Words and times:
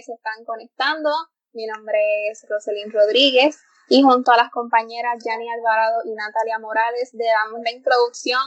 que 0.00 0.04
se 0.04 0.12
están 0.14 0.44
conectando. 0.46 1.10
Mi 1.52 1.66
nombre 1.66 1.98
es 2.30 2.46
Roselyn 2.48 2.90
Rodríguez 2.90 3.58
y 3.88 4.02
junto 4.02 4.32
a 4.32 4.36
las 4.36 4.50
compañeras 4.50 5.22
Yani 5.22 5.50
Alvarado 5.50 6.00
y 6.04 6.14
Natalia 6.14 6.58
Morales 6.58 7.10
le 7.12 7.26
damos 7.26 7.60
la 7.62 7.70
introducción 7.72 8.40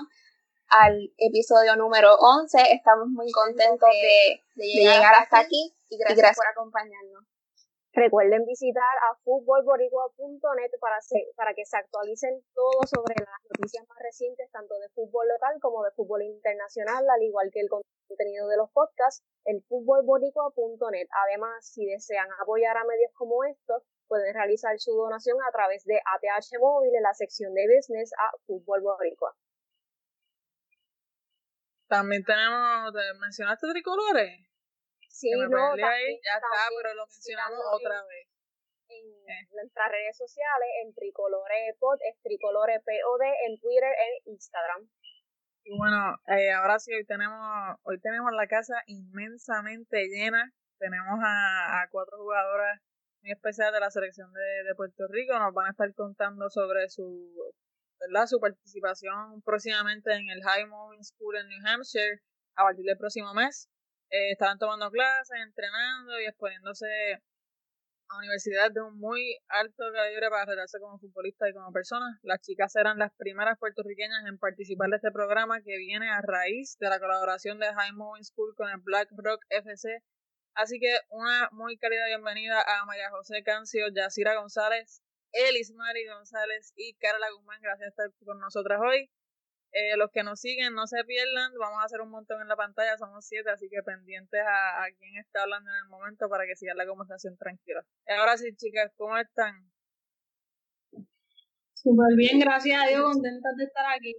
al 0.69 1.11
episodio 1.17 1.75
número 1.75 2.15
11. 2.15 2.57
Estamos 2.71 3.07
muy 3.09 3.31
contentos 3.31 3.89
de, 4.01 4.41
llegar, 4.55 5.13
hasta 5.15 5.39
aquí 5.39 5.75
y 5.89 5.97
gracias 5.97 6.35
por 6.35 6.47
acompañarnos. 6.47 7.12
Recuerden 7.93 8.43
visitar 8.45 8.95
a 9.07 9.15
futbolboricua.net 9.23 10.71
para, 10.81 11.53
que 11.53 11.65
se 11.65 11.77
actualicen 11.77 12.43
todo 12.55 12.81
sobre 12.89 13.13
las 13.21 13.37
noticias 13.45 13.87
más 13.87 13.99
recientes, 14.01 14.49
tanto 14.49 14.73
de 14.79 14.89
fútbol 14.89 15.27
local 15.27 15.59
como 15.61 15.83
de 15.83 15.91
fútbol 15.91 16.23
internacional, 16.23 17.05
al 17.07 17.21
igual 17.21 17.51
que 17.53 17.59
el 17.61 17.69
contenido 17.69 18.47
de 18.47 18.57
los 18.57 18.71
podcasts 18.71 19.21
en 19.45 19.61
futbolboricua.net. 19.69 21.07
Además, 21.27 21.69
si 21.69 21.85
desean 21.85 22.29
apoyar 22.41 22.75
a 22.77 22.83
medios 22.83 23.11
como 23.13 23.43
estos, 23.43 23.83
pueden 24.07 24.33
realizar 24.33 24.73
su 24.79 24.91
donación 24.93 25.37
a 25.47 25.51
través 25.51 25.85
de 25.85 26.01
ATH 26.01 26.59
Móvil 26.59 26.95
en 26.95 27.03
la 27.03 27.13
sección 27.13 27.53
de 27.53 27.67
Business 27.77 28.11
a 28.17 28.31
Fútbol 28.47 28.81
Boricua. 28.81 29.35
También 31.87 32.23
tenemos, 32.23 32.91
¿mencionaste 33.21 33.67
tricolores? 33.69 34.52
Sí, 35.13 35.29
no, 35.29 35.73
ahí, 35.73 36.19
ya 36.25 36.41
está, 36.41 36.73
pero 36.75 36.95
lo 36.95 37.05
mencionamos 37.05 37.61
otra 37.71 38.01
vez. 38.01 38.27
En 38.89 39.05
eh. 39.29 39.47
nuestras 39.53 39.91
redes 39.91 40.17
sociales, 40.17 40.69
en 40.83 40.93
Tricolore 40.95 41.75
Pod, 41.79 41.99
es 42.01 42.19
Tricolore 42.23 42.79
POD, 42.79 43.21
en 43.47 43.59
Twitter 43.59 43.93
e 43.93 44.29
Instagram. 44.31 44.89
Y 45.65 45.77
bueno, 45.77 46.17
eh, 46.27 46.51
ahora 46.51 46.79
sí, 46.79 46.93
hoy 46.95 47.05
tenemos, 47.05 47.77
hoy 47.83 48.01
tenemos 48.01 48.31
la 48.33 48.47
casa 48.47 48.81
inmensamente 48.87 50.07
llena. 50.07 50.51
Tenemos 50.79 51.19
a, 51.23 51.87
cuatro 51.91 52.17
jugadoras 52.17 52.81
muy 53.21 53.31
especiales 53.31 53.73
de 53.73 53.79
la 53.79 53.91
selección 53.91 54.33
de, 54.33 54.63
de, 54.67 54.75
Puerto 54.75 55.05
Rico. 55.09 55.37
Nos 55.37 55.53
van 55.53 55.67
a 55.67 55.71
estar 55.71 55.93
contando 55.93 56.49
sobre 56.49 56.89
su, 56.89 57.53
¿verdad? 57.99 58.25
su 58.25 58.39
participación 58.39 59.43
próximamente 59.43 60.11
en 60.11 60.27
el 60.31 60.41
High 60.43 60.65
Moving 60.65 61.03
School 61.03 61.37
en 61.37 61.47
New 61.47 61.67
Hampshire 61.67 62.19
a 62.55 62.63
partir 62.63 62.83
del 62.85 62.97
próximo 62.97 63.33
mes. 63.35 63.69
Eh, 64.13 64.31
estaban 64.31 64.59
tomando 64.59 64.91
clases, 64.91 65.39
entrenando 65.41 66.21
y 66.21 66.25
exponiéndose 66.25 66.85
a 68.09 68.17
universidad 68.19 68.69
de 68.71 68.81
un 68.81 68.99
muy 68.99 69.39
alto 69.47 69.85
calibre 69.91 70.29
para 70.29 70.45
retarse 70.45 70.79
como 70.79 70.99
futbolista 70.99 71.49
y 71.49 71.53
como 71.53 71.71
persona. 71.71 72.19
Las 72.21 72.39
chicas 72.41 72.75
eran 72.75 72.99
las 72.99 73.11
primeras 73.17 73.57
puertorriqueñas 73.57 74.23
en 74.27 74.37
participar 74.37 74.91
de 74.91 74.97
este 74.97 75.09
programa 75.11 75.63
que 75.63 75.77
viene 75.77 76.11
a 76.11 76.21
raíz 76.21 76.77
de 76.77 76.89
la 76.89 76.99
colaboración 76.99 77.57
de 77.57 77.73
High 77.73 77.93
Moving 77.93 78.23
School 78.23 78.53
con 78.55 78.69
el 78.69 78.77
Black 78.83 79.09
Rock 79.17 79.41
FC. 79.49 80.03
Así 80.53 80.79
que 80.79 80.95
una 81.09 81.49
muy 81.51 81.77
querida 81.79 82.05
bienvenida 82.05 82.61
a 82.61 82.85
María 82.85 83.09
José 83.09 83.41
Cancio, 83.41 83.87
Yacira 83.95 84.35
González, 84.35 85.01
Elis 85.31 85.71
Mari 85.71 86.05
González 86.05 86.71
y 86.75 86.93
Carla 86.97 87.31
Guzmán. 87.31 87.61
Gracias 87.63 87.95
por 87.95 88.05
estar 88.05 88.25
con 88.27 88.39
nosotras 88.39 88.79
hoy. 88.79 89.09
Eh, 89.73 89.97
los 89.97 90.11
que 90.11 90.21
nos 90.21 90.39
siguen, 90.39 90.75
no 90.75 90.85
se 90.85 91.03
pierdan, 91.03 91.51
vamos 91.57 91.81
a 91.81 91.85
hacer 91.85 91.99
un 92.01 92.11
montón 92.11 92.39
en 92.41 92.47
la 92.47 92.55
pantalla, 92.55 92.95
somos 92.95 93.25
siete, 93.25 93.49
así 93.49 93.67
que 93.69 93.81
pendientes 93.81 94.39
a, 94.39 94.83
a 94.83 94.91
quien 94.91 95.17
está 95.17 95.41
hablando 95.41 95.67
en 95.71 95.77
el 95.77 95.89
momento 95.89 96.29
para 96.29 96.45
que 96.45 96.55
sigan 96.55 96.77
la 96.77 96.85
conversación 96.85 97.35
tranquila. 97.37 97.83
Ahora 98.07 98.37
sí, 98.37 98.55
chicas, 98.55 98.93
¿cómo 98.95 99.17
están? 99.17 99.73
Súper 101.73 102.15
bien, 102.15 102.39
gracias 102.39 102.83
a 102.83 102.87
Dios, 102.87 103.01
contentas 103.01 103.55
de 103.57 103.63
estar 103.63 103.85
aquí. 103.95 104.15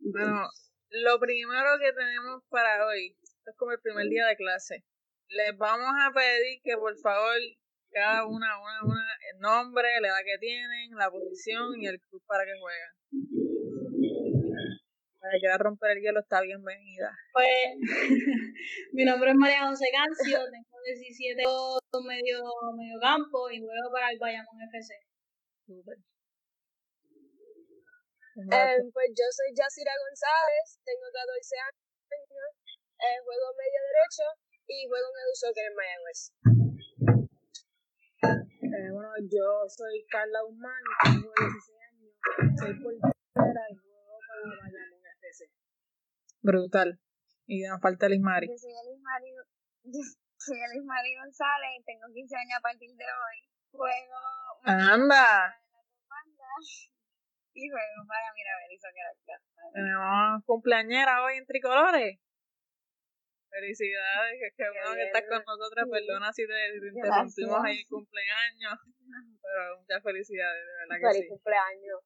bueno, 0.00 0.48
lo 0.88 1.20
primero 1.20 1.70
que 1.78 1.92
tenemos 1.92 2.42
para 2.48 2.86
hoy, 2.86 3.14
esto 3.22 3.50
es 3.50 3.56
como 3.58 3.72
el 3.72 3.80
primer 3.80 4.08
día 4.08 4.26
de 4.26 4.36
clase, 4.36 4.82
les 5.28 5.56
vamos 5.58 5.92
a 6.00 6.10
pedir 6.10 6.62
que 6.62 6.76
por 6.78 6.96
favor 6.98 7.36
cada 7.94 8.26
una, 8.26 8.58
una, 8.58 8.82
una, 8.82 9.06
el 9.32 9.38
nombre, 9.38 9.86
la 10.02 10.08
edad 10.08 10.24
que 10.26 10.38
tienen, 10.38 10.90
la 10.98 11.10
posición 11.10 11.80
y 11.80 11.86
el 11.86 12.00
club 12.00 12.22
para 12.26 12.44
que 12.44 12.58
juegan. 12.58 12.92
Para 15.22 15.38
que 15.40 15.48
a 15.48 15.56
romper 15.56 15.96
el 15.96 16.02
hielo 16.02 16.20
está 16.20 16.42
bienvenida. 16.42 17.14
Pues, 17.32 17.78
mi 18.92 19.04
nombre 19.04 19.30
es 19.30 19.36
María 19.36 19.66
José 19.66 19.86
Cancio, 19.94 20.42
tengo 20.50 20.76
17 20.84 21.42
medio, 22.02 22.42
medio 22.74 22.98
campo 23.00 23.48
y 23.48 23.62
juego 23.62 23.88
para 23.94 24.10
el 24.10 24.18
Bayamón 24.18 24.58
FC. 24.68 24.98
Super. 25.64 25.96
Eh, 28.34 28.82
pues 28.90 29.08
yo 29.14 29.26
soy 29.30 29.54
Yacira 29.54 29.94
González, 29.94 30.82
tengo 30.82 31.06
14 31.06 31.54
años, 31.70 31.86
eh, 32.10 33.18
juego 33.22 33.46
medio 33.54 33.80
derecho 33.86 34.26
y 34.66 34.88
juego 34.90 35.06
en 35.06 35.22
el 35.22 35.30
Soccer 35.38 35.66
en 35.70 35.76
Miami 35.78 36.53
eh, 38.24 38.90
bueno, 38.92 39.10
yo 39.30 39.68
soy 39.68 40.04
Carla 40.08 40.40
Guzmán, 40.42 40.82
tengo 41.04 41.32
16 41.36 41.78
años, 41.88 42.12
soy 42.58 42.72
portera 42.80 43.62
y 43.70 43.76
juego 43.76 44.18
para 44.28 44.42
Bayamón 44.62 45.06
FC. 45.20 45.50
Brutal. 46.42 47.00
Y 47.46 47.62
nos 47.62 47.80
falta 47.80 48.08
Liz 48.08 48.20
Mari. 48.20 48.48
Yo 48.48 48.56
soy 48.56 48.72
Liz 48.72 49.00
Mari, 49.02 49.30
soy 50.38 50.58
Liz 50.74 50.84
Mari 50.84 51.16
González, 51.16 51.84
tengo 51.84 52.06
15 52.12 52.36
años 52.36 52.58
a 52.58 52.62
partir 52.62 52.90
de 52.96 53.04
hoy. 53.04 53.38
Juego. 53.70 54.16
¡Anda! 54.64 55.60
Y 57.54 57.68
juego 57.68 58.06
para 58.08 58.32
Mirabel 58.34 58.72
y 58.72 58.78
Soccer 58.78 59.72
Tenemos 59.74 60.44
cumpleañera 60.44 61.22
hoy 61.24 61.36
en 61.36 61.46
tricolores. 61.46 62.18
Felicidades, 63.54 64.34
que 64.56 64.64
bueno 64.66 64.98
que 64.98 65.06
estás 65.06 65.22
con 65.30 65.38
nosotras. 65.46 65.86
Perdona 65.86 66.32
si 66.32 66.42
te, 66.42 66.58
interrumpimos 66.74 67.60
ahí 67.62 67.78
el 67.78 67.86
cumpleaños, 67.86 68.74
pero 69.42 69.78
muchas 69.78 70.02
felicidades, 70.02 70.58
de 70.58 70.74
verdad 70.74 70.96
que 70.98 71.14
Feliz 71.14 71.28
cumpleaños. 71.30 72.00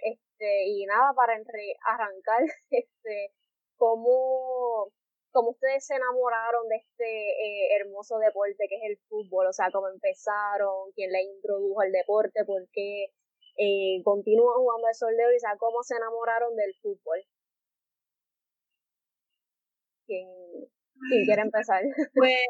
Este, 0.00 0.64
y 0.68 0.86
nada, 0.86 1.12
para 1.12 1.34
arrancar, 1.36 2.40
este, 2.70 3.34
¿cómo, 3.76 4.88
cómo 5.32 5.50
ustedes 5.50 5.84
se 5.84 5.96
enamoraron 5.96 6.66
de 6.68 6.76
este 6.76 7.04
eh, 7.04 7.76
hermoso 7.76 8.16
deporte 8.18 8.64
que 8.66 8.76
es 8.76 8.84
el 8.88 8.98
fútbol? 9.08 9.48
O 9.48 9.52
sea, 9.52 9.70
¿cómo 9.70 9.88
empezaron? 9.88 10.92
¿Quién 10.94 11.12
les 11.12 11.28
introdujo 11.28 11.78
al 11.82 11.92
deporte? 11.92 12.42
¿Por 12.46 12.66
qué 12.72 13.12
eh, 13.58 14.00
continúan 14.02 14.56
jugando 14.64 14.88
el 14.88 14.94
soldeo? 14.94 15.30
Y 15.30 15.36
o 15.36 15.40
sea, 15.40 15.56
¿cómo 15.58 15.82
se 15.82 15.96
enamoraron 15.96 16.56
del 16.56 16.74
fútbol? 16.80 17.20
¿Quién, 20.06 20.26
¿Quién 21.08 21.24
quiere 21.24 21.42
empezar? 21.42 21.82
Pues, 22.16 22.40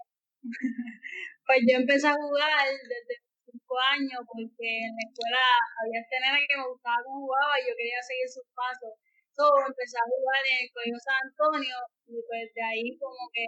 pues 1.46 1.60
yo 1.66 1.75
empecé 1.82 2.06
a 2.06 2.14
jugar 2.14 2.66
desde 2.70 3.14
cinco 3.50 3.75
años 3.78 4.20
porque 4.26 4.69
en 4.87 4.94
la 4.94 5.04
escuela 5.10 5.43
había 5.82 6.02
nene 6.06 6.46
que 6.46 6.58
me 6.58 6.69
gustaba 6.70 7.02
cómo 7.02 7.26
jugaba 7.26 7.54
y 7.58 7.66
yo 7.66 7.75
quería 7.75 8.02
seguir 8.02 8.28
sus 8.31 8.46
pasos. 8.54 8.94
Entonces 9.31 9.69
empecé 9.69 9.96
a 9.98 10.10
jugar 10.10 10.43
en 10.46 10.58
el 10.64 10.70
Colegio 10.72 10.98
San 11.02 11.19
Antonio 11.26 11.76
y 12.08 12.16
pues 12.25 12.46
de 12.54 12.62
ahí 12.62 12.88
como 12.98 13.22
que 13.34 13.46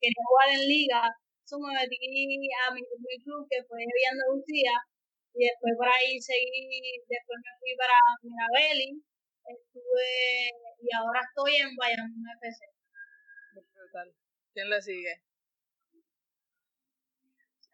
quería 0.00 0.22
jugar 0.28 0.48
en 0.54 0.62
liga. 0.68 1.00
Eso 1.42 1.56
me 1.62 1.72
metí 1.72 1.96
a 2.52 2.74
mi, 2.74 2.82
mi 2.82 3.16
club 3.22 3.46
que 3.48 3.62
fue 3.64 3.80
de 3.80 4.04
Andalucía 4.12 4.74
y 5.36 5.44
después 5.44 5.72
por 5.76 5.88
ahí 5.88 6.20
seguí, 6.20 7.04
después 7.08 7.38
me 7.44 7.52
fui 7.60 7.72
para 7.76 7.96
Mirabelli, 8.22 9.02
estuve 9.44 10.10
y 10.80 10.88
ahora 10.96 11.20
estoy 11.20 11.56
en 11.60 11.76
Bayamón 11.76 12.24
FC. 12.40 12.64
¿Quién 14.56 14.72
le 14.72 14.80
sigue? 14.80 15.20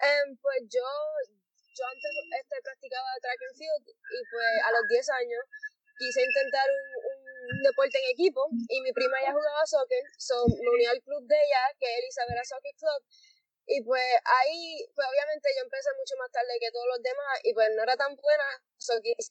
Um, 0.02 0.34
pues 0.42 0.66
yo, 0.66 0.82
yo 0.82 1.84
antes 1.86 2.12
este, 2.42 2.58
practicaba 2.58 3.22
track 3.22 3.38
and 3.38 3.54
field 3.54 3.86
y 3.86 4.18
pues 4.26 4.50
a 4.66 4.72
los 4.74 4.82
10 4.90 5.10
años 5.14 5.46
quise 5.94 6.26
intentar 6.26 6.66
un, 6.66 7.22
un 7.54 7.62
deporte 7.62 8.02
en 8.02 8.10
equipo 8.10 8.50
y 8.66 8.82
mi 8.82 8.90
prima 8.90 9.14
ya 9.22 9.30
jugaba 9.30 9.62
soccer, 9.62 10.02
so 10.18 10.34
me 10.58 10.68
uní 10.74 10.86
al 10.90 10.98
club 11.06 11.22
de 11.30 11.38
ella, 11.38 11.70
que 11.78 11.86
es 11.86 12.18
Isabela 12.18 12.42
Soccer 12.42 12.74
Club, 12.74 13.00
y 13.70 13.78
pues 13.86 14.02
ahí, 14.42 14.82
pues 14.90 15.06
obviamente 15.06 15.54
yo 15.54 15.62
empecé 15.62 15.86
mucho 15.94 16.18
más 16.18 16.34
tarde 16.34 16.58
que 16.58 16.74
todos 16.74 16.98
los 16.98 17.00
demás 17.00 17.38
y 17.46 17.54
pues 17.54 17.70
no 17.78 17.86
era 17.86 17.94
tan 17.94 18.10
buena, 18.18 18.58
so 18.74 18.98
quise 18.98 19.30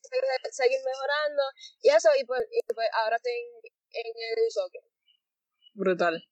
seguir 0.55 0.79
mejorando 0.87 1.43
y 1.83 1.89
eso, 1.91 2.15
y 2.15 2.23
pues, 2.23 2.47
y 2.47 2.63
pues 2.71 2.87
ahora 2.95 3.17
estoy 3.19 3.35
en, 3.35 4.07
en 4.07 4.39
el 4.39 4.51
soccer. 4.55 4.83
Brutal. 5.75 6.30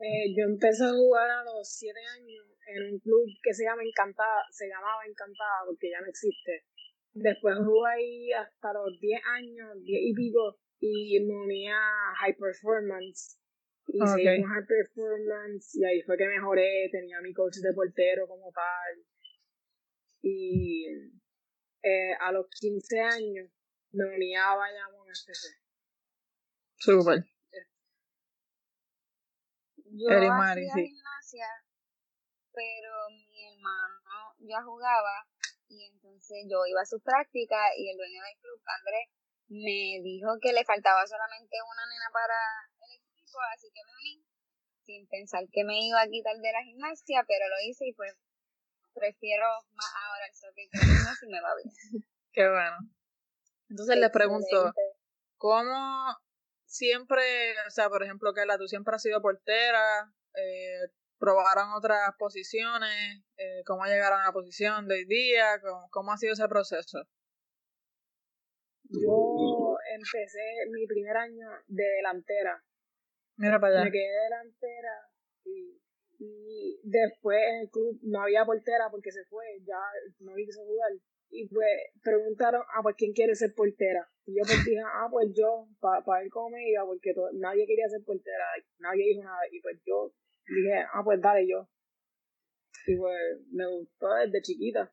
Eh, 0.00 0.30
yo 0.36 0.44
empecé 0.46 0.84
a 0.84 0.92
jugar 0.92 1.28
a 1.28 1.42
los 1.42 1.68
7 1.68 1.98
años 2.14 2.46
en 2.68 2.92
un 2.92 2.98
club 3.00 3.26
que 3.42 3.52
se 3.52 3.64
llama 3.64 3.82
Encantada, 3.82 4.44
se 4.50 4.68
llamaba 4.68 5.04
Encantada 5.06 5.66
porque 5.66 5.90
ya 5.90 6.00
no 6.00 6.06
existe. 6.06 6.64
Después 7.14 7.56
jugué 7.58 7.90
ahí 7.90 8.32
hasta 8.32 8.72
los 8.74 8.98
10 9.00 9.20
años, 9.26 9.82
10 9.82 10.00
y 10.02 10.14
pico, 10.14 10.56
y 10.78 11.18
me 11.20 11.34
uní 11.34 11.68
a 11.68 12.14
High 12.20 12.36
Performance. 12.36 13.40
Y 13.88 13.98
seguí 14.06 14.42
High 14.42 14.66
Performance, 14.68 15.74
y 15.74 15.84
ahí 15.84 16.02
fue 16.02 16.16
que 16.16 16.28
mejoré, 16.28 16.88
tenía 16.92 17.20
mi 17.20 17.32
coach 17.32 17.56
de 17.56 17.72
portero 17.72 18.28
como 18.28 18.52
tal. 18.52 19.04
Y 20.22 20.86
eh, 21.82 22.12
a 22.20 22.30
los 22.30 22.46
15 22.60 23.00
años 23.00 23.50
me 23.92 24.04
uní 24.14 24.36
a 24.36 24.54
Bayamón 24.54 25.08
FC. 25.10 25.48
Super. 26.76 27.24
Yo 29.98 30.14
Elimari, 30.14 30.62
hacía 30.62 30.74
sí. 30.74 30.94
gimnasia, 30.94 31.48
pero 32.52 32.90
mi 33.10 33.50
hermano 33.50 34.34
ya 34.38 34.62
jugaba 34.62 35.26
y 35.66 35.90
entonces 35.90 36.46
yo 36.48 36.64
iba 36.66 36.82
a 36.82 36.86
sus 36.86 37.02
prácticas 37.02 37.74
y 37.76 37.90
el 37.90 37.96
dueño 37.96 38.22
del 38.22 38.38
club, 38.38 38.62
Andrés, 38.78 39.10
me 39.48 39.98
dijo 40.06 40.38
que 40.40 40.52
le 40.52 40.64
faltaba 40.64 41.04
solamente 41.06 41.56
una 41.66 41.84
nena 41.90 42.08
para 42.12 42.38
el 42.86 42.92
equipo, 42.94 43.38
así 43.54 43.66
que 43.74 43.82
me 43.82 43.92
uní 43.98 44.24
sin 44.86 45.06
pensar 45.08 45.42
que 45.50 45.64
me 45.64 45.82
iba 45.82 46.00
a 46.00 46.06
quitar 46.06 46.36
de 46.36 46.52
la 46.52 46.62
gimnasia, 46.62 47.24
pero 47.26 47.48
lo 47.48 47.56
hice 47.66 47.88
y 47.88 47.92
pues 47.92 48.14
prefiero 48.94 49.46
más 49.74 49.92
ahora 50.06 50.26
el 50.26 50.34
soccer 50.34 50.64
que 50.70 50.78
la 50.78 50.84
gimnasia 50.84 51.26
y 51.26 51.32
me 51.32 51.40
va 51.40 51.50
bien. 51.56 51.74
Qué 52.32 52.48
bueno. 52.48 52.76
Entonces 53.68 53.96
les 53.96 54.10
pregunto, 54.10 54.46
Excelente. 54.46 54.80
¿cómo 55.36 56.16
siempre, 56.68 57.22
o 57.66 57.70
sea, 57.70 57.88
por 57.88 58.02
ejemplo, 58.02 58.32
Carla, 58.32 58.58
tú 58.58 58.68
siempre 58.68 58.94
has 58.94 59.02
sido 59.02 59.20
portera, 59.20 60.12
eh, 60.34 60.92
probaron 61.18 61.72
otras 61.72 61.98
posiciones, 62.18 63.24
eh, 63.36 63.62
cómo 63.66 63.84
llegaron 63.86 64.20
a 64.20 64.26
la 64.26 64.32
posición 64.32 64.86
de 64.86 64.94
hoy 64.96 65.04
día, 65.06 65.60
cómo, 65.60 65.88
cómo 65.90 66.12
ha 66.12 66.16
sido 66.16 66.34
ese 66.34 66.46
proceso? 66.48 66.98
Yo 68.90 69.76
empecé 69.94 70.40
mi 70.70 70.86
primer 70.86 71.16
año 71.16 71.48
de 71.66 71.82
delantera. 71.84 72.62
Mira 73.36 73.60
para 73.60 73.74
Me 73.74 73.80
allá. 73.82 73.90
quedé 73.90 74.22
delantera 74.24 74.94
y, 75.44 75.80
y 76.18 76.80
después 76.84 77.38
en 77.38 77.60
el 77.62 77.70
club 77.70 77.98
no 78.02 78.22
había 78.22 78.44
portera 78.44 78.88
porque 78.90 79.12
se 79.12 79.24
fue, 79.24 79.44
ya 79.66 79.78
no 80.20 80.34
quiso 80.36 80.64
jugar. 80.64 80.90
Y 81.30 81.48
pues 81.48 81.68
preguntaron, 82.02 82.62
ah, 82.74 82.80
pues 82.82 82.96
quién 82.96 83.12
quiere 83.12 83.34
ser 83.34 83.54
portera. 83.54 84.08
Y 84.24 84.36
yo 84.38 84.42
pues 84.44 84.64
dije, 84.64 84.80
ah, 84.84 85.08
pues 85.10 85.28
yo, 85.36 85.68
para 85.80 86.20
ver 86.20 86.30
cómo 86.30 86.50
me 86.50 86.68
iba, 86.68 86.84
porque 86.86 87.14
nadie 87.34 87.66
quería 87.66 87.88
ser 87.88 88.02
portera, 88.04 88.44
nadie 88.78 89.04
dijo 89.08 89.24
nada. 89.24 89.40
Y 89.50 89.60
pues 89.60 89.78
yo 89.86 90.12
dije, 90.46 90.84
ah, 90.92 91.02
pues 91.04 91.20
dale 91.20 91.46
yo. 91.48 91.68
Y 92.86 92.96
pues 92.96 93.18
me 93.52 93.66
gustó 93.66 94.08
desde 94.14 94.42
chiquita. 94.42 94.92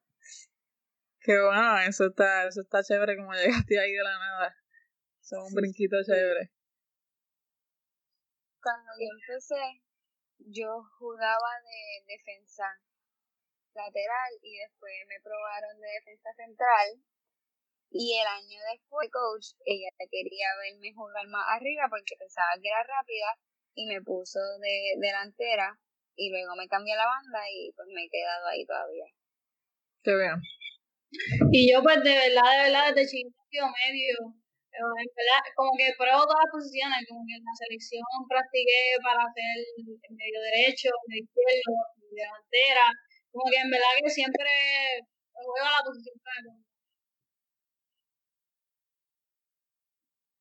Qué 1.19 1.33
bueno, 1.41 1.79
eso 1.79 2.05
está, 2.07 2.47
eso 2.47 2.61
está 2.61 2.83
chévere 2.83 3.17
como 3.17 3.33
llegaste 3.33 3.79
ahí 3.79 3.93
de 3.93 4.03
la 4.03 4.17
nada. 4.19 4.55
Eso 5.21 5.37
es 5.37 5.43
un 5.43 5.49
Sí, 5.49 5.55
brinquito 5.55 5.97
chévere. 6.05 6.51
Cuando 8.61 8.91
yo 8.99 9.07
empecé, 9.19 9.81
yo 10.39 10.83
jugaba 10.99 11.49
de 11.63 12.13
defensa 12.13 12.63
lateral 13.75 14.31
y 14.41 14.57
después 14.57 14.93
me 15.07 15.19
probaron 15.21 15.79
de 15.79 15.87
defensa 15.99 16.33
central. 16.35 16.87
Y 17.91 18.17
el 18.17 18.27
año 18.27 18.59
después, 18.73 19.07
coach, 19.11 19.55
ella 19.63 19.89
quería 20.11 20.47
verme 20.57 20.91
jugar 20.93 21.27
más 21.27 21.45
arriba 21.47 21.87
porque 21.89 22.17
pensaba 22.17 22.59
que 22.61 22.67
era 22.67 22.83
rápida 22.83 23.37
y 23.75 23.87
me 23.87 24.01
puso 24.01 24.39
de 24.59 24.95
delantera 24.99 25.79
y 26.15 26.31
luego 26.31 26.55
me 26.55 26.67
cambié 26.67 26.95
la 26.95 27.05
banda 27.05 27.39
y 27.51 27.71
pues 27.75 27.87
me 27.93 28.03
he 28.03 28.09
quedado 28.09 28.47
ahí 28.47 28.65
todavía. 28.65 29.05
Qué 30.03 30.15
bien. 30.15 30.39
Y 31.51 31.71
yo, 31.71 31.81
pues, 31.83 32.03
de 32.03 32.11
verdad, 32.11 32.49
de 32.51 32.63
verdad, 32.67 32.93
desde 32.93 33.09
chiquito 33.09 33.63
medio. 33.71 34.15
en 34.75 35.11
verdad, 35.15 35.41
como 35.55 35.71
que 35.77 35.95
pruebo 35.97 36.27
todas 36.27 36.43
las 36.43 36.51
posiciones, 36.51 37.07
como 37.07 37.23
que 37.23 37.35
en 37.39 37.45
la 37.45 37.55
selección 37.55 38.03
practiqué 38.27 38.99
para 39.03 39.23
hacer 39.23 39.55
medio 40.11 40.39
derecho, 40.51 40.89
medio 41.07 41.23
izquierdo, 41.23 41.73
delantera. 42.11 42.85
Como 43.35 43.51
que 43.51 43.59
en 43.59 43.69
verdad 43.69 43.93
que 44.01 44.09
siempre 44.09 44.49
juego 45.33 45.67
a 45.67 45.77
la 45.77 45.83
posición 45.85 46.15
que 46.15 46.41
me 46.41 46.49
ponga. 46.49 46.65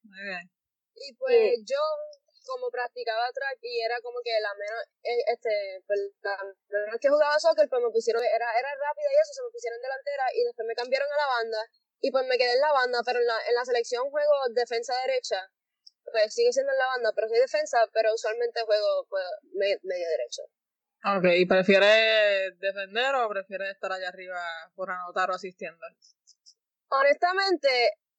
Muy 0.02 0.22
bien. 0.22 0.44
Y 0.94 1.12
pues 1.16 1.60
yo, 1.66 1.80
como 2.46 2.70
practicaba 2.70 3.32
track 3.32 3.58
y 3.62 3.80
era 3.82 4.00
como 4.00 4.18
que 4.24 4.30
la 4.40 4.54
menos, 4.54 4.82
eh, 5.02 5.22
este, 5.32 5.82
pues, 5.86 5.98
la 6.22 6.38
menos 6.86 7.00
que 7.00 7.08
jugaba 7.10 7.38
soccer, 7.40 7.68
pues 7.68 7.82
me 7.82 7.90
pusieron, 7.90 8.22
era, 8.24 8.48
era 8.58 8.70
rápida 8.70 9.08
y 9.10 9.16
eso, 9.22 9.32
se 9.34 9.42
me 9.42 9.50
pusieron 9.50 9.80
delantera 9.82 10.24
y 10.34 10.44
después 10.44 10.66
me 10.66 10.74
cambiaron 10.74 11.10
a 11.12 11.16
la 11.16 11.26
banda 11.26 11.60
y 12.00 12.10
pues 12.12 12.24
me 12.26 12.38
quedé 12.38 12.52
en 12.54 12.60
la 12.60 12.72
banda, 12.72 13.00
pero 13.04 13.18
en 13.20 13.26
la, 13.26 13.38
en 13.48 13.54
la 13.54 13.64
selección 13.64 14.10
juego 14.10 14.34
defensa 14.54 14.94
derecha, 15.06 15.40
pues 16.12 16.34
sigue 16.34 16.52
siendo 16.52 16.72
en 16.72 16.78
la 16.78 16.86
banda, 16.88 17.12
pero 17.14 17.28
soy 17.28 17.38
defensa, 17.40 17.86
pero 17.92 18.14
usualmente 18.14 18.62
juego 18.64 19.06
pues, 19.10 19.24
me- 19.54 19.78
medio 19.84 20.08
derecho. 20.10 20.42
Ok, 21.04 21.24
¿y 21.36 21.44
prefieres 21.44 22.58
defender 22.58 23.14
o 23.14 23.28
prefieres 23.28 23.76
estar 23.76 23.92
allá 23.92 24.08
arriba 24.08 24.40
por 24.74 24.90
anotar 24.90 25.30
o 25.30 25.34
asistiendo? 25.34 25.84
Honestamente, 26.88 27.68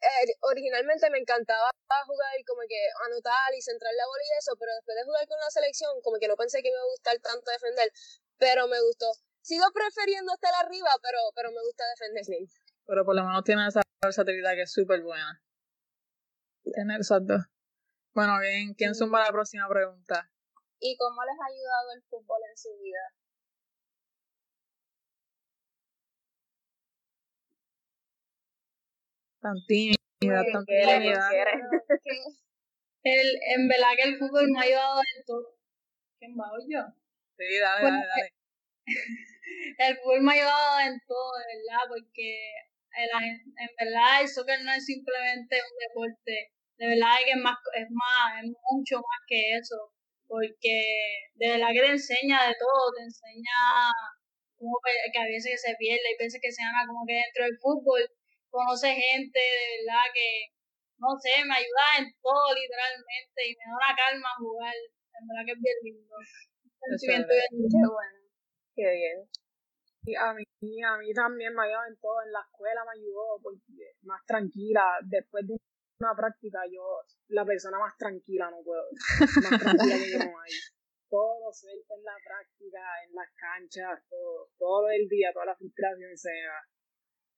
eh, 0.05 0.37
originalmente 0.41 1.09
me 1.09 1.17
encantaba 1.17 1.71
jugar 2.05 2.29
como 2.45 2.61
que 2.69 2.77
anotar 3.09 3.53
y 3.57 3.61
centrar 3.61 3.91
la 3.97 4.05
bola 4.05 4.21
y 4.21 4.37
eso, 4.37 4.53
pero 4.59 4.71
después 4.75 4.95
de 4.97 5.03
jugar 5.03 5.27
con 5.27 5.39
la 5.39 5.49
selección, 5.49 5.89
como 6.03 6.19
que 6.19 6.27
no 6.27 6.35
pensé 6.35 6.61
que 6.61 6.69
me 6.69 6.77
iba 6.77 6.85
a 6.85 6.93
gustar 6.93 7.17
tanto 7.25 7.49
defender, 7.49 7.89
pero 8.37 8.67
me 8.67 8.79
gustó. 8.81 9.09
Sigo 9.41 9.65
prefiriendo 9.73 10.33
estar 10.33 10.53
arriba, 10.53 10.89
pero, 11.01 11.17
pero 11.33 11.49
me 11.49 11.61
gusta 11.65 11.83
defender. 11.89 12.21
Pero 12.85 13.05
por 13.05 13.15
lo 13.15 13.23
menos 13.23 13.43
tienes 13.43 13.69
esa 13.69 13.81
versatilidad 14.03 14.53
que 14.53 14.63
es 14.63 14.71
súper 14.71 15.01
buena. 15.01 15.41
Tener 16.61 17.01
esas 17.01 17.25
dos. 17.25 17.41
Bueno, 18.13 18.39
bien, 18.39 18.75
¿quién 18.75 18.93
zumba 18.93 19.25
la 19.25 19.31
próxima 19.31 19.67
pregunta? 19.69 20.29
¿Y 20.79 20.95
cómo 20.97 21.23
les 21.23 21.35
ha 21.39 21.45
ayudado 21.51 21.91
el 21.95 22.03
fútbol 22.09 22.39
en 22.49 22.57
su 22.57 22.69
vida? 22.81 22.99
Tan 29.41 29.55
tímida, 29.67 29.97
Pues, 30.19 30.53
tan 30.53 30.65
quiere, 30.65 30.99
tímida. 30.99 31.29
El, 33.03 33.27
en 33.55 33.67
verdad 33.67 33.89
que 33.95 34.09
el 34.09 34.17
fútbol 34.17 34.49
me 34.51 34.59
ha 34.59 34.63
ayudado 34.63 34.99
en 35.15 35.23
todo. 35.25 35.55
¿Quién 36.19 36.31
va 36.37 36.49
yo? 36.67 36.81
Sí, 37.37 37.59
dale, 37.59 37.81
Bueno, 37.81 37.97
dale, 37.97 38.09
dale. 38.09 38.33
El 39.77 39.97
fútbol 39.97 40.21
me 40.21 40.31
ha 40.31 40.35
ayudado 40.35 40.79
en 40.89 40.99
todo, 41.07 41.31
de 41.37 41.45
verdad, 41.57 41.83
porque 41.89 42.29
el- 42.97 43.23
en, 43.23 43.35
en 43.57 43.69
verdad 43.77 44.21
el 44.21 44.27
soccer 44.29 44.59
no 44.63 44.71
es 44.73 44.85
simplemente 44.85 45.55
un 45.61 45.77
deporte. 45.87 46.51
De 46.77 46.87
verdad 46.87 47.15
que 47.25 47.31
es 47.31 47.37
más, 47.37 47.57
es 47.75 47.87
más, 47.91 48.43
es 48.43 48.51
mucho 48.71 48.97
más 48.97 49.19
que 49.27 49.57
eso. 49.57 49.91
Porque 50.27 50.75
de 51.35 51.47
verdad 51.49 51.69
que 51.73 51.85
te 51.85 51.91
enseña 51.95 52.47
de 52.49 52.55
todo, 52.57 52.91
te 52.97 53.03
enseña 53.03 53.93
como 54.57 54.79
que, 54.81 54.91
que 55.11 55.19
a 55.19 55.29
veces 55.29 55.61
se 55.61 55.75
pierde, 55.77 56.01
hay 56.01 56.17
veces 56.17 56.41
que 56.41 56.51
se 56.51 56.63
gana 56.63 56.87
como 56.87 57.05
que 57.05 57.13
dentro 57.13 57.45
del 57.45 57.57
fútbol, 57.61 58.01
conoce 58.49 58.95
gente, 58.95 59.39
de 59.39 59.83
verdad 59.83 60.07
que, 60.15 60.55
no 60.97 61.11
sé, 61.19 61.43
me 61.43 61.53
ayuda 61.59 61.85
en 61.99 62.07
todo 62.23 62.55
literalmente 62.55 63.39
y 63.43 63.51
me 63.53 63.65
da 63.67 63.75
una 63.75 63.93
calma 63.93 64.31
jugar. 64.39 64.73
En 64.73 65.23
verdad 65.27 65.43
que 65.45 65.53
es 65.53 65.61
bien 65.61 65.79
lindo. 65.83 66.15
Sentimiento 66.79 67.33
bien 67.35 67.51
lindo. 67.51 67.87
bueno. 67.91 68.19
Qué 68.75 68.87
bien. 68.91 69.17
Y 70.07 70.13
a 70.15 70.33
mí, 70.33 70.45
a 70.83 70.97
mí 70.97 71.13
también 71.13 71.53
me 71.55 71.65
ayudó 71.65 71.81
en 71.87 71.97
todo, 71.99 72.21
en 72.23 72.31
la 72.31 72.41
escuela 72.41 72.85
me 72.85 72.93
ayudó, 72.99 73.39
porque 73.41 73.97
más 74.03 74.21
tranquila, 74.25 74.99
después 75.03 75.47
de 75.47 75.57
una 75.99 76.15
práctica, 76.15 76.59
yo, 76.71 77.01
la 77.29 77.45
persona 77.45 77.79
más 77.79 77.95
tranquila 77.97 78.49
no 78.51 78.61
puedo, 78.63 78.83
más 79.19 79.61
tranquila 79.61 79.95
que 79.95 80.11
yo 80.11 80.19
no 80.19 80.39
hay. 80.39 80.51
Todo 81.09 81.39
lo 81.39 81.53
suelto 81.53 81.93
en 81.95 82.03
la 82.03 82.17
práctica, 82.25 82.79
en 83.07 83.13
las 83.13 83.29
canchas, 83.35 84.03
todo, 84.09 84.49
todo 84.57 84.89
el 84.89 85.07
día, 85.07 85.31
toda 85.31 85.45
la 85.45 85.55
frustración 85.55 86.17
se 86.17 86.29
va. 86.29 86.59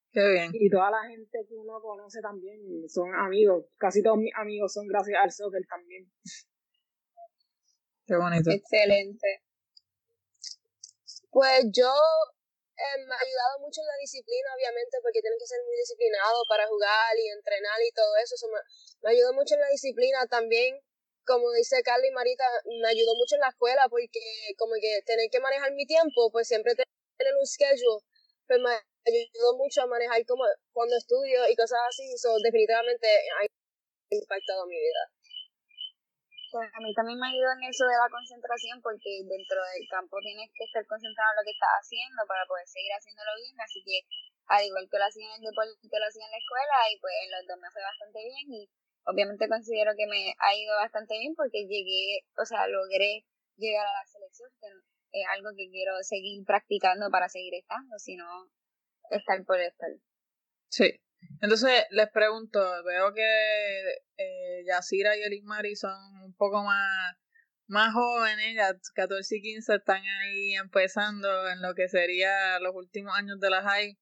Qué 0.09 0.31
bien. 0.31 0.51
Y 0.53 0.69
toda 0.69 0.89
la 0.89 1.03
gente 1.07 1.45
que 1.47 1.53
uno 1.53 1.79
conoce 1.81 2.21
también 2.21 2.87
son 2.87 3.13
amigos, 3.13 3.65
casi 3.77 4.01
todos 4.01 4.17
mis 4.17 4.33
amigos 4.35 4.73
son 4.73 4.87
gracias 4.87 5.19
al 5.21 5.31
soccer 5.31 5.61
también. 5.67 6.09
Qué 8.07 8.15
bonito. 8.15 8.49
Excelente. 8.49 9.43
Pues 11.29 11.65
yo 11.71 11.91
eh, 12.77 12.97
me 13.05 13.15
ha 13.15 13.19
ayudado 13.19 13.59
mucho 13.59 13.81
en 13.81 13.87
la 13.87 13.97
disciplina, 13.97 14.53
obviamente, 14.55 14.97
porque 15.01 15.21
tienes 15.21 15.39
que 15.39 15.47
ser 15.47 15.59
muy 15.65 15.75
disciplinado 15.77 16.43
para 16.47 16.67
jugar 16.67 17.17
y 17.17 17.27
entrenar 17.29 17.81
y 17.81 17.91
todo 17.91 18.15
eso. 18.17 18.35
Me, 18.53 18.59
me 19.01 19.09
ayudó 19.17 19.33
mucho 19.33 19.55
en 19.55 19.61
la 19.61 19.69
disciplina 19.69 20.27
también. 20.27 20.79
Como 21.25 21.51
dice 21.51 21.83
Carla 21.83 22.07
y 22.07 22.11
Marita, 22.11 22.45
me 22.81 22.87
ayudó 22.87 23.15
mucho 23.15 23.35
en 23.35 23.41
la 23.41 23.49
escuela 23.49 23.89
porque 23.89 24.21
como 24.57 24.73
que 24.79 25.01
tener 25.05 25.29
que 25.29 25.41
manejar 25.41 25.73
mi 25.73 25.85
tiempo, 25.85 26.31
pues 26.31 26.47
siempre 26.47 26.73
tener 26.73 27.33
un 27.35 27.45
schedule, 27.45 27.99
pues 28.47 28.59
me 28.61 28.71
ayudó 29.05 29.57
mucho 29.57 29.81
a 29.81 29.87
manejar 29.87 30.23
como 30.25 30.45
cuando 30.71 30.95
estudio 30.95 31.49
y 31.49 31.55
cosas 31.55 31.79
así. 31.89 32.03
Eso 32.13 32.31
definitivamente 32.43 33.07
ha 33.09 33.45
impactado 34.09 34.65
mi 34.67 34.77
vida. 34.79 35.03
A 36.55 36.79
mí 36.79 36.93
también 36.95 37.19
me 37.19 37.27
ayudó 37.27 37.51
en 37.59 37.67
eso 37.67 37.83
de 37.83 37.99
la 37.99 38.07
concentración 38.07 38.79
porque 38.79 39.19
dentro 39.27 39.59
del 39.59 39.83
campo 39.91 40.15
tienes 40.23 40.47
que 40.55 40.63
estar 40.63 40.85
concentrado 40.87 41.35
en 41.35 41.37
lo 41.37 41.43
que 41.43 41.51
estás 41.51 41.73
haciendo 41.83 42.23
para 42.23 42.47
poder 42.47 42.63
seguir 42.67 42.91
haciéndolo 42.95 43.35
bien, 43.35 43.55
así 43.59 43.83
que 43.83 44.07
al 44.47 44.63
igual 44.63 44.87
que 44.87 44.95
lo 44.95 45.05
hacía 45.05 45.27
en 45.27 45.43
el 45.43 45.43
deporte, 45.43 45.75
lo 45.75 46.07
hacía 46.07 46.23
en 46.23 46.31
la 46.31 46.39
escuela 46.39 46.77
y 46.87 46.95
pues 47.03 47.13
en 47.19 47.31
los 47.35 47.43
dos 47.51 47.59
me 47.59 47.71
fue 47.71 47.83
bastante 47.83 48.19
bien 48.23 48.47
y 48.47 48.61
obviamente 49.03 49.51
considero 49.51 49.91
que 49.99 50.07
me 50.07 50.31
ha 50.39 50.55
ido 50.55 50.71
bastante 50.79 51.19
bien 51.19 51.35
porque 51.35 51.67
llegué, 51.67 52.23
o 52.39 52.45
sea, 52.47 52.67
logré 52.67 53.27
llegar 53.59 53.83
a 53.83 53.99
la 53.99 54.05
selección, 54.07 54.47
que 54.59 54.71
es 55.11 55.27
algo 55.35 55.51
que 55.51 55.67
quiero 55.67 55.99
seguir 56.03 56.45
practicando 56.47 57.11
para 57.11 57.27
seguir 57.27 57.55
estando, 57.55 57.99
sino 57.99 58.23
estar 59.11 59.43
por 59.43 59.59
estar. 59.59 59.91
Sí. 60.69 60.95
Entonces, 61.41 61.85
les 61.91 62.09
pregunto, 62.09 62.59
veo 62.83 63.13
que 63.13 63.23
eh, 64.17 64.63
Yacira 64.65 65.15
y 65.17 65.21
Elismari 65.21 65.75
son 65.75 65.95
un 66.23 66.33
poco 66.35 66.63
más, 66.63 67.15
más 67.67 67.93
jóvenes, 67.93 68.55
ya 68.55 68.75
14 68.95 69.37
y 69.37 69.41
15 69.41 69.75
están 69.75 70.01
ahí 70.03 70.55
empezando 70.55 71.49
en 71.49 71.61
lo 71.61 71.75
que 71.75 71.87
sería 71.89 72.59
los 72.59 72.73
últimos 72.75 73.15
años 73.15 73.39
de 73.39 73.49
la 73.49 73.61
high. 73.61 73.97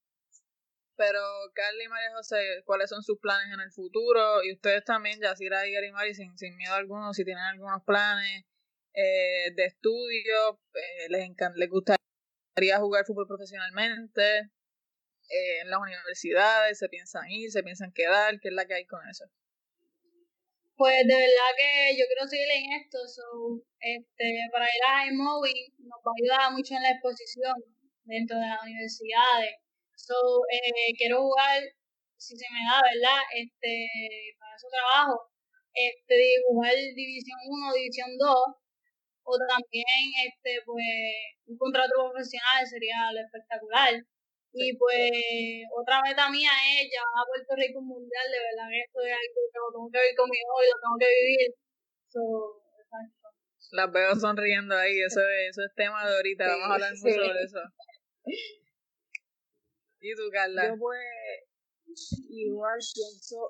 Pero 0.97 1.19
Carly 1.53 1.83
y 1.85 1.89
María 1.89 2.15
José, 2.15 2.37
¿cuáles 2.65 2.89
son 2.89 3.03
sus 3.03 3.19
planes 3.19 3.53
en 3.53 3.59
el 3.59 3.71
futuro? 3.71 4.43
Y 4.43 4.53
ustedes 4.53 4.85
también, 4.85 5.19
Yacira 5.21 5.67
y 5.67 5.73
Gary 5.73 5.91
Mari, 5.91 6.15
sin, 6.15 6.37
sin 6.37 6.55
miedo 6.55 6.73
alguno, 6.73 7.13
si 7.13 7.25
tienen 7.25 7.43
algunos 7.43 7.83
planes 7.83 8.45
eh, 8.93 9.51
de 9.55 9.65
estudio, 9.65 10.61
eh, 10.73 11.09
les, 11.09 11.29
les 11.55 11.69
gustaría 11.69 12.79
jugar 12.79 13.05
fútbol 13.05 13.27
profesionalmente, 13.27 14.51
eh, 15.29 15.59
en 15.61 15.69
las 15.69 15.79
universidades, 15.79 16.77
se 16.79 16.89
piensan 16.89 17.29
ir, 17.29 17.51
se 17.51 17.63
piensan 17.63 17.91
quedar, 17.91 18.39
¿qué 18.39 18.49
es 18.49 18.53
la 18.53 18.65
que 18.65 18.75
hay 18.75 18.85
con 18.85 18.99
eso? 19.09 19.25
Pues 20.77 21.07
de 21.07 21.15
verdad 21.15 21.51
que 21.57 21.95
yo 21.97 22.03
quiero 22.07 22.27
seguir 22.27 22.51
en 22.51 22.73
esto, 22.83 22.99
so, 23.07 23.63
este, 23.79 24.27
para 24.51 24.65
ir 24.65 24.83
a 24.89 25.07
iMovie 25.07 25.71
nos 25.79 25.99
va 26.03 26.11
a 26.11 26.19
ayudar 26.19 26.51
mucho 26.51 26.75
en 26.75 26.83
la 26.83 26.91
exposición 26.91 27.55
dentro 28.03 28.37
de 28.37 28.47
las 28.47 28.61
universidades. 28.61 29.55
So, 29.95 30.15
eh, 30.51 30.91
quiero 30.97 31.21
jugar, 31.23 31.63
si 32.17 32.35
se 32.37 32.45
me 32.51 32.59
da, 32.67 32.81
¿verdad? 32.83 33.21
Este, 33.33 33.87
para 34.37 34.55
eso 34.55 34.67
trabajo, 34.69 35.31
este, 35.73 36.43
jugar 36.47 36.75
División 36.75 37.39
1, 37.47 37.73
División 37.73 38.17
2, 38.17 38.35
o 39.23 39.33
también, 39.47 40.05
este, 40.27 40.61
pues, 40.65 40.85
un 41.47 41.57
contrato 41.57 41.93
profesional 42.11 42.67
sería 42.67 43.11
lo 43.13 43.21
espectacular. 43.21 43.93
Y 44.57 44.71
pues 44.77 45.67
otra 45.75 45.99
meta 46.01 46.29
mía 46.29 46.51
es 46.79 46.87
llevar 46.87 47.11
a 47.11 47.27
Puerto 47.27 47.55
Rico 47.59 47.79
un 47.79 47.87
mundial, 47.87 48.23
de 48.31 48.39
verdad 48.39 48.71
esto 48.71 49.03
es 49.03 49.11
algo 49.11 49.39
que 49.51 49.59
lo 49.59 49.67
tengo 49.75 49.89
que 49.91 49.99
vivir 49.99 50.15
con 50.15 50.29
mi 50.31 50.37
hijo 50.39 50.55
y 50.63 50.71
lo 50.71 50.77
tengo 50.79 50.97
que 51.03 51.11
vivir. 51.11 51.49
So, 52.07 52.21
Las 53.75 53.91
veo 53.91 54.15
sonriendo 54.15 54.77
ahí, 54.77 54.95
eso 55.01 55.19
es, 55.19 55.51
eso 55.51 55.61
es 55.67 55.75
tema 55.75 56.07
de 56.07 56.15
ahorita, 56.15 56.47
vamos 56.47 56.71
a 56.71 56.73
hablar 56.75 56.93
mucho 56.95 57.33
de 57.35 57.43
eso. 57.43 57.59
¿Y 59.99 60.15
tú, 60.15 60.23
Carla? 60.31 60.69
Yo 60.69 60.79
pues 60.79 61.03
igual 62.29 62.79
pienso 62.79 63.49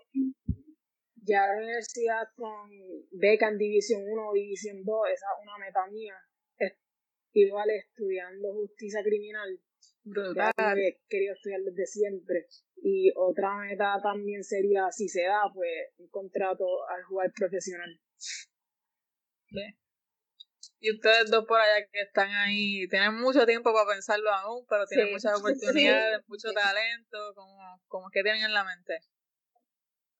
ya 1.22 1.46
la 1.46 1.58
universidad 1.58 2.26
con 2.36 2.70
beca 3.12 3.50
en 3.50 3.58
División 3.60 4.02
1 4.02 4.30
o 4.30 4.34
División 4.34 4.84
2, 4.84 5.10
esa 5.14 5.26
es 5.26 5.44
una 5.44 5.58
meta 5.60 5.86
mía. 5.86 6.18
igual 7.34 7.70
estudiando 7.70 8.54
justicia 8.54 9.04
criminal 9.04 9.60
Brutal. 10.06 10.54
he 10.78 11.00
querido 11.10 11.34
estudiar 11.34 11.62
desde 11.62 11.86
siempre. 11.88 12.48
Y 12.78 13.12
otra 13.16 13.58
meta 13.58 14.00
también 14.02 14.44
sería, 14.44 14.92
si 14.92 15.10
se 15.10 15.24
da, 15.24 15.42
pues 15.54 15.90
un 15.98 16.08
contrato 16.10 16.66
al 16.88 17.04
jugar 17.04 17.32
profesional. 17.34 18.00
Y 20.80 20.92
ustedes 20.92 21.32
dos 21.32 21.46
por 21.46 21.60
allá 21.60 21.88
que 21.92 22.02
están 22.02 22.30
ahí, 22.30 22.88
tienen 22.90 23.16
mucho 23.16 23.46
tiempo 23.46 23.74
para 23.74 23.90
pensarlo 23.90 24.30
aún, 24.32 24.66
pero 24.70 24.86
tienen 24.86 25.12
muchas 25.12 25.34
oportunidades, 25.40 26.22
mucho 26.28 26.52
talento, 26.54 27.34
como, 27.34 27.82
como 27.88 28.10
que 28.12 28.22
tienen 28.22 28.44
en 28.44 28.54
la 28.54 28.64
mente. 28.64 29.00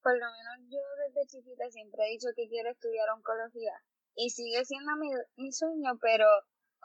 Por 0.02 0.14
lo 0.14 0.26
menos 0.26 0.70
yo 0.70 0.80
desde 1.06 1.28
chiquita 1.28 1.70
siempre 1.70 2.06
he 2.06 2.12
dicho 2.12 2.28
que 2.36 2.48
quiero 2.48 2.72
estudiar 2.72 3.10
oncología 3.10 3.74
y 4.16 4.30
sigue 4.30 4.64
siendo 4.66 4.96
mi, 4.98 5.10
mi 5.36 5.52
sueño, 5.52 5.98
pero 6.02 6.26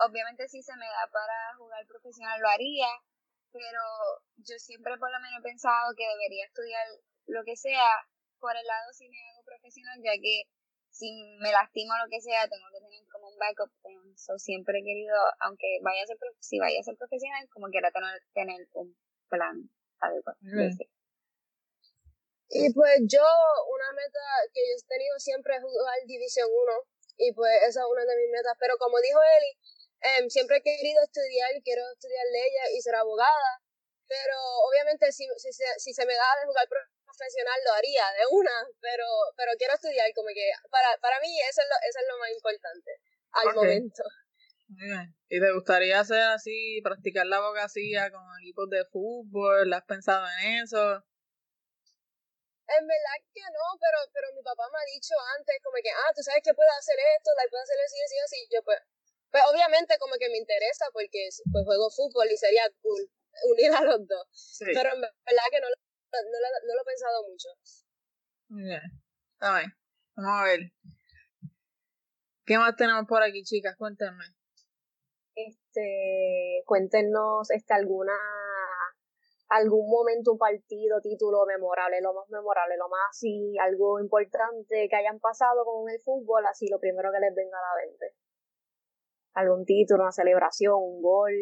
Obviamente 0.00 0.48
si 0.48 0.62
se 0.62 0.74
me 0.76 0.86
da 0.86 1.08
para 1.12 1.56
jugar 1.56 1.86
profesional 1.86 2.40
lo 2.40 2.48
haría, 2.48 2.88
pero 3.52 3.82
yo 4.38 4.58
siempre 4.58 4.96
por 4.98 5.10
lo 5.10 5.20
menos 5.20 5.40
he 5.40 5.42
pensado 5.42 5.92
que 5.96 6.08
debería 6.08 6.46
estudiar 6.46 6.86
lo 7.26 7.44
que 7.44 7.56
sea 7.56 8.06
por 8.38 8.56
el 8.56 8.66
lado 8.66 8.92
si 8.92 9.08
me 9.08 9.18
hago 9.30 9.44
profesional, 9.44 10.00
ya 10.02 10.12
que 10.20 10.48
si 10.90 11.12
me 11.38 11.52
lastimo 11.52 11.94
lo 11.96 12.08
que 12.10 12.20
sea, 12.20 12.48
tengo 12.48 12.66
que 12.72 12.80
tener 12.80 13.06
como 13.12 13.28
un 13.28 13.38
backup 13.38 13.70
plan. 13.82 14.38
siempre 14.38 14.80
he 14.80 14.84
querido, 14.84 15.16
aunque 15.40 15.78
vaya 15.82 16.02
a 16.02 16.06
ser, 16.06 16.18
si 16.40 16.58
vaya 16.58 16.80
a 16.80 16.82
ser 16.82 16.96
profesional, 16.96 17.48
como 17.50 17.68
quiera 17.68 17.90
tener, 17.90 18.20
tener 18.34 18.66
un 18.72 18.96
plan 19.28 19.70
adecuado. 20.00 20.38
Y 22.50 22.72
pues 22.74 22.98
yo, 23.06 23.22
una 23.22 23.92
meta 23.92 24.24
que 24.52 24.60
yo 24.60 24.74
he 24.74 24.88
tenido 24.88 25.14
siempre 25.18 25.54
es 25.54 25.62
jugar 25.62 25.94
División 26.06 26.48
1, 26.50 26.72
y 27.18 27.32
pues 27.32 27.52
esa 27.68 27.80
es 27.80 27.86
una 27.86 28.04
de 28.04 28.16
mis 28.16 28.30
metas, 28.32 28.56
pero 28.58 28.74
como 28.78 28.98
dijo 28.98 29.20
Eli, 29.38 29.52
Em, 30.00 30.28
siempre 30.30 30.56
he 30.58 30.62
querido 30.62 31.02
estudiar, 31.04 31.50
quiero 31.62 31.82
estudiar 31.92 32.26
leyes 32.32 32.76
y 32.76 32.80
ser 32.80 32.94
abogada, 32.96 33.60
pero 34.08 34.36
obviamente 34.68 35.12
si, 35.12 35.28
si, 35.36 35.50
si 35.52 35.92
se 35.92 36.06
me 36.06 36.14
da 36.14 36.36
de 36.40 36.46
jugar 36.46 36.66
profesional 37.04 37.60
lo 37.66 37.72
haría 37.74 38.06
de 38.16 38.24
una, 38.30 38.56
pero, 38.80 39.04
pero 39.36 39.52
quiero 39.58 39.74
estudiar, 39.74 40.08
como 40.14 40.28
que 40.32 40.50
para, 40.70 40.96
para 40.98 41.20
mí 41.20 41.28
eso 41.42 41.60
es 41.60 41.68
lo, 41.68 41.76
eso 41.88 41.98
es 42.00 42.06
lo 42.08 42.18
más 42.18 42.30
importante 42.30 42.90
al 43.32 43.54
momento. 43.54 44.02
¿Y 45.28 45.40
te 45.40 45.52
gustaría 45.52 45.98
hacer 45.98 46.22
así, 46.30 46.80
practicar 46.82 47.26
la 47.26 47.38
abogacía 47.38 48.10
con 48.10 48.22
equipos 48.40 48.70
de 48.70 48.84
fútbol? 48.86 49.72
¿Has 49.72 49.84
pensado 49.84 50.24
en 50.40 50.62
eso? 50.62 51.04
En 52.70 52.86
verdad 52.86 53.18
que 53.34 53.42
no, 53.42 53.66
pero, 53.82 53.98
pero 54.14 54.26
mi 54.32 54.42
papá 54.42 54.62
me 54.70 54.78
ha 54.78 54.94
dicho 54.94 55.14
antes 55.36 55.58
como 55.62 55.74
que, 55.82 55.90
ah, 55.90 56.12
tú 56.14 56.22
sabes 56.22 56.40
que 56.44 56.54
puedes 56.54 56.70
hacer 56.78 56.94
esto, 57.18 57.34
la 57.34 57.50
puedes 57.50 57.66
hacer 57.66 57.82
así, 57.82 57.98
así, 57.98 58.16
así. 58.22 58.40
Yo 58.46 58.62
pues, 58.62 58.78
pues 59.30 59.42
obviamente 59.52 59.96
como 59.98 60.14
que 60.18 60.28
me 60.28 60.38
interesa 60.38 60.86
porque 60.92 61.28
pues 61.52 61.64
juego 61.64 61.90
fútbol 61.90 62.26
y 62.30 62.36
sería 62.36 62.62
cool 62.82 63.08
unir 63.50 63.72
a 63.72 63.82
los 63.82 64.06
dos. 64.06 64.58
Pero 64.60 64.94
en 64.94 65.00
verdad 65.00 65.48
que 65.50 65.60
no, 65.60 65.68
no, 65.68 66.38
no, 66.66 66.74
lo 66.74 66.82
he 66.82 66.84
pensado 66.84 67.22
mucho. 67.28 67.48
Muy 68.48 68.64
bien. 68.64 68.82
Vamos 69.40 70.40
a 70.40 70.44
ver. 70.44 70.60
¿Qué 72.44 72.58
más 72.58 72.74
tenemos 72.74 73.06
por 73.06 73.22
aquí, 73.22 73.44
chicas? 73.44 73.76
Cuéntenme. 73.76 74.24
Este, 75.36 76.62
cuéntenos 76.66 77.50
este 77.50 77.72
alguna 77.72 78.12
algún 79.48 79.90
momento, 79.90 80.32
un 80.32 80.38
partido, 80.38 81.00
título 81.00 81.44
memorable, 81.44 82.00
lo 82.00 82.14
más 82.14 82.28
memorable, 82.28 82.76
lo 82.76 82.88
más 82.88 83.00
así, 83.10 83.56
algo 83.58 83.98
importante 83.98 84.88
que 84.88 84.96
hayan 84.96 85.18
pasado 85.18 85.64
con 85.64 85.90
el 85.90 86.00
fútbol, 86.02 86.46
así 86.46 86.68
lo 86.68 86.78
primero 86.78 87.10
que 87.10 87.18
les 87.18 87.34
venga 87.34 87.58
a 87.58 87.74
la 87.74 87.84
mente 87.84 88.14
algún 89.34 89.64
título, 89.64 90.02
una 90.02 90.12
celebración, 90.12 90.74
un 90.76 91.02
gol. 91.02 91.32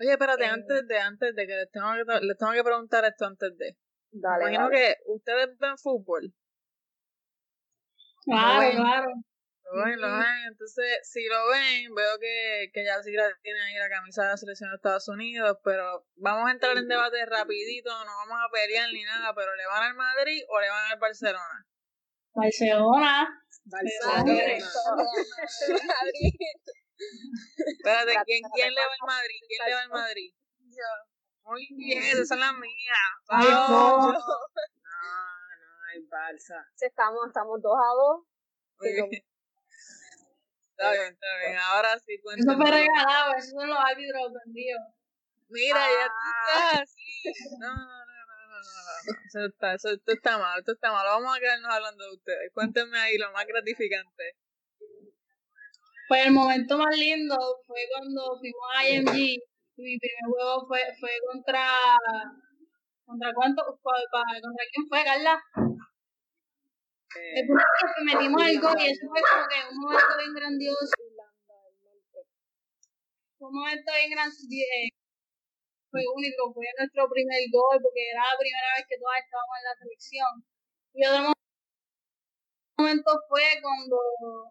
Oye, 0.00 0.12
espérate, 0.12 0.44
eh, 0.44 0.48
antes 0.48 0.86
de, 0.88 0.98
antes 0.98 1.34
de 1.34 1.46
que 1.46 1.56
les 1.56 1.70
tengo 1.70 1.88
que, 1.92 2.26
les 2.26 2.36
tengo 2.38 2.52
que 2.52 2.64
preguntar 2.64 3.04
esto 3.04 3.26
antes 3.26 3.56
de. 3.56 3.76
Dale, 4.12 4.44
imagino 4.44 4.70
que 4.70 4.96
ustedes 5.06 5.56
ven 5.58 5.76
fútbol. 5.78 6.34
Claro, 8.24 8.70
claro. 8.76 9.10
Lo 9.72 9.84
ven, 9.84 10.00
lo 10.00 10.08
ven. 10.08 10.46
Entonces, 10.48 10.98
si 11.02 11.24
lo 11.28 11.48
ven, 11.48 11.94
veo 11.94 12.18
que, 12.18 12.70
que 12.72 12.84
ya 12.84 13.00
sí 13.02 13.12
tiene 13.42 13.60
ahí 13.60 13.74
la 13.78 13.88
camisa 13.88 14.22
de 14.22 14.28
la 14.30 14.36
selección 14.36 14.70
de 14.70 14.76
Estados 14.76 15.08
Unidos, 15.08 15.58
pero 15.62 16.06
vamos 16.16 16.48
a 16.48 16.52
entrar 16.52 16.76
en 16.76 16.88
debate 16.88 17.24
rapidito, 17.26 17.90
no 17.90 18.10
vamos 18.10 18.38
a 18.44 18.50
pelear 18.52 18.88
ni 18.92 19.04
nada, 19.04 19.32
pero 19.34 19.54
¿le 19.54 19.66
van 19.66 19.84
al 19.84 19.94
Madrid 19.94 20.42
o 20.48 20.60
le 20.60 20.70
van 20.70 20.92
al 20.92 20.98
Barcelona? 20.98 21.66
Barcelona. 22.34 23.44
Espérate, 27.66 28.12
¿quién, 28.26 28.42
¿quién 28.54 28.74
le 28.74 28.80
va 28.80 28.92
al 28.92 29.06
Madrid? 29.06 29.40
¿Quién 29.48 29.60
le 29.66 29.74
va 29.74 29.80
al 29.82 29.88
Madrid? 29.88 30.32
Yo. 30.58 30.90
Muy 31.44 31.66
bien, 31.76 32.02
esa 32.02 32.34
es 32.34 32.40
la 32.40 32.52
mía. 32.52 32.94
Ay, 33.28 33.48
no. 33.48 34.12
No, 34.12 34.12
no, 34.12 34.20
hay 35.88 36.00
Barça. 36.06 36.66
Estamos, 36.80 37.26
estamos 37.26 37.60
dos 37.62 37.76
a 37.76 37.88
dos. 37.94 38.26
Está 40.80 40.92
bien, 40.92 41.12
está 41.12 41.36
bien. 41.38 41.58
Ahora 41.58 41.98
sí 41.98 42.20
cuéntame. 42.22 42.52
Eso 42.52 42.60
fue 42.60 42.70
regalado, 42.70 43.34
esos 43.36 43.50
son 43.50 43.68
los 43.68 43.78
árbitros 43.78 44.32
vendidos. 44.44 44.82
Mira, 45.48 45.80
ya 45.80 46.06
tú 46.06 46.12
estás 46.46 46.80
así. 46.82 47.22
No, 47.58 47.99
no, 48.60 49.12
no 49.12 49.18
eso 49.26 49.46
está, 49.46 49.74
eso, 49.74 49.88
está 50.06 50.38
mal, 50.38 50.58
esto 50.58 50.72
está 50.72 50.92
mal. 50.92 51.06
Vamos 51.06 51.36
a 51.36 51.40
quedarnos 51.40 51.72
hablando 51.72 52.04
de 52.04 52.14
ustedes. 52.14 52.52
Cuéntenme 52.52 52.98
ahí 52.98 53.18
lo 53.18 53.32
más 53.32 53.46
gratificante. 53.46 54.36
Pues 56.08 56.26
el 56.26 56.32
momento 56.32 56.76
más 56.76 56.96
lindo 56.96 57.36
fue 57.66 57.80
cuando 57.92 58.38
fuimos 58.38 58.66
a 58.76 58.88
IMG 58.88 59.40
mi 59.80 59.98
primer 59.98 60.24
juego 60.28 60.66
fue, 60.66 60.80
fue 60.98 61.10
contra. 61.26 61.64
¿Contra 63.06 63.32
cuánto? 63.34 63.64
¿Contra 63.64 64.64
quién 64.72 64.86
fue, 64.88 65.04
Carla? 65.04 65.42
Eh, 67.16 67.42
metimos 68.04 68.42
el 68.46 68.60
gol 68.60 68.76
y 68.78 68.86
eso 68.86 69.06
fue 69.08 69.20
como 69.20 69.48
que 69.48 69.74
un 69.74 69.80
momento 69.80 70.14
bien 70.18 70.34
grandioso. 70.34 70.94
Un 73.38 73.52
momento 73.52 73.92
bien 73.98 74.10
grandioso 74.10 74.99
fue 75.90 76.02
único, 76.06 76.54
fue 76.54 76.66
nuestro 76.78 77.10
primer 77.10 77.42
gol 77.50 77.76
porque 77.82 78.02
era 78.14 78.22
la 78.22 78.38
primera 78.38 78.68
vez 78.78 78.86
que 78.86 78.98
todas 78.98 79.18
estábamos 79.18 79.54
en 79.58 79.66
la 79.66 79.76
selección. 79.76 80.32
Y 80.94 81.00
otro 81.06 81.20
momento 82.78 83.10
fue 83.28 83.44
cuando 83.60 83.96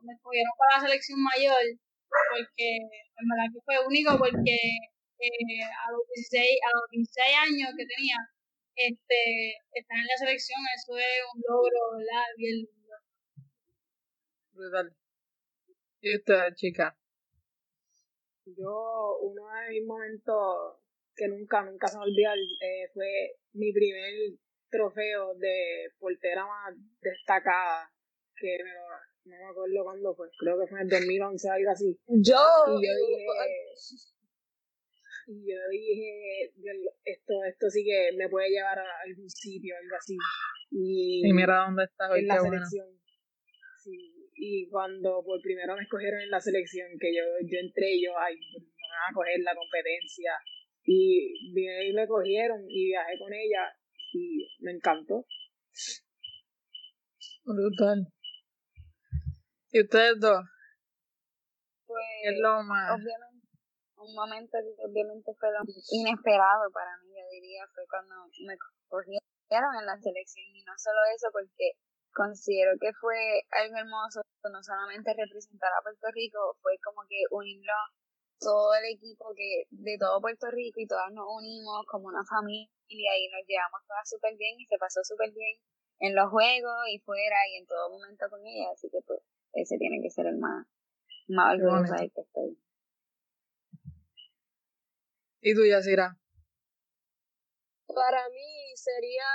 me 0.03 0.13
escogieron 0.13 0.53
para 0.59 0.75
la 0.77 0.85
selección 0.87 1.19
mayor, 1.23 1.63
porque 2.07 2.67
en 2.83 3.25
verdad 3.25 3.49
que 3.51 3.63
fue 3.63 3.75
único 3.87 4.11
porque 4.19 4.55
eh, 5.19 5.63
a, 5.63 5.87
los 5.91 6.03
16, 6.15 6.59
a 6.63 6.69
los 6.75 6.85
16 6.91 7.35
años 7.47 7.69
que 7.75 7.87
tenía, 7.87 8.19
este, 8.75 9.59
estar 9.73 9.97
en 9.97 10.07
la 10.07 10.17
selección, 10.19 10.59
eso 10.75 10.95
es 10.97 11.19
un 11.33 11.39
logro, 11.43 11.99
¿verdad? 11.99 12.27
Bien 12.37 12.55
lindo. 12.63 12.95
Brutal. 14.53 14.87
¿Y 16.01 16.15
usted, 16.15 16.55
chica? 16.55 16.95
Yo, 18.45 19.19
uno 19.21 19.43
de 19.47 19.69
mis 19.69 19.85
momentos 19.85 20.79
que 21.19 21.27
nunca, 21.27 21.61
nunca 21.63 21.87
se 21.87 21.97
me 21.97 22.05
olvida 22.05 22.33
eh, 22.33 22.87
fue 22.93 23.35
mi 23.51 23.73
primer 23.73 24.39
trofeo 24.71 25.35
de 25.35 25.91
portera 25.99 26.45
más 26.47 26.73
destacada, 27.01 27.91
que 28.39 28.57
me 28.63 28.71
lo, 28.71 28.87
no 29.25 29.35
me 29.35 29.51
acuerdo 29.51 29.83
cuándo 29.83 30.15
fue, 30.15 30.29
creo 30.39 30.57
que 30.59 30.67
fue 30.67 30.79
en 30.79 30.85
el 30.85 30.89
2011, 30.89 31.49
algo 31.49 31.71
así. 31.71 31.99
Yo, 32.07 32.39
y 32.71 32.87
yo 32.87 32.93
dije, 32.95 33.27
y 35.27 35.45
yo 35.45 35.59
dije, 35.69 36.53
esto, 37.03 37.33
esto 37.43 37.69
sí 37.69 37.83
que 37.83 38.15
me 38.15 38.29
puede 38.29 38.49
llevar 38.49 38.79
a 38.79 39.01
algún 39.05 39.29
sitio, 39.29 39.75
algo 39.75 39.95
así. 39.97 40.15
Y, 40.71 41.27
y 41.27 41.33
mira 41.33 41.65
dónde 41.65 41.83
estás 41.83 42.11
hoy, 42.11 42.21
en 42.21 42.27
la 42.27 42.39
selección. 42.39 42.87
Sí, 43.83 44.31
y 44.35 44.69
cuando 44.69 45.21
por 45.25 45.41
primero 45.41 45.75
me 45.75 45.83
escogieron 45.83 46.21
en 46.21 46.29
la 46.31 46.39
selección, 46.39 46.87
que 46.97 47.13
yo, 47.13 47.23
yo 47.43 47.59
entré, 47.59 47.99
yo, 48.01 48.17
ay, 48.17 48.35
me 48.37 48.87
van 48.87 49.11
a 49.11 49.13
coger 49.13 49.39
la 49.41 49.53
competencia. 49.53 50.31
Y 50.89 51.53
vine 51.53 51.85
y 51.85 51.93
me 51.93 52.07
cogieron 52.07 52.65
y 52.67 52.89
viajé 52.89 53.13
con 53.19 53.31
ella 53.31 53.77
y 54.11 54.49
me 54.65 54.71
encantó. 54.71 55.23
Brutal. 57.45 58.09
¿Y 59.69 59.81
ustedes 59.85 60.19
dos? 60.19 60.41
Pues, 61.85 62.05
es 62.25 62.39
lo 62.41 62.63
más? 62.63 62.97
Obviamente, 62.97 63.45
un 64.01 64.15
momento 64.15 64.57
que 64.57 64.81
obviamente 64.81 65.29
fue 65.37 65.53
lo 65.53 65.61
inesperado 65.93 66.65
para 66.73 66.97
mí, 67.05 67.13
yo 67.13 67.25
diría, 67.37 67.69
fue 67.69 67.85
cuando 67.85 68.25
me 68.49 68.57
cogieron 68.89 69.73
en 69.77 69.85
la 69.85 69.97
selección. 70.01 70.49
Y 70.57 70.63
no 70.65 70.73
solo 70.73 70.97
eso, 71.13 71.29
porque 71.31 71.77
considero 72.17 72.73
que 72.81 72.89
fue 72.97 73.45
algo 73.61 73.77
hermoso, 73.77 74.25
no 74.41 74.63
solamente 74.63 75.13
representar 75.13 75.69
a 75.69 75.83
Puerto 75.85 76.09
Rico, 76.17 76.57
fue 76.65 76.81
como 76.81 77.05
que 77.05 77.21
unirlo 77.29 77.77
todo 78.39 78.73
el 78.75 78.85
equipo 78.95 79.33
que 79.35 79.67
de 79.69 79.97
todo 79.99 80.21
Puerto 80.21 80.47
Rico 80.51 80.79
y 80.79 80.87
todas 80.87 81.11
nos 81.11 81.25
unimos 81.27 81.85
como 81.87 82.07
una 82.07 82.23
familia 82.25 83.11
y 83.19 83.29
nos 83.29 83.45
llevamos 83.47 83.81
todas 83.87 84.09
súper 84.09 84.35
bien 84.37 84.59
y 84.59 84.65
se 84.65 84.77
pasó 84.77 85.03
súper 85.03 85.31
bien 85.31 85.59
en 85.99 86.15
los 86.15 86.29
juegos 86.31 86.87
y 86.91 86.99
fuera 86.99 87.35
y 87.51 87.57
en 87.57 87.67
todo 87.67 87.89
momento 87.89 88.25
con 88.29 88.45
ella, 88.45 88.71
así 88.73 88.89
que 88.89 88.99
pues 89.05 89.19
ese 89.53 89.77
tiene 89.77 90.01
que 90.01 90.09
ser 90.09 90.27
el 90.27 90.37
más, 90.37 90.65
más 91.27 91.55
orgulloso 91.55 91.93
del 91.93 92.11
que 92.11 92.21
estoy. 92.21 92.57
¿Y 95.41 95.55
tú, 95.55 95.65
Yasira? 95.65 96.17
Para 97.87 98.29
mí 98.29 98.71
sería 98.75 99.27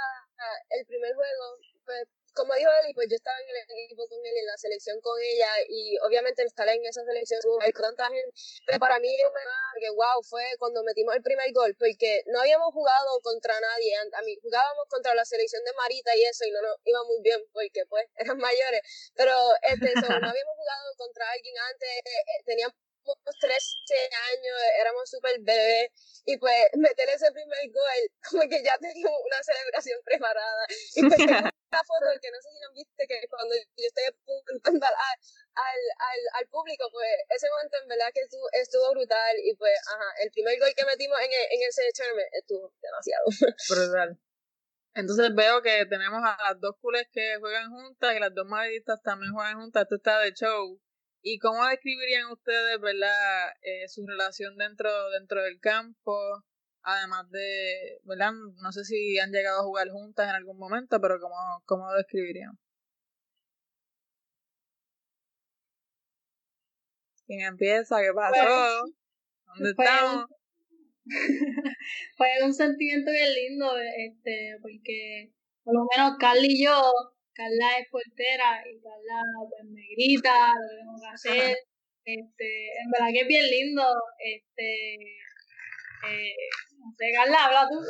el 0.71 0.87
primer 0.87 1.15
juego, 1.15 1.59
pues 1.85 2.09
como 2.35 2.55
dijo 2.55 2.71
Eli, 2.83 2.93
pues 2.95 3.07
yo 3.09 3.17
estaba 3.17 3.39
en 3.39 3.49
el 3.49 3.85
equipo 3.87 4.07
con 4.09 4.19
él, 4.19 4.37
en 4.37 4.47
la 4.47 4.57
selección 4.59 5.01
con 5.01 5.15
ella, 5.23 5.49
y 5.69 5.97
obviamente 6.03 6.43
estar 6.43 6.69
en 6.69 6.85
esa 6.85 7.05
selección 7.05 7.41
con 7.43 7.61
gente, 7.61 8.33
pero 8.67 8.79
para 8.79 8.99
mí, 8.99 9.09
que 9.81 9.91
wow, 9.91 10.23
fue 10.23 10.45
cuando 10.59 10.83
metimos 10.83 11.15
el 11.15 11.23
primer 11.23 11.53
gol, 11.53 11.75
porque 11.79 12.23
no 12.27 12.41
habíamos 12.41 12.73
jugado 12.73 13.21
contra 13.23 13.59
nadie, 13.61 13.97
a 13.97 14.23
mí 14.23 14.37
jugábamos 14.43 14.85
contra 14.89 15.15
la 15.15 15.25
selección 15.25 15.65
de 15.65 15.73
Marita 15.75 16.15
y 16.17 16.25
eso, 16.25 16.45
y 16.45 16.51
no 16.51 16.61
nos 16.63 16.77
iba 16.85 17.03
muy 17.05 17.21
bien, 17.23 17.41
porque 17.53 17.87
pues 17.87 18.07
eran 18.17 18.39
mayores, 18.39 18.83
pero 19.15 19.33
este, 19.63 19.95
no 19.95 20.29
habíamos 20.29 20.55
jugado 20.57 20.95
contra 20.97 21.31
alguien 21.31 21.55
antes, 21.71 21.89
eh, 21.89 22.43
teníamos 22.45 22.75
13 23.41 23.55
años, 24.33 24.57
éramos 24.81 25.11
súper 25.11 25.37
bebés, 25.41 25.91
y 26.25 26.37
pues 26.39 26.55
meter 26.75 27.09
ese 27.11 27.31
primer 27.33 27.71
gol, 27.71 28.01
como 28.31 28.43
que 28.49 28.63
ya 28.63 28.77
teníamos 28.79 29.21
una 29.25 29.43
celebración 29.43 30.01
preparada, 30.05 30.67
y 30.95 31.09
pues 31.09 31.19
una 31.75 31.83
foto 31.83 32.07
que 32.23 32.31
no 32.31 32.39
sé 32.39 32.49
si 32.55 32.61
lo 32.63 32.71
viste, 32.73 33.03
que 33.11 33.27
cuando 33.27 33.55
yo 33.55 33.87
estoy 33.91 34.07
apuntando 34.07 34.87
al, 34.87 34.95
al, 34.95 35.81
al, 35.99 36.21
al, 36.39 36.47
público, 36.47 36.87
pues 36.95 37.11
ese 37.35 37.51
momento 37.51 37.75
en 37.83 37.89
verdad 37.89 38.11
que 38.15 38.23
estuvo, 38.23 38.47
estuvo 38.55 38.87
brutal, 38.95 39.35
y 39.43 39.55
pues, 39.59 39.75
ajá, 39.91 40.09
el 40.23 40.31
primer 40.31 40.59
gol 40.59 40.71
que 40.77 40.87
metimos 40.87 41.19
en, 41.19 41.31
en 41.35 41.61
ese 41.67 41.83
tournament 41.91 42.31
estuvo 42.33 42.73
demasiado. 42.79 43.25
Brutal. 43.69 44.11
Entonces 44.95 45.35
veo 45.35 45.61
que 45.61 45.87
tenemos 45.87 46.23
a 46.23 46.39
las 46.39 46.61
dos 46.61 46.77
culés 46.81 47.09
que 47.13 47.37
juegan 47.41 47.71
juntas 47.71 48.15
y 48.15 48.21
las 48.21 48.33
dos 48.33 48.47
madridistas 48.47 49.03
también 49.03 49.33
juegan 49.33 49.59
juntas. 49.59 49.83
Esto 49.83 49.97
está 49.97 50.21
de 50.21 50.33
show. 50.33 50.81
¿Y 51.21 51.39
cómo 51.39 51.67
describirían 51.67 52.31
ustedes, 52.31 52.79
verdad, 52.81 53.49
eh, 53.63 53.89
su 53.89 54.07
relación 54.07 54.57
dentro, 54.57 55.11
dentro 55.11 55.43
del 55.43 55.59
campo? 55.59 56.15
Además 56.85 57.31
de, 57.31 57.99
¿verdad? 58.05 58.33
No 58.63 58.71
sé 58.71 58.85
si 58.85 59.19
han 59.19 59.33
llegado 59.33 59.61
a 59.61 59.65
jugar 59.65 59.89
juntas 59.89 60.29
en 60.29 60.35
algún 60.35 60.59
momento, 60.59 61.01
pero 61.01 61.19
¿cómo, 61.19 61.35
cómo 61.65 61.87
lo 61.87 61.97
describirían? 61.97 62.59
¿Quién 67.27 67.41
empieza? 67.41 68.03
¿Qué 68.03 68.13
pasó? 68.15 68.85
¿Dónde 69.47 69.71
estamos? 69.71 70.27
Fue 72.17 72.29
un 72.45 72.53
sentimiento 72.53 73.11
bien 73.11 73.35
lindo, 73.35 73.77
este, 73.79 74.59
porque 74.61 75.33
por 75.63 75.75
lo 75.75 75.87
menos 75.97 76.19
Carly 76.19 76.49
y 76.49 76.65
yo 76.65 76.93
Carla 77.35 77.79
es 77.79 77.89
portera 77.91 78.63
y 78.71 78.81
Carla 78.81 79.23
pues 79.49 79.65
me 79.71 79.83
grita 79.97 80.53
lo 80.55 80.69
que 80.69 80.77
tengo 80.77 81.01
que 81.01 81.09
hacer. 81.09 81.57
Este, 82.05 82.67
en 82.83 82.91
verdad 82.91 83.09
que 83.13 83.21
es 83.21 83.27
bien 83.29 83.51
lindo. 83.51 83.85
Este, 84.19 84.95
eh, 86.11 86.35
no 86.85 86.93
sé, 86.97 87.05
Carla, 87.15 87.45
habla 87.45 87.69
tú. 87.69 87.81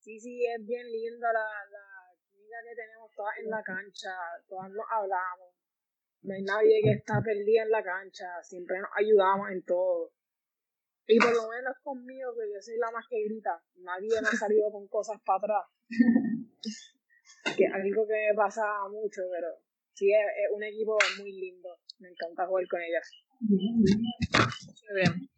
Sí, 0.00 0.18
sí, 0.18 0.44
es 0.44 0.66
bien 0.66 0.90
lindo 0.90 1.26
la, 1.32 1.46
la 1.70 1.86
química 2.30 2.56
que 2.68 2.74
tenemos 2.74 3.10
todas 3.14 3.38
en 3.38 3.50
la 3.50 3.62
cancha, 3.62 4.10
todas 4.48 4.70
nos 4.70 4.86
hablamos. 4.90 5.54
No 6.22 6.34
hay 6.34 6.42
nadie 6.42 6.80
que 6.82 6.92
está 6.98 7.22
perdida 7.22 7.62
en 7.62 7.70
la 7.70 7.82
cancha, 7.82 8.42
siempre 8.42 8.80
nos 8.80 8.90
ayudamos 8.96 9.50
en 9.50 9.62
todo. 9.64 10.12
Y 11.06 11.18
por 11.18 11.34
lo 11.34 11.48
menos 11.48 11.76
conmigo, 11.82 12.32
que 12.34 12.52
yo 12.52 12.60
soy 12.60 12.78
la 12.78 12.90
más 12.90 13.06
que 13.08 13.22
grita, 13.24 13.62
nadie 13.76 14.08
me 14.20 14.28
ha 14.28 14.32
salido 14.32 14.70
con 14.72 14.88
cosas 14.88 15.20
para 15.24 15.38
atrás. 15.38 15.64
que 17.56 17.66
algo 17.66 18.06
que 18.06 18.32
pasa 18.36 18.62
mucho, 18.90 19.22
pero 19.30 19.48
sí 19.94 20.10
es, 20.12 20.50
un 20.52 20.62
equipo 20.62 20.98
muy 21.18 21.32
lindo. 21.32 21.78
Me 21.98 22.08
encanta 22.08 22.46
jugar 22.46 22.66
con 22.68 22.80
ellas. 22.80 23.08
Muy 23.40 23.84
bien. 24.94 25.28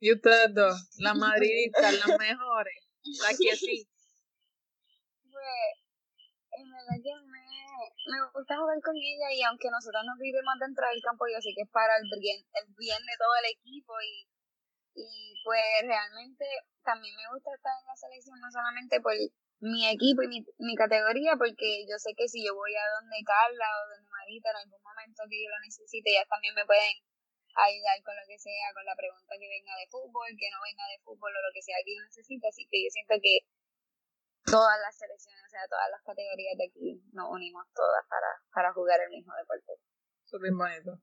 ¿Y 0.00 0.12
ustedes 0.12 0.54
dos? 0.54 0.88
Las 0.98 1.16
madridistas, 1.16 1.92
las 2.06 2.18
mejores. 2.18 2.88
Las 3.22 3.38
que 3.38 3.56
sí. 3.56 3.88
Pues, 5.30 5.74
en 6.52 6.70
verdad 6.70 6.96
que 7.02 7.14
me 7.26 7.48
me 8.08 8.18
gusta 8.32 8.56
jugar 8.56 8.80
con 8.80 8.96
ella 8.96 9.28
y 9.32 9.42
aunque 9.44 9.70
nosotros 9.70 10.02
nos 10.04 10.18
vivimos 10.18 10.56
dentro 10.60 10.84
del 10.88 11.02
campo, 11.02 11.28
yo 11.28 11.40
sé 11.40 11.52
que 11.54 11.62
es 11.62 11.70
para 11.70 11.96
el 11.96 12.08
bien, 12.18 12.40
el 12.56 12.66
bien 12.74 13.02
de 13.04 13.16
todo 13.20 13.34
el 13.44 13.48
equipo 13.52 13.92
y, 14.00 14.24
y 14.96 15.36
pues 15.44 15.62
realmente 15.84 16.44
también 16.82 17.14
me 17.16 17.28
gusta 17.28 17.52
estar 17.52 17.72
en 17.76 17.86
la 17.86 17.96
selección 17.96 18.40
no 18.40 18.50
solamente 18.50 19.00
por 19.00 19.12
mi 19.60 19.84
equipo 19.90 20.22
y 20.22 20.28
mi, 20.28 20.40
mi 20.58 20.74
categoría, 20.74 21.36
porque 21.36 21.84
yo 21.84 21.98
sé 21.98 22.14
que 22.16 22.28
si 22.28 22.46
yo 22.46 22.54
voy 22.54 22.74
a 22.74 22.86
donde 22.96 23.20
Carla 23.26 23.66
o 23.66 23.90
donde 23.92 24.08
Marita 24.08 24.50
en 24.50 24.64
algún 24.64 24.82
momento 24.82 25.28
que 25.28 25.42
yo 25.44 25.50
lo 25.50 25.60
necesite, 25.60 26.10
ellas 26.10 26.30
también 26.30 26.54
me 26.54 26.64
pueden 26.64 26.94
ayudar 27.58 27.98
con 28.06 28.14
lo 28.14 28.22
que 28.26 28.38
sea, 28.38 28.70
con 28.74 28.84
la 28.86 28.94
pregunta 28.94 29.34
que 29.34 29.48
venga 29.48 29.74
de 29.74 29.90
fútbol, 29.90 30.30
que 30.38 30.50
no 30.50 30.58
venga 30.62 30.86
de 30.86 30.98
fútbol 31.02 31.34
o 31.34 31.40
lo 31.42 31.50
que 31.52 31.62
sea 31.62 31.76
que 31.84 31.96
yo 31.96 32.02
necesite, 32.04 32.46
así 32.46 32.62
que 32.70 32.84
yo 32.84 32.90
siento 32.90 33.14
que 33.18 33.42
todas 34.46 34.78
las 34.80 34.94
selecciones, 34.96 35.42
o 35.44 35.50
sea, 35.50 35.66
todas 35.68 35.90
las 35.90 36.02
categorías 36.02 36.56
de 36.56 36.66
aquí 36.70 37.02
nos 37.12 37.28
unimos 37.30 37.66
todas 37.74 38.06
para, 38.08 38.30
para 38.54 38.72
jugar 38.72 39.00
el 39.00 39.10
mismo 39.10 39.34
deporte. 39.34 39.74
Súper 40.24 40.52
bonito. 40.52 40.94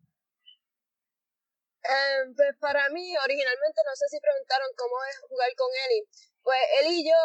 Eh, 1.86 2.34
pues 2.34 2.58
para 2.58 2.90
mí, 2.90 3.14
originalmente, 3.18 3.80
no 3.86 3.94
sé 3.94 4.10
si 4.10 4.18
preguntaron 4.20 4.70
cómo 4.76 4.96
es 5.06 5.20
jugar 5.30 5.50
con 5.56 5.70
Eli. 5.86 6.02
Pues 6.42 6.62
él 6.82 6.88
y 6.90 7.06
yo, 7.06 7.18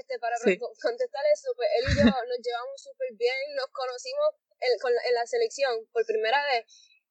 este, 0.00 0.18
para 0.18 0.36
contestar 0.38 1.24
eso, 1.32 1.52
pues 1.56 1.68
él 1.76 1.84
y 1.88 1.94
yo 1.98 2.04
nos 2.32 2.40
llevamos 2.40 2.80
súper 2.80 3.12
bien, 3.16 3.56
nos 3.56 3.68
conocimos 3.68 4.28
en, 4.60 4.78
con, 4.78 4.92
en 4.92 5.14
la 5.14 5.26
selección 5.26 5.86
por 5.92 6.04
primera 6.06 6.40
vez 6.52 6.64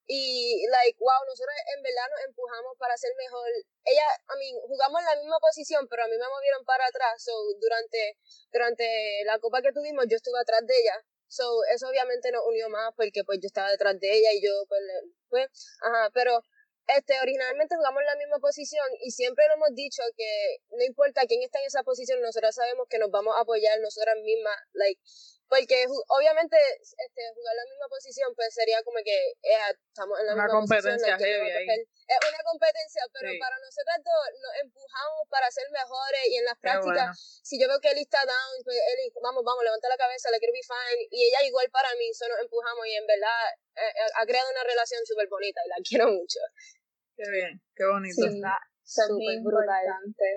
y 0.07 0.65
like 0.71 0.97
wow 0.99 1.19
nosotros 1.27 1.53
en 1.75 1.83
verdad 1.83 2.07
nos 2.09 2.23
empujamos 2.25 2.73
para 2.79 2.95
ser 2.97 3.11
mejor. 3.17 3.47
Ella 3.83 4.07
a 4.27 4.35
mí 4.37 4.51
jugamos 4.67 5.01
en 5.01 5.05
la 5.05 5.15
misma 5.19 5.37
posición 5.39 5.87
pero 5.89 6.03
a 6.03 6.07
mí 6.07 6.17
me 6.17 6.27
movieron 6.27 6.63
para 6.65 6.87
atrás 6.87 7.21
so 7.21 7.31
durante 7.59 8.17
durante 8.51 9.23
la 9.25 9.37
copa 9.39 9.61
que 9.61 9.73
tuvimos 9.73 10.05
yo 10.09 10.15
estuve 10.15 10.39
atrás 10.39 10.61
de 10.65 10.73
ella. 10.79 10.95
So 11.27 11.43
eso 11.75 11.89
obviamente 11.89 12.31
nos 12.31 12.45
unió 12.47 12.69
más 12.69 12.93
porque 12.95 13.23
pues 13.25 13.39
yo 13.41 13.47
estaba 13.47 13.69
detrás 13.69 13.99
de 13.99 14.07
ella 14.15 14.31
y 14.31 14.41
yo 14.41 14.63
pues, 14.69 14.81
pues 15.29 15.47
ajá 15.83 16.09
pero 16.13 16.39
este 16.87 17.19
originalmente 17.19 17.75
jugamos 17.75 17.99
en 17.99 18.05
la 18.07 18.15
misma 18.15 18.39
posición 18.39 18.87
y 19.03 19.11
siempre 19.11 19.45
lo 19.49 19.55
hemos 19.55 19.75
dicho 19.75 20.01
que 20.15 20.59
no 20.71 20.83
importa 20.85 21.27
quién 21.27 21.43
está 21.43 21.59
en 21.59 21.65
esa 21.65 21.83
posición 21.83 22.21
nosotros 22.21 22.55
sabemos 22.55 22.87
que 22.89 22.97
nos 22.97 23.11
vamos 23.11 23.35
a 23.35 23.41
apoyar 23.41 23.77
nosotras 23.81 24.15
mismas 24.23 24.55
like 24.71 25.01
porque 25.49 25.87
obviamente 26.11 26.57
este, 26.75 27.21
jugar 27.33 27.55
la 27.55 27.65
misma 27.71 27.87
posición 27.87 28.35
pues 28.35 28.53
sería 28.53 28.83
como 28.83 28.99
que 29.03 29.15
eh, 29.43 29.71
estamos 29.87 30.19
en 30.19 30.25
la 30.27 30.33
Una 30.35 30.43
misma 30.43 30.59
competencia 30.59 31.15
posición. 31.15 31.19
heavy 31.19 31.51
ahí. 31.51 31.87
Es 32.07 32.19
una 32.23 32.43
competencia, 32.43 33.01
pero 33.15 33.31
Sí. 33.31 33.39
para 33.39 33.55
nosotros 33.59 33.95
dos 34.03 34.23
nos 34.43 34.53
empujamos 34.63 35.21
para 35.29 35.47
ser 35.51 35.67
mejores 35.71 36.23
y 36.27 36.35
en 36.37 36.45
las 36.45 36.57
prácticas, 36.59 37.15
bueno. 37.15 37.43
si 37.47 37.55
yo 37.59 37.67
veo 37.67 37.79
que 37.79 37.91
Eli 37.91 38.03
está 38.03 38.23
down, 38.27 38.55
pues 38.63 38.75
Eli, 38.75 39.11
vamos, 39.23 39.43
vamos, 39.43 39.63
levanta 39.63 39.87
la 39.89 39.97
cabeza, 39.99 40.31
le 40.31 40.39
quiero 40.39 40.51
be 40.55 40.63
fine, 40.63 41.07
y 41.11 41.27
ella 41.31 41.43
igual 41.47 41.67
para 41.71 41.91
mí, 41.95 42.07
eso 42.11 42.27
nos 42.27 42.39
empujamos 42.39 42.83
y 42.87 42.95
en 42.95 43.07
verdad 43.07 43.39
eh, 43.75 43.91
eh, 43.91 44.11
ha 44.19 44.25
creado 44.25 44.51
una 44.51 44.63
relación 44.63 44.99
súper 45.05 45.27
bonita 45.27 45.59
y 45.65 45.69
la 45.69 45.79
quiero 45.83 46.07
mucho. 46.11 46.39
Qué 47.15 47.27
bien, 47.31 47.59
qué 47.75 47.85
bonito. 47.87 48.15
Sí, 48.23 48.39
eso 48.39 49.01
es 49.03 49.07
súper 49.07 49.39
brutal. 49.43 49.83
importante. 49.83 50.27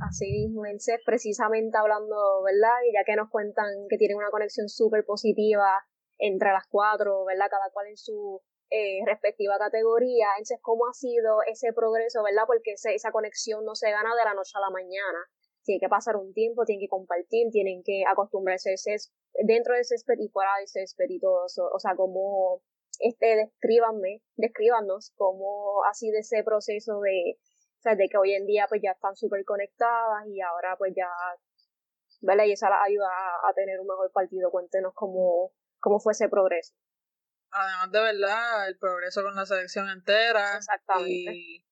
Así 0.00 0.30
mismo, 0.32 0.64
Elce, 0.64 0.98
precisamente 1.04 1.76
hablando, 1.76 2.42
¿verdad? 2.42 2.72
Y 2.88 2.94
ya 2.94 3.04
que 3.04 3.16
nos 3.16 3.28
cuentan 3.28 3.68
que 3.88 3.98
tienen 3.98 4.16
una 4.16 4.30
conexión 4.30 4.68
súper 4.68 5.04
positiva 5.04 5.68
entre 6.16 6.52
las 6.52 6.66
cuatro, 6.68 7.24
¿verdad? 7.26 7.48
Cada 7.50 7.70
cual 7.70 7.88
en 7.88 7.98
su 7.98 8.40
eh, 8.70 9.00
respectiva 9.04 9.58
categoría. 9.58 10.28
Entonces, 10.38 10.58
¿cómo 10.62 10.86
ha 10.86 10.94
sido 10.94 11.42
ese 11.46 11.74
progreso, 11.74 12.22
¿verdad? 12.22 12.44
Porque 12.46 12.72
esa 12.72 13.12
conexión 13.12 13.64
no 13.64 13.74
se 13.74 13.90
gana 13.90 14.14
de 14.16 14.24
la 14.24 14.32
noche 14.32 14.52
a 14.54 14.60
la 14.60 14.70
mañana. 14.70 15.18
Tiene 15.64 15.80
que 15.80 15.88
pasar 15.88 16.16
un 16.16 16.32
tiempo, 16.32 16.64
tienen 16.64 16.80
que 16.80 16.88
compartir, 16.88 17.50
tienen 17.50 17.82
que 17.84 18.04
acostumbrarse 18.10 18.70
a 18.70 18.74
ese, 18.74 18.96
dentro 19.44 19.74
de 19.74 19.80
ese 19.80 19.98
césped 19.98 20.18
y 20.18 20.28
fuera 20.28 20.50
césped 20.64 21.10
y 21.10 21.20
todo 21.20 21.44
eso. 21.44 21.68
O 21.74 21.78
sea, 21.78 21.94
como, 21.94 22.62
este, 23.00 23.36
descríbanme, 23.36 24.22
descríbanos 24.36 25.12
cómo 25.16 25.84
ha 25.84 25.92
sido 25.92 26.18
ese 26.18 26.42
proceso 26.42 27.00
de, 27.00 27.38
o 27.80 27.82
sea, 27.82 27.94
de 27.94 28.08
que 28.10 28.18
hoy 28.18 28.34
en 28.34 28.46
día 28.46 28.66
pues 28.68 28.82
ya 28.82 28.90
están 28.90 29.16
súper 29.16 29.42
conectadas 29.44 30.26
y 30.26 30.38
ahora 30.42 30.76
pues 30.76 30.92
ya, 30.94 31.08
¿verdad? 32.20 32.44
Y 32.44 32.52
eso 32.52 32.68
las 32.68 32.78
ayuda 32.86 33.08
a, 33.08 33.48
a 33.48 33.54
tener 33.54 33.80
un 33.80 33.86
mejor 33.86 34.12
partido. 34.12 34.50
Cuéntenos 34.50 34.92
cómo, 34.94 35.52
cómo 35.78 35.98
fue 35.98 36.12
ese 36.12 36.28
progreso. 36.28 36.74
Además 37.50 37.90
de 37.90 38.00
verdad, 38.00 38.68
el 38.68 38.76
progreso 38.76 39.22
con 39.22 39.34
la 39.34 39.46
selección 39.46 39.88
entera 39.88 40.56
Exactamente. 40.58 41.32
y 41.34 41.64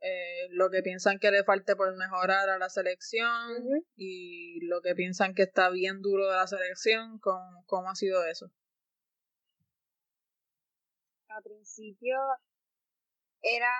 eh, 0.00 0.48
lo 0.50 0.70
que 0.70 0.80
piensan 0.82 1.18
que 1.18 1.30
le 1.30 1.44
falte 1.44 1.76
por 1.76 1.94
mejorar 1.94 2.48
a 2.48 2.58
la 2.58 2.70
selección 2.70 3.84
y 3.96 4.64
lo 4.66 4.80
que 4.80 4.94
piensan 4.94 5.34
que 5.34 5.42
está 5.42 5.68
bien 5.68 6.00
duro 6.00 6.26
de 6.26 6.36
la 6.36 6.46
selección, 6.46 7.18
¿cómo, 7.18 7.64
cómo 7.66 7.90
ha 7.90 7.94
sido 7.94 8.24
eso? 8.24 8.50
al 11.28 11.42
principio 11.42 12.16
era 13.42 13.70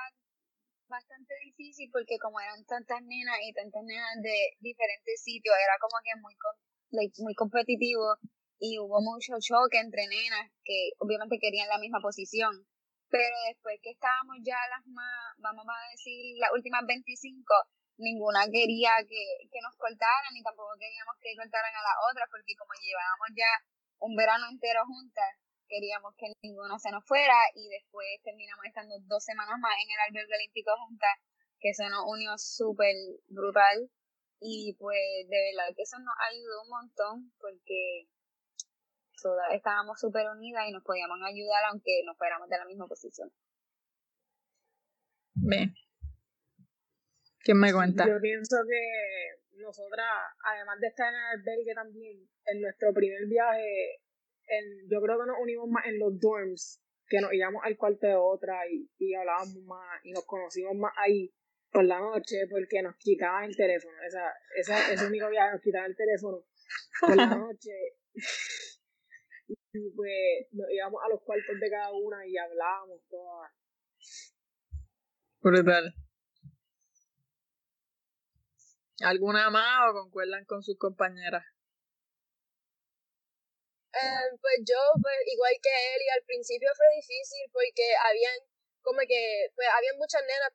bastante 0.88 1.34
difícil 1.44 1.90
porque 1.92 2.18
como 2.18 2.40
eran 2.40 2.64
tantas 2.64 3.02
nenas 3.02 3.38
y 3.44 3.52
tantas 3.52 3.82
nenas 3.84 4.16
de 4.22 4.56
diferentes 4.60 5.22
sitios, 5.22 5.54
era 5.54 5.76
como 5.80 5.96
que 6.02 6.18
muy 6.20 6.34
like, 6.90 7.14
muy 7.22 7.34
competitivo 7.34 8.16
y 8.58 8.78
hubo 8.78 9.00
mucho 9.00 9.38
choque 9.38 9.78
entre 9.78 10.08
nenas 10.08 10.50
que 10.64 10.90
obviamente 10.98 11.38
querían 11.40 11.68
la 11.68 11.78
misma 11.78 12.00
posición. 12.00 12.66
Pero 13.08 13.36
después 13.48 13.80
que 13.80 13.90
estábamos 13.96 14.36
ya 14.44 14.58
las 14.68 14.84
más, 14.86 15.32
vamos 15.38 15.64
a 15.64 15.78
decir, 15.92 16.36
las 16.36 16.52
últimas 16.52 16.84
25, 16.84 17.40
ninguna 17.96 18.44
quería 18.52 19.00
que, 19.08 19.48
que 19.48 19.60
nos 19.64 19.74
cortaran 19.76 20.34
y 20.36 20.42
tampoco 20.42 20.76
queríamos 20.78 21.16
que 21.20 21.32
cortaran 21.36 21.72
a 21.72 21.82
las 21.82 21.96
otras 22.12 22.28
porque 22.30 22.52
como 22.56 22.76
llevábamos 22.76 23.32
ya 23.32 23.48
un 24.00 24.14
verano 24.14 24.46
entero 24.50 24.84
juntas, 24.86 25.40
queríamos 25.68 26.14
que 26.16 26.32
ninguna 26.42 26.78
se 26.78 26.90
nos 26.90 27.04
fuera 27.04 27.36
y 27.54 27.68
después 27.68 28.06
terminamos 28.24 28.64
estando 28.64 28.98
dos 29.06 29.22
semanas 29.22 29.58
más 29.60 29.72
en 29.84 29.90
el 29.90 30.00
albergue 30.08 30.34
olímpico 30.34 30.72
juntas, 30.86 31.14
que 31.60 31.70
eso 31.70 31.88
nos 31.88 32.04
unió 32.06 32.36
súper 32.38 32.94
brutal 33.28 33.90
y 34.40 34.74
pues 34.78 34.98
de 35.28 35.52
verdad 35.52 35.74
que 35.76 35.82
eso 35.82 35.98
nos 35.98 36.14
ayudó 36.30 36.62
un 36.62 36.70
montón 36.70 37.32
porque 37.38 38.08
todas 39.20 39.52
estábamos 39.52 40.00
súper 40.00 40.26
unidas 40.28 40.64
y 40.68 40.72
nos 40.72 40.84
podíamos 40.84 41.18
ayudar 41.26 41.64
aunque 41.70 42.02
no 42.04 42.14
fuéramos 42.14 42.48
de 42.48 42.58
la 42.58 42.64
misma 42.64 42.86
posición. 42.86 43.30
Bien. 45.34 45.74
¿Quién 47.40 47.58
me 47.58 47.72
cuenta? 47.72 48.06
Yo 48.06 48.20
pienso 48.20 48.56
que 48.68 49.62
nosotras, 49.62 50.06
además 50.44 50.78
de 50.80 50.88
estar 50.88 51.12
en 51.12 51.18
el 51.18 51.40
albergue 51.40 51.74
también, 51.74 52.28
en 52.44 52.60
nuestro 52.60 52.92
primer 52.92 53.26
viaje, 53.26 54.00
en, 54.48 54.88
yo 54.90 55.00
creo 55.00 55.18
que 55.18 55.26
nos 55.26 55.36
unimos 55.40 55.68
más 55.68 55.86
en 55.86 55.98
los 55.98 56.18
dorms, 56.20 56.80
que 57.06 57.20
nos 57.20 57.32
íbamos 57.32 57.62
al 57.64 57.76
cuarto 57.76 58.06
de 58.06 58.16
otra 58.16 58.66
y, 58.70 58.88
y 58.98 59.14
hablábamos 59.14 59.56
más 59.64 60.00
y 60.04 60.12
nos 60.12 60.24
conocimos 60.26 60.76
más 60.76 60.92
ahí 60.96 61.32
por 61.70 61.84
la 61.84 61.98
noche 62.00 62.46
porque 62.50 62.82
nos 62.82 62.96
quitaban 62.96 63.44
el 63.44 63.56
teléfono. 63.56 63.94
Esa, 64.06 64.32
esa, 64.56 64.92
ese 64.92 65.06
único 65.06 65.28
viaje 65.28 65.52
nos 65.52 65.62
quitaban 65.62 65.90
el 65.90 65.96
teléfono 65.96 66.44
por 67.00 67.16
la 67.16 67.26
noche. 67.36 67.70
Y 69.72 69.90
pues 69.90 70.48
nos 70.52 70.70
íbamos 70.70 71.00
a 71.04 71.08
los 71.08 71.22
cuartos 71.22 71.58
de 71.60 71.70
cada 71.70 71.92
una 71.92 72.26
y 72.26 72.36
hablábamos 72.36 73.00
todas. 73.08 73.52
Brutal. 75.40 75.94
¿Alguna 79.00 79.48
más 79.50 79.90
o 79.90 79.92
concuerdan 79.92 80.44
con 80.44 80.62
sus 80.62 80.76
compañeras? 80.76 81.44
Eh, 83.98 84.30
pues 84.40 84.58
yo, 84.62 84.78
pues 85.02 85.18
igual 85.26 85.54
que 85.58 85.74
él, 85.94 86.00
y 86.06 86.08
al 86.14 86.22
principio 86.22 86.70
fue 86.76 86.86
difícil 86.94 87.50
porque 87.50 87.82
habían, 88.06 88.38
como 88.82 89.00
que, 89.02 89.50
pues 89.58 89.66
habían 89.74 89.98
muchas 89.98 90.22
nenas, 90.22 90.54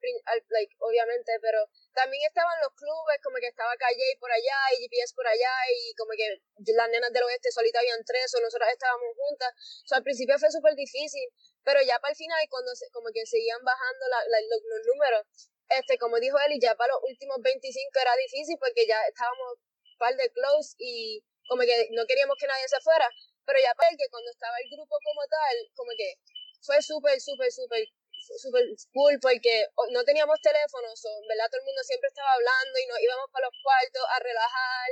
obviamente, 0.79 1.31
pero 1.41 1.67
también 1.93 2.23
estaban 2.23 2.55
los 2.63 2.71
clubes, 2.73 3.19
como 3.21 3.35
que 3.43 3.51
estaba 3.51 3.75
Calle 3.75 4.15
por 4.19 4.31
allá 4.31 4.57
y 4.71 4.87
GPS 4.87 5.13
por 5.13 5.27
allá, 5.27 5.51
y 5.75 5.93
como 5.95 6.11
que 6.15 6.39
las 6.71 6.89
nenas 6.89 7.11
del 7.11 7.23
oeste 7.23 7.51
solita 7.51 7.79
habían 7.79 7.99
tres, 8.05 8.31
o 8.35 8.39
nosotras 8.39 8.71
estábamos 8.71 9.11
juntas. 9.17 9.51
O 9.83 9.87
sea, 9.91 9.97
al 9.99 10.07
principio 10.07 10.39
fue 10.39 10.49
súper 10.49 10.75
difícil, 10.75 11.27
pero 11.63 11.81
ya 11.83 11.99
para 11.99 12.11
el 12.11 12.17
final, 12.17 12.39
cuando 12.49 12.71
se, 12.75 12.87
como 12.91 13.11
que 13.13 13.25
seguían 13.27 13.59
bajando 13.63 14.03
los, 14.07 14.61
números, 14.87 15.27
este, 15.67 15.97
como 15.97 16.19
dijo 16.19 16.39
él, 16.47 16.59
ya 16.61 16.75
para 16.75 16.93
los 16.93 17.03
últimos 17.11 17.37
25 17.43 17.91
era 17.99 18.15
difícil 18.15 18.55
porque 18.59 18.87
ya 18.87 19.03
estábamos 19.07 19.59
par 19.97 20.15
de 20.15 20.31
close 20.31 20.75
y 20.77 21.23
como 21.47 21.61
que 21.63 21.89
no 21.91 22.05
queríamos 22.05 22.37
que 22.39 22.47
nadie 22.47 22.67
se 22.67 22.79
fuera, 22.81 23.07
pero 23.45 23.59
ya 23.59 23.73
para 23.75 23.89
el 23.89 23.97
que 23.97 24.09
cuando 24.09 24.29
estaba 24.31 24.55
el 24.57 24.69
grupo 24.69 24.95
como 25.03 25.21
tal, 25.27 25.55
como 25.75 25.91
que 25.97 26.15
fue 26.61 26.81
súper, 26.81 27.19
súper, 27.19 27.51
súper, 27.51 27.83
súper 28.39 28.63
cool 28.93 29.19
porque 29.21 29.67
o- 29.75 29.87
no 29.91 30.03
teníamos 30.03 30.39
teléfonos, 30.41 30.95
o, 31.05 31.09
en 31.21 31.27
verdad 31.27 31.49
todo 31.51 31.59
el 31.59 31.67
mundo 31.67 31.81
siempre 31.83 32.07
estaba 32.07 32.31
hablando 32.33 32.75
y 32.79 32.85
nos 32.87 32.99
íbamos 32.99 33.27
para 33.31 33.47
los 33.47 33.55
cuartos 33.63 34.05
a 34.09 34.19
relajar 34.19 34.89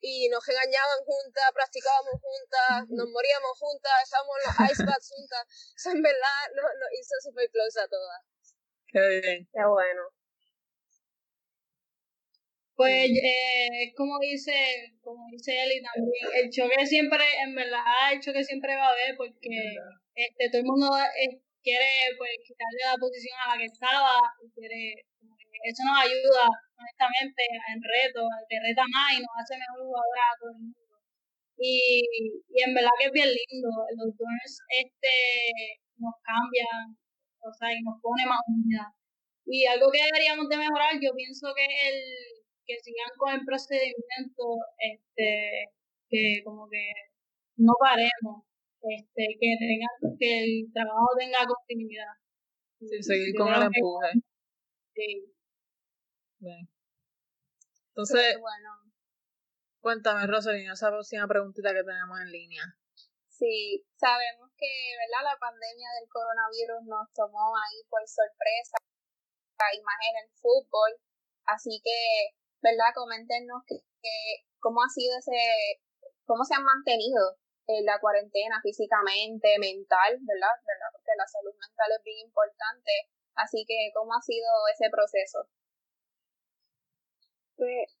y 0.00 0.28
nos 0.30 0.40
regañaban 0.46 1.04
juntas, 1.04 1.44
practicábamos 1.52 2.16
juntas, 2.20 2.88
nos 2.88 3.08
moríamos 3.10 3.52
juntas, 3.58 3.92
estábamos 4.02 4.32
en 4.40 4.42
los 4.48 4.70
ice 4.72 4.84
baths 4.84 5.08
juntas, 5.12 5.42
eso 5.76 5.90
en 5.90 6.02
verdad 6.02 6.40
nos, 6.56 6.64
nos 6.64 6.90
hizo 6.98 7.14
súper 7.20 7.50
close 7.50 7.80
a 7.80 7.88
todas. 7.88 8.22
Qué 8.88 9.00
bien. 9.20 9.48
Qué 9.52 9.64
bueno. 9.64 10.02
Pues 12.80 13.12
eh, 13.12 13.68
es 13.84 13.92
como 13.92 14.16
dice, 14.18 14.56
como 15.04 15.28
dice 15.28 15.52
Eli 15.52 15.84
también, 15.84 16.24
el 16.32 16.48
choque 16.48 16.80
siempre, 16.86 17.20
en 17.44 17.52
verdad, 17.54 17.84
el 18.10 18.20
choque 18.24 18.42
siempre 18.42 18.72
va 18.74 18.88
a 18.88 18.96
haber 18.96 19.20
porque 19.20 19.52
este 20.16 20.48
todo 20.48 20.64
el 20.64 20.66
mundo 20.66 20.88
eh, 20.96 21.44
quiere 21.60 22.16
pues 22.16 22.32
quitarle 22.40 22.80
la 22.88 22.96
posición 22.96 23.36
a 23.36 23.52
la 23.52 23.58
que 23.60 23.68
estaba 23.68 24.16
y 24.40 24.48
quiere, 24.56 24.96
que 24.96 25.68
eso 25.68 25.84
nos 25.84 26.08
ayuda 26.08 26.48
honestamente 26.72 27.44
en 27.68 27.84
reto, 27.84 28.24
te 28.48 28.56
reta 28.64 28.84
más 28.88 29.12
y 29.12 29.20
nos 29.20 29.34
hace 29.36 29.60
mejor 29.60 29.84
jugadora 29.84 30.24
a 30.24 30.38
todo 30.40 30.50
el 30.56 30.60
mundo. 30.64 30.96
Y, 31.60 32.00
y 32.48 32.58
en 32.64 32.72
verdad 32.72 32.96
que 32.96 33.06
es 33.08 33.12
bien 33.12 33.28
lindo, 33.28 33.68
los 33.92 34.16
dorms 34.16 34.54
este 34.72 35.12
nos 36.00 36.16
cambian, 36.24 36.96
o 37.44 37.52
sea, 37.52 37.76
y 37.76 37.84
nos 37.84 38.00
pone 38.00 38.24
más 38.24 38.40
unidas. 38.48 38.88
Y 39.44 39.66
algo 39.68 39.92
que 39.92 40.00
deberíamos 40.00 40.48
de 40.48 40.56
mejorar, 40.56 40.96
yo 40.96 41.12
pienso 41.12 41.52
que 41.52 41.68
el 41.68 42.39
que 42.70 42.78
sigan 42.82 43.10
con 43.18 43.34
el 43.34 43.44
procedimiento, 43.44 44.44
este, 44.78 45.74
que 46.08 46.42
como 46.44 46.68
que 46.68 46.86
no 47.56 47.72
paremos, 47.80 48.46
este, 48.80 49.22
que 49.40 49.50
tenga, 49.58 49.90
que 50.18 50.30
el 50.44 50.72
trabajo 50.72 51.08
tenga 51.18 51.44
continuidad. 51.46 52.14
Sí, 52.78 53.02
seguir 53.02 53.34
con 53.36 53.48
el 53.52 53.60
que- 53.60 53.66
empuje. 53.66 54.10
Sí. 54.94 55.34
Bien. 56.38 56.68
Entonces, 57.88 58.38
bueno, 58.40 58.70
cuéntame, 59.80 60.26
Rosalina, 60.26 60.72
esa 60.72 60.88
próxima 60.90 61.26
preguntita 61.26 61.74
que 61.74 61.82
tenemos 61.84 62.20
en 62.20 62.30
línea. 62.30 62.62
sí, 63.28 63.84
sabemos 63.96 64.50
que, 64.56 64.68
¿verdad? 65.00 65.32
La 65.32 65.38
pandemia 65.40 65.88
del 65.98 66.08
coronavirus 66.12 66.84
nos 66.84 67.08
tomó 67.14 67.56
ahí 67.56 67.80
por 67.88 68.00
sorpresa, 68.06 68.76
y 69.76 69.80
más 69.80 69.96
en 70.12 70.16
el 70.24 70.30
fútbol, 70.40 70.92
así 71.46 71.80
que, 71.84 72.36
¿verdad? 72.62 72.92
Coméntenos 72.94 73.62
que, 73.66 73.80
cómo 74.60 74.82
ha 74.82 74.88
sido 74.88 75.16
ese, 75.18 75.80
cómo 76.24 76.44
se 76.44 76.54
han 76.54 76.64
mantenido 76.64 77.36
en 77.66 77.84
la 77.84 78.00
cuarentena 78.00 78.60
físicamente, 78.62 79.58
mental, 79.58 80.18
¿verdad? 80.20 80.56
¿verdad? 80.66 80.90
Porque 80.92 81.12
la 81.16 81.26
salud 81.26 81.54
mental 81.54 81.88
es 81.96 82.02
bien 82.04 82.18
importante, 82.26 82.92
así 83.34 83.64
que, 83.66 83.90
¿cómo 83.94 84.14
ha 84.14 84.22
sido 84.22 84.48
ese 84.72 84.90
proceso? 84.90 85.46
Pues, 87.56 88.00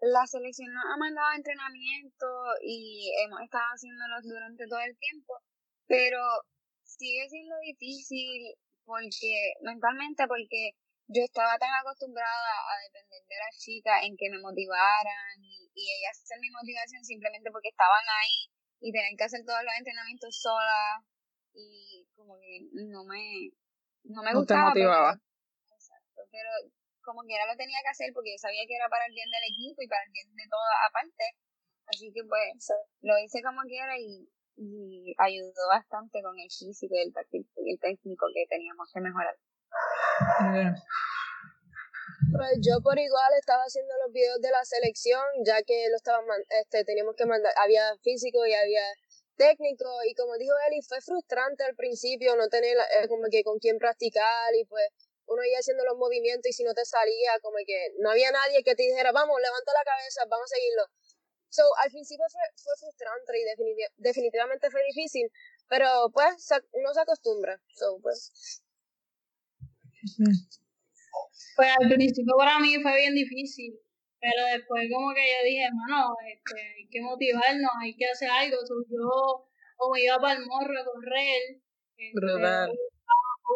la 0.00 0.26
selección 0.26 0.72
nos 0.72 0.84
ha 0.84 0.96
mandado 0.96 1.36
entrenamiento 1.36 2.26
y 2.62 3.12
hemos 3.24 3.40
estado 3.40 3.64
haciéndolos 3.72 4.24
durante 4.24 4.66
todo 4.66 4.80
el 4.80 4.96
tiempo, 4.98 5.40
pero 5.86 6.20
sigue 6.84 7.28
siendo 7.28 7.56
difícil 7.60 8.54
porque 8.84 9.54
mentalmente 9.62 10.26
porque 10.28 10.72
yo 11.08 11.22
estaba 11.22 11.54
tan 11.58 11.70
acostumbrada 11.80 12.52
a 12.66 12.74
depender 12.82 13.22
de 13.22 13.36
las 13.38 13.54
chicas 13.58 14.02
en 14.02 14.16
que 14.18 14.30
me 14.30 14.42
motivaran 14.42 15.38
y, 15.38 15.70
y 15.74 15.82
ellas 15.94 16.18
hacer 16.18 16.38
mi 16.40 16.50
motivación 16.50 17.04
simplemente 17.04 17.50
porque 17.50 17.70
estaban 17.70 18.02
ahí 18.22 18.50
y 18.80 18.90
tenían 18.90 19.16
que 19.16 19.24
hacer 19.24 19.46
todos 19.46 19.62
los 19.62 19.74
entrenamientos 19.78 20.34
solas 20.34 21.06
y 21.54 22.06
como 22.14 22.38
que 22.38 22.66
no 22.90 23.04
me 23.04 23.50
no 24.04 24.22
me 24.22 24.34
gustaba 24.34 24.70
motivaba. 24.74 25.14
exacto 25.70 26.26
pero 26.30 26.50
como 27.02 27.22
que 27.22 27.34
era 27.38 27.46
lo 27.46 27.56
tenía 27.56 27.78
que 27.82 27.94
hacer 27.94 28.10
porque 28.12 28.34
yo 28.34 28.38
sabía 28.42 28.66
que 28.66 28.74
era 28.74 28.90
para 28.90 29.06
el 29.06 29.14
bien 29.14 29.30
del 29.30 29.46
equipo 29.46 29.78
y 29.82 29.88
para 29.88 30.02
el 30.02 30.10
bien 30.10 30.26
de 30.34 30.46
toda 30.50 30.74
aparte 30.90 31.24
así 31.86 32.10
que 32.10 32.26
pues 32.26 32.66
lo 33.06 33.14
hice 33.22 33.42
como 33.46 33.62
quiera 33.62 33.94
y, 33.94 34.26
y 34.58 35.14
ayudó 35.18 35.70
bastante 35.70 36.18
con 36.20 36.34
el 36.38 36.50
físico 36.50 36.94
y 36.98 37.06
el, 37.06 37.14
y 37.62 37.70
el 37.72 37.78
técnico 37.78 38.26
que 38.34 38.46
teníamos 38.50 38.90
que 38.92 39.00
mejorar 39.00 39.38
Pues 42.32 42.58
yo 42.60 42.80
por 42.82 42.98
igual 42.98 43.32
estaba 43.38 43.62
haciendo 43.62 43.92
los 44.04 44.12
videos 44.12 44.40
de 44.40 44.50
la 44.50 44.64
selección, 44.64 45.24
ya 45.44 45.62
que 45.62 45.88
lo 45.90 45.96
estaba 45.96 46.20
este, 46.60 46.84
teníamos 46.84 47.14
que 47.16 47.26
mandar, 47.26 47.52
había 47.56 47.96
físico 48.02 48.44
y 48.46 48.54
había 48.54 48.82
técnico, 49.36 49.86
y 50.04 50.14
como 50.14 50.36
dijo 50.36 50.54
Eli, 50.66 50.80
fue 50.82 51.00
frustrante 51.00 51.64
al 51.64 51.76
principio 51.76 52.36
no 52.36 52.48
tener 52.48 52.76
eh, 52.76 53.08
como 53.08 53.24
que 53.30 53.44
con 53.44 53.58
quién 53.58 53.78
practicar, 53.78 54.54
y 54.54 54.64
pues 54.64 54.88
uno 55.26 55.44
iba 55.44 55.58
haciendo 55.58 55.84
los 55.84 55.96
movimientos 55.96 56.48
y 56.50 56.52
si 56.52 56.64
no 56.64 56.72
te 56.72 56.84
salía, 56.84 57.38
como 57.42 57.56
que 57.66 57.94
no 57.98 58.10
había 58.10 58.30
nadie 58.30 58.62
que 58.62 58.74
te 58.74 58.84
dijera, 58.84 59.12
vamos, 59.12 59.40
levanta 59.40 59.72
la 59.72 59.84
cabeza, 59.84 60.22
vamos 60.28 60.50
a 60.50 60.56
seguirlo. 60.56 60.84
So, 61.48 61.62
al 61.78 61.90
principio 61.90 62.24
fue, 62.30 62.42
fue 62.56 62.72
frustrante 62.78 63.32
y 63.38 63.44
definitivamente 63.96 64.70
fue 64.70 64.82
difícil, 64.84 65.30
pero 65.68 66.10
pues 66.12 66.48
uno 66.72 66.92
se 66.92 67.00
acostumbra. 67.00 67.60
So, 67.74 67.98
pues. 68.02 68.62
Pues 71.56 71.68
al 71.80 71.88
principio 71.88 72.34
para 72.36 72.58
mí 72.58 72.76
fue 72.82 72.94
bien 72.96 73.14
difícil, 73.14 73.72
pero 74.20 74.44
después 74.52 74.88
como 74.92 75.14
que 75.14 75.24
yo 75.24 75.40
dije, 75.44 75.64
hermano, 75.64 76.14
este, 76.28 76.60
hay 76.60 76.88
que 76.88 77.00
motivarnos, 77.00 77.72
hay 77.80 77.96
que 77.96 78.06
hacer 78.06 78.30
algo. 78.30 78.56
So, 78.66 78.74
yo 78.90 79.48
o 79.78 79.92
me 79.92 80.02
iba 80.02 80.18
para 80.18 80.38
el 80.38 80.46
morro 80.46 80.72
a 80.80 80.84
correr, 80.84 81.60
este, 81.96 82.12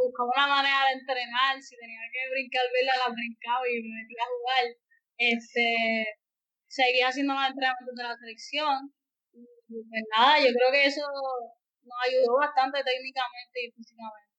buscaba 0.01 0.31
una 0.37 0.47
manera 0.47 0.87
de 0.87 1.01
entrenar, 1.01 1.61
si 1.61 1.77
tenía 1.77 2.01
que 2.13 2.31
brincar 2.31 2.65
verla, 2.73 2.95
la 2.97 3.13
brincaba 3.13 3.65
y 3.69 3.83
me 3.83 4.03
metía 4.03 4.23
a 4.25 4.33
jugar. 4.33 4.65
Este, 5.19 5.67
seguía 6.69 7.09
haciendo 7.09 7.35
más 7.35 7.51
entrenamientos 7.51 7.95
de 7.97 8.05
la 8.05 8.17
selección. 8.17 8.95
Y 9.35 9.83
pues 9.89 10.03
nada, 10.17 10.39
yo 10.41 10.51
creo 10.55 10.71
que 10.73 10.87
eso 10.87 11.03
nos 11.03 11.99
ayudó 12.07 12.39
bastante 12.39 12.83
técnicamente 12.83 13.57
y 13.67 13.71
físicamente. 13.73 14.30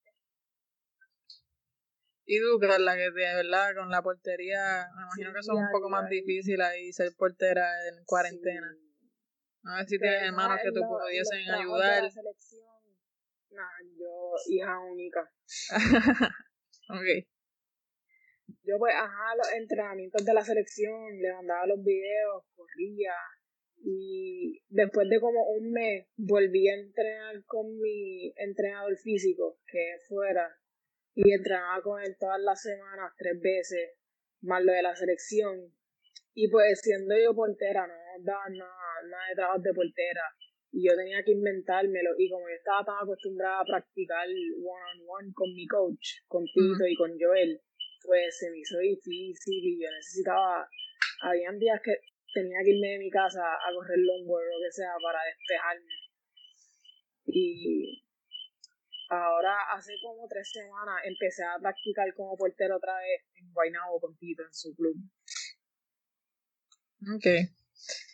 Y 2.32 2.40
tú, 2.40 2.58
la 2.58 2.96
que 2.96 3.10
de 3.10 3.34
verdad 3.44 3.74
con 3.76 3.90
la 3.90 4.00
portería, 4.00 4.88
me 4.96 5.02
imagino 5.02 5.34
que 5.34 5.42
son 5.42 5.58
un 5.58 5.70
poco 5.70 5.90
más 5.90 6.08
difícil 6.08 6.62
ahí 6.62 6.90
ser 6.90 7.12
portera 7.14 7.68
en 7.88 8.02
cuarentena. 8.06 8.74
A 9.64 9.76
ver 9.76 9.86
si 9.86 9.98
tienes 9.98 10.22
hermanos 10.22 10.58
que 10.62 10.72
te 10.72 10.80
pudiesen 10.80 11.50
ayudar. 11.50 12.04
No, 13.50 13.62
yo 13.98 14.32
hija 14.48 14.80
única. 14.80 15.30
ok. 16.88 17.28
Yo 18.64 18.78
pues, 18.78 18.94
ajá, 18.94 19.36
los 19.36 19.52
entrenamientos 19.52 20.24
de 20.24 20.32
la 20.32 20.42
selección, 20.42 21.20
le 21.20 21.34
mandaba 21.34 21.66
los 21.66 21.84
videos, 21.84 22.44
corría. 22.54 23.12
Y 23.84 24.62
después 24.70 25.06
de 25.10 25.20
como 25.20 25.44
un 25.50 25.70
mes 25.70 26.06
volví 26.16 26.66
a 26.68 26.76
entrenar 26.76 27.44
con 27.44 27.78
mi 27.78 28.32
entrenador 28.36 28.96
físico, 28.96 29.58
que 29.66 29.96
fuera 30.08 30.48
y 31.14 31.32
entrenaba 31.32 31.82
con 31.82 32.02
él 32.02 32.16
todas 32.18 32.40
las 32.40 32.60
semanas, 32.60 33.12
tres 33.18 33.40
veces, 33.40 33.98
más 34.42 34.62
lo 34.64 34.72
de 34.72 34.82
la 34.82 34.96
selección. 34.96 35.72
Y 36.34 36.48
pues 36.48 36.80
siendo 36.80 37.14
yo 37.18 37.34
portera, 37.34 37.86
no 37.86 37.94
daba 38.20 38.48
nada, 38.48 39.02
nada 39.10 39.28
de 39.28 39.34
trabajo 39.34 39.60
de 39.60 39.74
portera. 39.74 40.22
Y 40.72 40.88
yo 40.88 40.96
tenía 40.96 41.22
que 41.22 41.32
inventármelo. 41.32 42.10
Y 42.16 42.30
como 42.30 42.48
yo 42.48 42.54
estaba 42.54 42.84
tan 42.84 42.96
acostumbrada 43.02 43.60
a 43.60 43.64
practicar 43.64 44.26
one 44.26 45.04
on 45.04 45.24
one 45.24 45.32
con 45.34 45.54
mi 45.54 45.66
coach, 45.66 46.24
con 46.26 46.44
Tito 46.44 46.86
y 46.88 46.96
con 46.96 47.12
Joel, 47.20 47.60
pues 48.02 48.38
se 48.38 48.50
me 48.50 48.58
hizo 48.58 48.78
difícil 48.78 49.60
y 49.62 49.82
yo 49.82 49.90
necesitaba. 49.90 50.66
Habían 51.20 51.58
días 51.58 51.80
que 51.84 51.92
tenía 52.32 52.58
que 52.64 52.70
irme 52.70 52.88
de 52.88 52.98
mi 52.98 53.10
casa 53.10 53.42
a 53.44 53.68
correr 53.74 53.98
longboard 53.98 54.42
o 54.42 54.58
lo 54.58 54.64
que 54.64 54.72
sea 54.72 54.94
para 55.02 55.20
despejarme. 55.28 55.94
Y 57.26 58.02
Ahora, 59.12 59.54
hace 59.74 59.92
como 60.00 60.26
tres 60.26 60.50
semanas, 60.50 61.02
empecé 61.04 61.44
a 61.44 61.58
practicar 61.60 62.14
como 62.14 62.34
portero 62.34 62.78
otra 62.78 62.96
vez 62.96 63.20
en 63.34 63.52
Guaynabo 63.52 64.00
con 64.00 64.16
en 64.18 64.54
su 64.54 64.74
club. 64.74 64.96
Ok. 67.14 67.26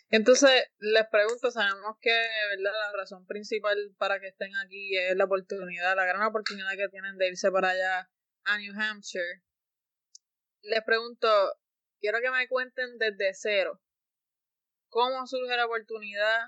Entonces, 0.09 0.51
les 0.79 1.07
pregunto, 1.07 1.51
sabemos 1.51 1.95
que 2.01 2.11
la 2.57 2.91
razón 2.97 3.25
principal 3.27 3.77
para 3.97 4.19
que 4.19 4.27
estén 4.27 4.53
aquí 4.57 4.97
es 4.97 5.15
la 5.15 5.23
oportunidad, 5.23 5.95
la 5.95 6.03
gran 6.03 6.21
oportunidad 6.23 6.75
que 6.75 6.89
tienen 6.89 7.15
de 7.17 7.29
irse 7.29 7.49
para 7.49 7.69
allá 7.69 8.09
a 8.43 8.57
New 8.57 8.73
Hampshire. 8.77 9.41
Les 10.63 10.83
pregunto, 10.83 11.29
quiero 12.01 12.19
que 12.19 12.29
me 12.29 12.45
cuenten 12.49 12.97
desde 12.97 13.33
cero, 13.35 13.79
¿cómo 14.89 15.25
surge 15.27 15.55
la 15.55 15.65
oportunidad? 15.65 16.47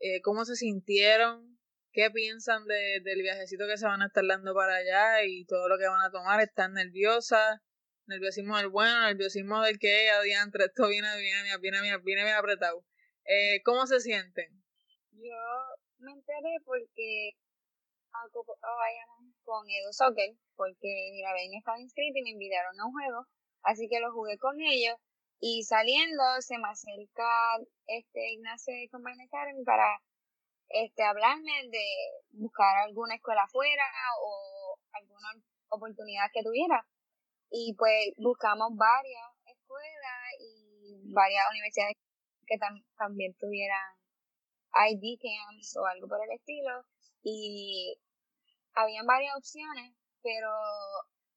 Eh, 0.00 0.20
¿Cómo 0.22 0.44
se 0.44 0.56
sintieron? 0.56 1.53
¿Qué 1.94 2.10
piensan 2.10 2.66
de, 2.66 2.98
del 3.04 3.22
viajecito 3.22 3.68
que 3.68 3.78
se 3.78 3.86
van 3.86 4.02
a 4.02 4.06
estar 4.06 4.26
dando 4.26 4.52
para 4.52 4.74
allá 4.74 5.22
y 5.22 5.44
todo 5.46 5.68
lo 5.68 5.78
que 5.78 5.86
van 5.86 6.02
a 6.02 6.10
tomar? 6.10 6.40
¿Están 6.40 6.72
nerviosas? 6.72 7.60
Nerviosismo 8.06 8.56
del 8.56 8.68
bueno, 8.68 9.06
nerviosismo 9.06 9.62
del 9.62 9.78
que 9.78 10.10
adiante, 10.10 10.58
esto 10.64 10.88
viene, 10.88 11.06
viene, 11.16 11.56
viene, 11.60 11.80
viene, 11.80 11.98
viene 11.98 12.24
bien 12.24 12.34
apretado. 12.34 12.84
Eh, 13.24 13.62
¿Cómo 13.62 13.86
se 13.86 14.00
sienten? 14.00 14.50
Yo 15.12 15.38
me 15.98 16.10
enteré 16.10 16.58
porque 16.64 17.30
vayamos 18.10 19.32
con 19.44 19.64
Edo 19.70 19.92
Soccer, 19.92 20.34
porque 20.56 21.10
mira, 21.12 21.32
ven 21.32 21.54
estaba 21.54 21.78
inscrito 21.78 22.18
y 22.18 22.22
me 22.22 22.30
invitaron 22.30 22.74
a 22.80 22.86
un 22.86 22.92
juego, 22.92 23.26
así 23.62 23.88
que 23.88 24.00
lo 24.00 24.12
jugué 24.12 24.36
con 24.38 24.60
ellos 24.60 24.96
y 25.38 25.62
saliendo 25.62 26.22
se 26.40 26.58
me 26.58 26.68
acerca 26.68 27.28
este 27.86 28.32
Ignacio 28.32 28.74
de 28.74 28.88
Combine 28.90 29.24
Academy 29.30 29.62
para 29.62 30.00
este, 30.74 31.04
hablarme 31.04 31.52
de 31.70 31.86
buscar 32.32 32.76
alguna 32.82 33.14
escuela 33.14 33.44
afuera 33.44 33.84
o 34.20 34.76
alguna 34.90 35.28
oportunidad 35.68 36.26
que 36.32 36.42
tuviera. 36.42 36.84
Y 37.50 37.74
pues 37.78 38.10
buscamos 38.18 38.74
varias 38.74 39.30
escuelas 39.46 40.24
y 40.40 41.12
varias 41.14 41.44
universidades 41.50 41.94
que 42.46 42.58
también 42.98 43.34
tuvieran 43.38 43.94
ID 44.90 45.18
camps 45.22 45.76
o 45.76 45.86
algo 45.86 46.08
por 46.08 46.18
el 46.24 46.34
estilo. 46.34 46.84
Y 47.22 47.96
habían 48.74 49.06
varias 49.06 49.36
opciones, 49.36 49.94
pero 50.22 50.50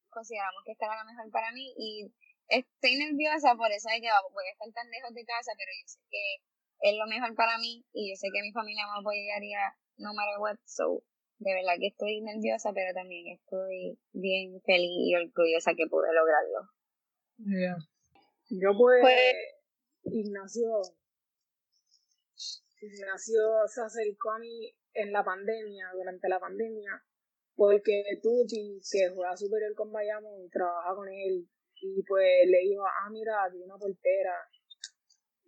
consideramos 0.10 0.64
que 0.66 0.72
esta 0.72 0.86
era 0.88 0.98
la 0.98 1.06
mejor 1.06 1.30
para 1.32 1.52
mí 1.52 1.76
y 1.78 2.12
estoy 2.50 2.98
nerviosa 2.98 3.54
por 3.54 3.72
eso 3.72 3.88
de 3.90 4.02
que 4.02 4.10
voy 4.34 4.48
a 4.48 4.52
estar 4.52 4.72
tan 4.74 4.90
lejos 4.90 5.14
de 5.14 5.26
casa, 5.26 5.52
pero 5.56 5.70
yo 5.78 5.86
sé 5.86 6.00
que 6.10 6.42
es 6.82 6.96
lo 6.96 7.08
mejor 7.08 7.36
para 7.36 7.58
mí 7.58 7.86
y 7.94 8.12
yo 8.12 8.16
sé 8.16 8.28
que 8.34 8.42
mi 8.42 8.52
familia 8.52 8.84
me 8.86 9.00
apoyaría 9.00 9.76
no 9.98 10.14
matter 10.14 10.40
what, 10.40 10.58
so 10.66 11.04
de 11.40 11.54
verdad 11.54 11.78
que 11.80 11.88
estoy 11.88 12.22
nerviosa, 12.22 12.72
pero 12.74 12.94
también 12.94 13.28
estoy 13.28 14.00
bien 14.12 14.62
feliz 14.62 14.90
y 14.90 15.16
orgullosa 15.16 15.74
que 15.76 15.88
pude 15.88 16.10
lograrlo. 16.14 16.70
Yo 18.50 18.72
pues, 18.78 19.02
pues, 19.02 20.14
Ignacio, 20.14 20.82
Ignacio 22.82 23.42
se 23.68 23.82
acercó 23.82 24.32
a 24.32 24.40
mí 24.40 24.74
en 24.94 25.12
la 25.12 25.24
pandemia, 25.24 25.92
durante 25.94 26.30
la 26.30 26.40
pandemia, 26.40 27.04
porque 27.56 28.04
Tuti, 28.22 28.80
que 28.92 29.10
juega 29.14 29.36
superior 29.38 29.74
con 29.76 29.92
Bayamón, 29.92 30.50
trabaja 30.50 30.96
con 30.96 31.08
él, 31.10 31.48
y 31.82 32.04
pues 32.04 32.48
le 32.48 32.60
dijo, 32.60 32.84
ah, 32.86 33.10
mira, 33.12 33.44
hay 33.44 33.62
una 33.62 33.78
portera, 33.78 34.34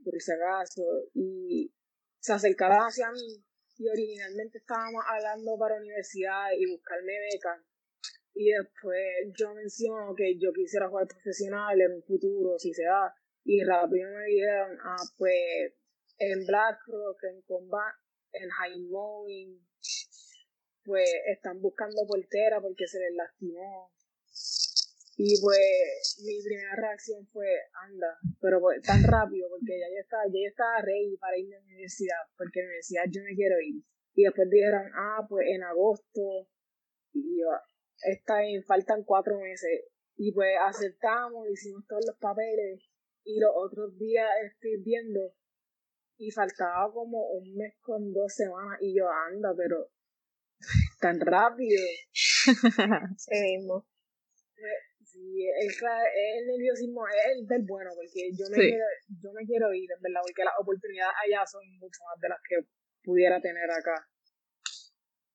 por 0.03 0.19
si 0.19 0.31
acaso, 0.31 0.83
y 1.13 1.73
se 2.19 2.33
acercaron 2.33 2.79
hacia 2.79 3.11
mí 3.11 3.43
y 3.77 3.87
originalmente 3.87 4.57
estábamos 4.57 5.03
hablando 5.07 5.57
para 5.57 5.77
universidad 5.77 6.51
y 6.57 6.69
buscarme 6.69 7.13
becas 7.31 7.61
y 8.33 8.51
después 8.51 9.03
yo 9.37 9.53
menciono 9.53 10.15
que 10.15 10.37
yo 10.37 10.53
quisiera 10.53 10.87
jugar 10.87 11.07
profesional 11.07 11.79
en 11.81 11.93
un 11.95 12.03
futuro, 12.03 12.57
si 12.57 12.73
se 12.73 12.83
da, 12.83 13.13
y 13.43 13.63
rápido 13.63 14.09
me 14.11 14.25
dijeron, 14.25 14.77
ah, 14.81 15.03
pues 15.17 15.73
en 16.17 16.45
BlackRock, 16.45 17.23
en 17.23 17.41
Combat, 17.41 17.95
en 18.31 18.49
High 18.49 18.79
Mowing, 18.89 19.59
pues 20.85 21.09
están 21.27 21.61
buscando 21.61 22.05
portera 22.07 22.61
porque 22.61 22.87
se 22.87 22.99
les 22.99 23.13
lastimó. 23.13 23.91
Y 25.21 25.35
pues 25.41 26.15
mi 26.23 26.41
primera 26.41 26.77
reacción 26.77 27.27
fue, 27.27 27.45
anda, 27.83 28.07
pero 28.39 28.61
pues, 28.61 28.81
tan 28.81 29.03
rápido, 29.03 29.49
porque 29.49 29.77
ya 29.77 29.87
yo 29.91 29.99
estaba, 29.99 30.23
ya 30.27 30.39
yo 30.39 30.47
estaba 30.47 30.79
ready 30.79 31.17
para 31.17 31.37
irme 31.37 31.57
a 31.57 31.59
la 31.59 31.65
universidad, 31.65 32.23
porque 32.37 32.61
en 32.61 32.65
la 32.65 32.69
universidad 32.69 33.03
yo 33.11 33.21
me 33.23 33.35
quiero 33.35 33.59
ir. 33.59 33.83
Y 34.15 34.23
después 34.23 34.49
dijeron, 34.49 34.89
ah, 34.95 35.27
pues 35.27 35.45
en 35.49 35.63
agosto, 35.63 36.47
y 37.11 37.41
yo, 37.41 37.47
está 38.01 38.39
bien, 38.39 38.63
faltan 38.63 39.03
cuatro 39.03 39.37
meses. 39.39 39.91
Y 40.15 40.31
pues 40.31 40.55
aceptamos, 40.65 41.49
hicimos 41.49 41.85
todos 41.85 42.05
los 42.07 42.15
papeles, 42.15 42.79
y 43.25 43.41
los 43.41 43.51
otros 43.53 43.97
días 43.99 44.29
estoy 44.45 44.81
viendo, 44.81 45.35
y 46.15 46.31
faltaba 46.31 46.93
como 46.93 47.27
un 47.31 47.57
mes 47.57 47.75
con 47.81 48.13
dos 48.13 48.33
semanas, 48.33 48.79
y 48.79 48.97
yo, 48.97 49.09
anda, 49.09 49.53
pero 49.53 49.91
tan 51.01 51.19
rápido. 51.19 51.83
sí 53.17 53.35
mismo. 53.41 53.85
Pues, 54.55 54.88
Sí, 55.19 55.43
es, 55.43 55.81
el 55.83 56.47
nerviosismo 56.47 57.05
es 57.07 57.35
el 57.35 57.47
del 57.47 57.63
bueno, 57.67 57.91
porque 57.93 58.31
yo 58.31 58.45
me, 58.51 58.57
quiero, 58.57 58.85
yo 59.21 59.33
me 59.33 59.45
quiero 59.45 59.73
ir, 59.73 59.91
en 59.91 60.01
verdad, 60.01 60.21
porque 60.23 60.45
las 60.45 60.53
oportunidades 60.57 61.13
allá 61.25 61.45
son 61.45 61.61
mucho 61.77 61.99
más 62.07 62.21
de 62.21 62.29
las 62.29 62.39
que 62.47 62.55
pudiera 63.03 63.41
tener 63.41 63.69
acá. 63.69 64.07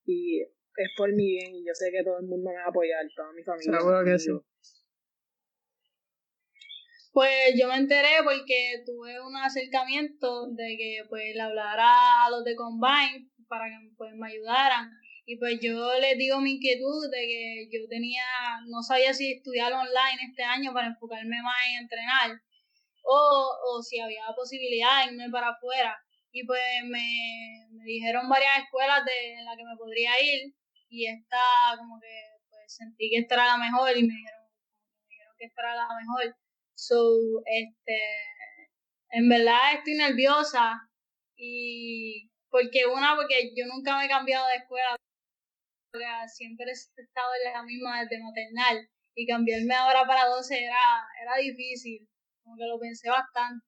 Y 0.07 0.41
es 0.41 0.89
por 0.97 1.13
mi 1.13 1.37
bien, 1.37 1.55
y 1.55 1.67
yo 1.67 1.75
sé 1.75 1.91
que 1.93 2.03
todo 2.03 2.17
el 2.19 2.27
mundo 2.27 2.51
me 2.51 2.57
va 2.57 2.65
a 2.65 2.69
apoyar, 2.69 3.05
toda 3.15 3.33
mi 3.33 3.43
familia. 3.43 3.79
Seguro 3.79 4.05
que 4.05 4.19
sí. 4.19 4.31
Pues 7.13 7.55
yo 7.61 7.69
me 7.69 7.77
enteré 7.77 8.25
porque 8.25 8.83
tuve 8.87 9.21
un 9.21 9.37
acercamiento 9.37 10.51
de 10.51 10.77
que 10.79 11.03
pues 11.11 11.35
le 11.35 11.43
hablara 11.43 12.25
a 12.25 12.31
los 12.31 12.43
de 12.43 12.57
Combine 12.57 13.31
para 13.49 13.67
que 13.67 13.95
pues, 13.97 14.15
me 14.15 14.29
ayudaran 14.29 14.91
y 15.27 15.37
pues 15.39 15.59
yo 15.61 15.99
les 16.01 16.19
digo 16.19 16.41
mi 16.41 16.53
inquietud 16.53 17.11
de 17.11 17.19
que 17.19 17.69
yo 17.73 17.89
tenía, 17.89 18.25
no 18.67 18.83
sabía 18.83 19.15
si 19.15 19.33
estudiar 19.33 19.73
online 19.73 20.21
este 20.29 20.43
año 20.43 20.73
para 20.75 20.89
enfocarme 20.89 21.41
más 21.43 21.57
en 21.71 21.83
entrenar 21.83 22.43
o, 23.03 23.51
o 23.71 23.83
si 23.83 24.01
había 24.01 24.25
posibilidad 24.37 25.05
de 25.07 25.13
irme 25.13 25.31
para 25.31 25.51
afuera. 25.51 25.97
Y 26.31 26.45
pues 26.45 26.61
me, 26.85 27.69
me 27.71 27.85
dijeron 27.85 28.29
varias 28.29 28.65
escuelas 28.65 29.05
de, 29.05 29.35
en 29.35 29.45
las 29.45 29.57
que 29.57 29.65
me 29.65 29.77
podría 29.77 30.11
ir 30.21 30.55
y 30.89 31.07
esta 31.07 31.41
como 31.79 31.99
que 32.01 32.13
pues 32.51 32.75
sentí 32.77 33.11
que 33.11 33.19
esta 33.19 33.35
era 33.35 33.47
la 33.47 33.57
mejor 33.57 33.97
y 33.97 34.03
me 34.03 34.15
dijeron, 34.15 34.43
me 35.01 35.09
dijeron 35.09 35.35
que 35.39 35.45
esta 35.47 35.63
era 35.63 35.75
la 35.77 35.89
mejor. 36.01 36.37
So, 36.75 36.97
este, 37.47 37.99
en 39.11 39.29
verdad 39.29 39.75
estoy 39.75 39.95
nerviosa 39.95 40.91
y 41.37 42.31
porque 42.51 42.87
una, 42.87 43.17
porque 43.17 43.53
yo 43.57 43.67
nunca 43.67 43.97
me 43.97 44.07
he 44.07 44.09
cambiado 44.09 44.47
de 44.49 44.57
escuela 44.57 44.97
siempre 46.29 46.67
he 46.67 46.73
estado 46.73 47.31
en 47.45 47.53
la 47.53 47.63
misma 47.63 48.01
desde 48.01 48.23
maternal 48.23 48.89
y 49.15 49.27
cambiarme 49.27 49.75
ahora 49.75 50.07
para 50.07 50.27
12 50.27 50.65
era, 50.65 51.07
era 51.23 51.37
difícil, 51.37 52.09
como 52.43 52.57
que 52.57 52.67
lo 52.67 52.79
pensé 52.79 53.09
bastante. 53.09 53.65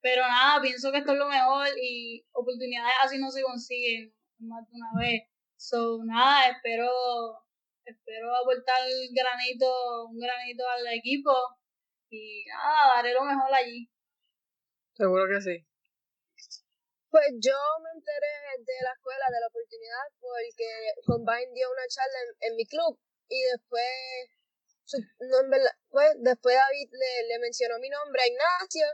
Pero 0.00 0.22
nada, 0.22 0.60
pienso 0.60 0.92
que 0.92 0.98
esto 0.98 1.12
es 1.12 1.18
lo 1.18 1.28
mejor 1.28 1.66
y 1.80 2.24
oportunidades 2.32 2.94
así 3.02 3.18
no 3.18 3.30
se 3.30 3.42
consiguen 3.42 4.14
más 4.38 4.68
de 4.68 4.76
una 4.76 5.00
vez. 5.00 5.22
So, 5.56 6.04
nada, 6.04 6.50
espero, 6.50 6.90
espero 7.84 8.36
aportar 8.36 8.82
granito, 9.12 10.06
un 10.10 10.18
granito 10.18 10.64
al 10.68 10.86
equipo 10.94 11.32
y 12.10 12.44
nada, 12.46 12.96
daré 12.96 13.14
lo 13.14 13.22
mejor 13.22 13.54
allí. 13.54 13.88
Seguro 14.94 15.26
que 15.28 15.40
sí. 15.40 15.66
Pues 17.14 17.30
yo 17.38 17.54
me 17.78 17.90
enteré 17.94 18.58
de 18.58 18.74
la 18.82 18.90
escuela 18.90 19.26
de 19.30 19.38
la 19.38 19.46
oportunidad 19.46 20.02
porque 20.18 20.66
Combine 21.06 21.54
dio 21.54 21.70
una 21.70 21.86
charla 21.86 22.18
en, 22.40 22.56
mi 22.56 22.66
club 22.66 22.98
y 23.28 23.38
después, 23.54 23.86
no, 25.30 25.46
en 25.46 25.62
pues 25.94 26.10
después 26.18 26.56
David 26.58 26.90
le, 26.90 27.28
le 27.28 27.38
mencionó 27.38 27.78
mi 27.78 27.88
nombre 27.88 28.20
a 28.20 28.26
Ignacio 28.26 28.86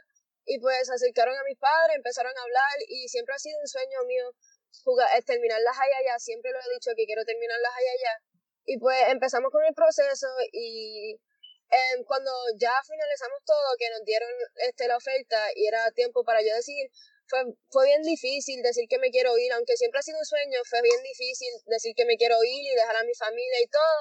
y 0.44 0.60
pues 0.60 0.86
se 0.86 0.92
acercaron 0.92 1.32
a 1.32 1.48
mis 1.48 1.56
padres, 1.56 1.96
empezaron 1.96 2.36
a 2.36 2.42
hablar 2.42 2.76
y 2.88 3.08
siempre 3.08 3.34
ha 3.34 3.38
sido 3.38 3.58
un 3.58 3.66
sueño 3.66 4.04
mío 4.04 4.36
jugar, 4.84 5.08
terminar 5.24 5.62
las 5.62 5.78
allá, 5.80 6.18
siempre 6.18 6.52
lo 6.52 6.60
he 6.60 6.74
dicho 6.74 6.90
que 6.94 7.06
quiero 7.06 7.24
terminar 7.24 7.58
las 7.58 7.72
allá. 7.72 8.20
Y 8.66 8.76
pues 8.76 9.00
empezamos 9.08 9.50
con 9.50 9.64
el 9.64 9.72
proceso 9.72 10.28
y 10.52 11.16
em, 11.70 12.04
cuando 12.04 12.30
ya 12.58 12.76
finalizamos 12.84 13.40
todo, 13.46 13.76
que 13.78 13.88
nos 13.88 14.04
dieron 14.04 14.28
este, 14.68 14.88
la 14.88 14.98
oferta 14.98 15.40
y 15.54 15.66
era 15.66 15.90
tiempo 15.92 16.22
para 16.22 16.42
yo 16.42 16.54
decir, 16.54 16.90
fue, 17.30 17.46
fue 17.70 17.86
bien 17.86 18.02
difícil 18.02 18.60
decir 18.62 18.86
que 18.90 18.98
me 18.98 19.10
quiero 19.10 19.38
ir, 19.38 19.52
aunque 19.52 19.76
siempre 19.76 20.00
ha 20.00 20.02
sido 20.02 20.18
un 20.18 20.26
sueño, 20.26 20.58
fue 20.68 20.82
bien 20.82 21.00
difícil 21.02 21.48
decir 21.66 21.94
que 21.94 22.04
me 22.04 22.16
quiero 22.16 22.42
ir 22.42 22.66
y 22.66 22.74
dejar 22.74 22.96
a 22.96 23.04
mi 23.04 23.14
familia 23.14 23.60
y 23.62 23.68
todo, 23.68 24.00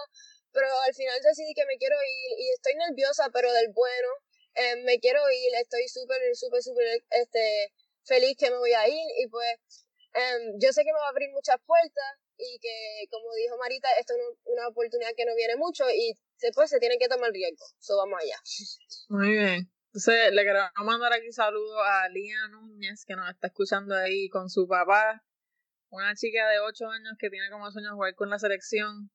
pero 0.51 0.67
al 0.81 0.93
final 0.93 1.21
decidí 1.21 1.53
que 1.53 1.65
me 1.65 1.77
quiero 1.77 1.95
ir 1.95 2.39
y 2.39 2.49
estoy 2.51 2.73
nerviosa, 2.75 3.29
pero 3.31 3.53
del 3.53 3.69
bueno, 3.69 4.09
eh, 4.55 4.75
me 4.83 4.99
quiero 4.99 5.21
ir, 5.29 5.53
estoy 5.61 5.87
súper, 5.87 6.19
súper, 6.35 6.63
súper 6.63 7.03
este, 7.11 7.71
feliz 8.03 8.35
que 8.37 8.49
me 8.49 8.57
voy 8.57 8.73
a 8.73 8.87
ir 8.87 9.07
y 9.21 9.27
pues 9.27 9.85
em, 10.13 10.57
yo 10.59 10.73
sé 10.73 10.83
que 10.83 10.91
me 10.91 10.99
va 10.99 11.05
a 11.05 11.09
abrir 11.09 11.29
muchas 11.29 11.57
puertas 11.65 12.11
y 12.39 12.57
que, 12.59 13.07
como 13.11 13.33
dijo 13.35 13.57
Marita, 13.57 13.89
esto 13.99 14.13
es 14.13 14.19
una, 14.45 14.67
oportunidad 14.69 15.11
que 15.15 15.25
no 15.25 15.35
viene 15.35 15.55
mucho 15.57 15.83
y 15.89 16.17
después 16.41 16.69
se 16.69 16.79
tiene 16.79 16.97
que 16.97 17.09
tomar 17.09 17.31
riesgo. 17.31 17.65
So, 17.79 17.97
vamos 17.97 18.19
allá. 18.21 18.39
Muy 19.09 19.31
bien. 19.33 19.78
Entonces, 19.91 20.31
le 20.33 20.43
queremos 20.43 20.69
mandar 20.85 21.13
aquí 21.13 21.31
saludos 21.31 21.81
a 21.83 22.07
Lía 22.09 22.47
Núñez, 22.49 23.05
que 23.05 23.15
nos 23.15 23.27
está 23.27 23.47
escuchando 23.47 23.95
ahí 23.95 24.29
con 24.29 24.47
su 24.47 24.67
papá, 24.67 25.23
una 25.89 26.13
chica 26.13 26.47
de 26.47 26.59
8 26.59 26.87
años 26.89 27.13
que 27.17 27.31
tiene 27.31 27.49
como 27.49 27.71
sueño 27.71 27.95
jugar 27.95 28.13
con 28.13 28.29
la 28.29 28.37
selección. 28.37 29.09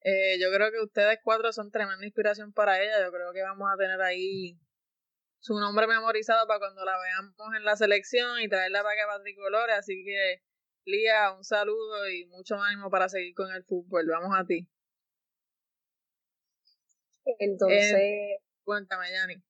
Eh, 0.00 0.38
yo 0.40 0.50
creo 0.50 0.70
que 0.70 0.80
ustedes 0.80 1.18
cuatro 1.22 1.52
son 1.52 1.70
tremenda 1.70 2.06
inspiración 2.06 2.54
para 2.54 2.82
ella. 2.82 3.04
Yo 3.04 3.12
creo 3.12 3.32
que 3.34 3.42
vamos 3.42 3.68
a 3.70 3.76
tener 3.76 4.00
ahí 4.00 4.58
su 5.40 5.58
nombre 5.60 5.86
memorizado 5.86 6.46
para 6.46 6.58
cuando 6.58 6.86
la 6.86 6.96
veamos 6.98 7.56
en 7.56 7.64
la 7.64 7.76
selección 7.76 8.40
y 8.40 8.48
traerla 8.48 8.82
para 8.82 8.96
que 8.96 9.04
va 9.04 9.22
tricolores. 9.22 9.76
Así 9.76 10.04
que, 10.04 10.42
Lía, 10.86 11.32
un 11.32 11.44
saludo 11.44 12.08
y 12.08 12.24
mucho 12.28 12.56
ánimo 12.62 12.88
para 12.90 13.10
seguir 13.10 13.34
con 13.34 13.52
el 13.52 13.62
fútbol. 13.64 14.06
Vamos 14.08 14.34
a 14.34 14.46
ti. 14.46 14.66
Entonces. 17.38 17.92
Eh, 17.92 18.38
cuéntame, 18.64 19.10
Yanni 19.10 19.42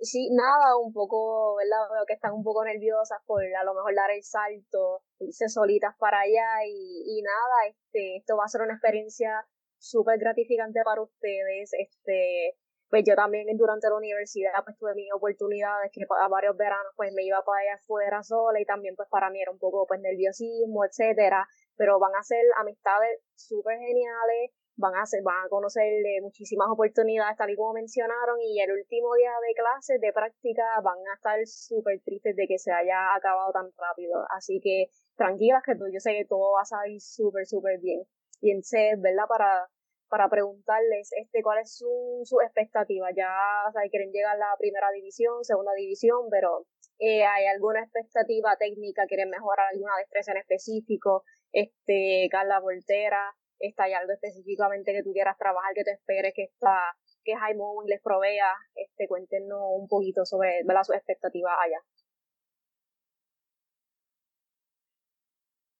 sí, 0.00 0.30
nada, 0.32 0.76
un 0.76 0.92
poco, 0.92 1.56
¿verdad? 1.56 1.88
Veo 1.92 2.06
que 2.06 2.14
están 2.14 2.32
un 2.32 2.44
poco 2.44 2.64
nerviosas 2.64 3.18
por 3.26 3.42
a 3.44 3.64
lo 3.64 3.74
mejor 3.74 3.94
dar 3.94 4.10
el 4.10 4.22
salto, 4.22 5.02
irse 5.18 5.48
solitas 5.48 5.94
para 5.98 6.20
allá 6.20 6.64
y, 6.66 7.18
y 7.18 7.22
nada, 7.22 7.68
este, 7.68 8.16
esto 8.16 8.36
va 8.36 8.44
a 8.44 8.48
ser 8.48 8.62
una 8.62 8.74
experiencia 8.74 9.46
súper 9.78 10.18
gratificante 10.18 10.80
para 10.84 11.02
ustedes, 11.02 11.70
este, 11.72 12.56
pues 12.90 13.04
yo 13.06 13.14
también 13.14 13.46
durante 13.56 13.88
la 13.88 13.96
universidad 13.96 14.52
pues 14.64 14.76
tuve 14.76 14.94
mis 14.94 15.12
oportunidades 15.14 15.90
que 15.92 16.02
a 16.08 16.28
varios 16.28 16.56
veranos 16.56 16.92
pues 16.96 17.12
me 17.14 17.22
iba 17.22 17.40
para 17.44 17.62
allá 17.62 17.74
afuera 17.76 18.22
sola 18.22 18.60
y 18.60 18.64
también 18.64 18.96
pues 18.96 19.08
para 19.08 19.30
mí 19.30 19.40
era 19.40 19.52
un 19.52 19.58
poco 19.58 19.86
pues 19.86 20.00
nerviosismo, 20.00 20.84
etcétera, 20.84 21.46
pero 21.76 21.98
van 22.00 22.14
a 22.18 22.22
ser 22.22 22.44
amistades 22.58 23.20
súper 23.36 23.78
geniales, 23.78 24.50
van 24.80 24.94
a, 24.94 25.02
hacer, 25.02 25.22
van 25.22 25.44
a 25.44 25.48
conocer 25.48 25.84
muchísimas 26.22 26.68
oportunidades, 26.70 27.36
tal 27.36 27.50
y 27.50 27.56
como 27.56 27.74
mencionaron, 27.74 28.40
y 28.40 28.60
el 28.60 28.72
último 28.72 29.14
día 29.14 29.30
de 29.46 29.54
clases, 29.54 30.00
de 30.00 30.12
práctica, 30.12 30.64
van 30.82 30.98
a 31.10 31.14
estar 31.14 31.38
súper 31.46 32.00
tristes 32.00 32.34
de 32.34 32.46
que 32.48 32.58
se 32.58 32.72
haya 32.72 33.14
acabado 33.14 33.52
tan 33.52 33.70
rápido. 33.76 34.24
Así 34.36 34.60
que 34.60 34.88
tranquilas 35.16 35.62
que 35.64 35.74
yo 35.92 36.00
sé 36.00 36.12
que 36.12 36.24
todo 36.24 36.52
va 36.52 36.62
a 36.62 36.64
salir 36.64 37.00
súper, 37.00 37.46
súper 37.46 37.78
bien. 37.80 38.02
Y 38.40 38.50
entonces, 38.50 39.00
¿verdad? 39.00 39.24
Para, 39.28 39.68
para 40.08 40.28
preguntarles 40.28 41.10
este, 41.12 41.42
cuál 41.42 41.58
es 41.60 41.76
su, 41.76 42.22
su 42.24 42.40
expectativa. 42.40 43.08
Ya 43.14 43.30
o 43.68 43.72
sea, 43.72 43.82
quieren 43.90 44.10
llegar 44.12 44.34
a 44.36 44.38
la 44.38 44.56
primera 44.58 44.90
división, 44.90 45.44
segunda 45.44 45.72
división, 45.74 46.28
pero 46.30 46.66
eh, 46.98 47.24
¿hay 47.24 47.46
alguna 47.46 47.82
expectativa 47.82 48.56
técnica? 48.56 49.06
¿Quieren 49.06 49.30
mejorar 49.30 49.68
alguna 49.72 49.92
destreza 49.98 50.32
en 50.32 50.38
específico? 50.38 51.24
Este, 51.52 52.28
Carla 52.30 52.60
Voltera, 52.60 53.34
está 53.60 53.84
hay 53.84 53.92
algo 53.92 54.12
específicamente 54.12 54.92
que 54.92 55.02
tú 55.02 55.12
quieras 55.12 55.36
trabajar, 55.38 55.74
que 55.74 55.84
te 55.84 55.92
esperes 55.92 56.32
que 56.34 56.44
está, 56.44 56.96
que 57.22 57.36
Jaime 57.36 57.62
les 57.86 58.00
provea, 58.02 58.54
este, 58.74 59.06
cuéntenos 59.06 59.60
un 59.76 59.86
poquito 59.88 60.24
sobre 60.24 60.64
¿verdad? 60.64 60.82
sus 60.82 60.96
expectativas 60.96 61.52
allá. 61.60 61.80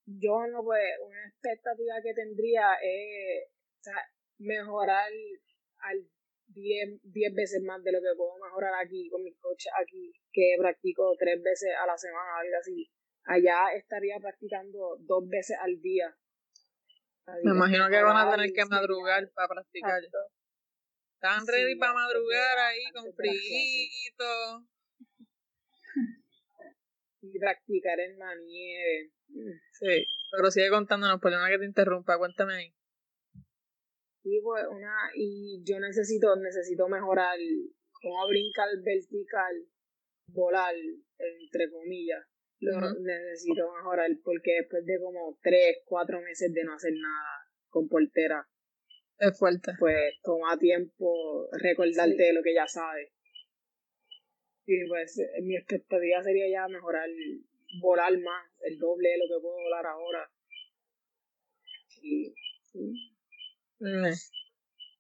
Yo 0.07 0.47
no, 0.49 0.63
pues, 0.65 0.83
una 1.07 1.29
expectativa 1.29 1.95
que 2.03 2.15
tendría 2.15 2.75
es 2.83 3.49
mejorar 4.39 5.09
al 5.79 6.11
10 6.49 7.01
veces 7.35 7.63
más 7.63 7.83
de 7.85 7.93
lo 7.93 8.01
que 8.01 8.17
puedo 8.17 8.35
mejorar 8.45 8.75
aquí 8.85 9.09
con 9.09 9.23
mis 9.23 9.39
coches 9.39 9.73
aquí, 9.81 10.13
que 10.33 10.57
practico 10.59 11.15
tres 11.17 11.41
veces 11.43 11.71
a 11.81 11.87
la 11.87 11.97
semana, 11.97 12.39
algo 12.41 12.57
así. 12.59 12.91
Allá 13.25 13.73
estaría 13.77 14.19
practicando 14.19 14.97
dos 15.01 15.29
veces 15.29 15.57
al 15.61 15.81
día 15.81 16.17
me 17.45 17.51
imagino 17.53 17.89
que 17.89 18.03
van 18.03 18.17
a 18.17 18.31
tener 18.31 18.53
que 18.53 18.65
madrugar 18.67 19.31
para 19.35 19.49
practicar. 19.49 20.03
Están 21.15 21.47
ready 21.47 21.77
para 21.77 21.93
madrugar 21.93 22.59
ahí 22.59 22.85
con 22.93 23.13
frío. 23.15 23.33
Y 27.23 27.39
practicar 27.39 28.01
en 28.01 28.19
la 28.19 28.35
nieve. 28.35 29.13
Sí, 29.73 30.07
pero 30.31 30.51
sigue 30.51 30.71
contándonos, 30.71 31.21
por 31.21 31.31
una 31.31 31.51
que 31.51 31.59
te 31.59 31.67
interrumpa, 31.67 32.17
cuéntame 32.17 32.55
ahí. 32.55 32.75
Y 34.25 34.41
pues 34.41 34.65
una, 34.71 35.11
y 35.15 35.63
yo 35.63 35.79
necesito, 35.81 36.35
necesito 36.37 36.89
mejorar 36.89 37.39
cómo 38.01 38.27
brincar 38.27 38.69
vertical, 38.83 39.55
volar, 40.29 40.75
entre 41.19 41.71
comillas. 41.71 42.25
Lo 42.61 42.79
necesito 43.01 43.73
mejorar 43.73 44.11
porque 44.23 44.53
después 44.61 44.85
de 44.85 45.01
como 45.01 45.39
tres, 45.43 45.79
cuatro 45.87 46.21
meses 46.21 46.53
de 46.53 46.65
no 46.65 46.75
hacer 46.75 46.93
nada 46.93 47.49
con 47.71 47.89
portera. 47.89 48.47
Es 49.19 49.39
fuerte. 49.39 49.73
Pues 49.79 50.15
toma 50.23 50.59
tiempo 50.59 51.49
recordarte 51.53 52.23
de 52.23 52.33
lo 52.33 52.43
que 52.43 52.55
ya 52.55 52.67
sabes. 52.67 53.11
Y 54.67 54.87
pues 54.89 55.19
mi 55.43 55.57
expectativa 55.57 56.23
sería 56.23 56.49
ya 56.51 56.69
mejorar, 56.69 57.09
volar 57.81 58.13
más, 58.19 58.47
el 58.61 58.79
doble 58.79 59.09
de 59.09 59.19
lo 59.19 59.25
que 59.25 59.43
puedo 59.43 59.57
volar 59.57 59.87
ahora. 59.87 60.31
Y, 62.03 62.35
mm. 63.81 64.07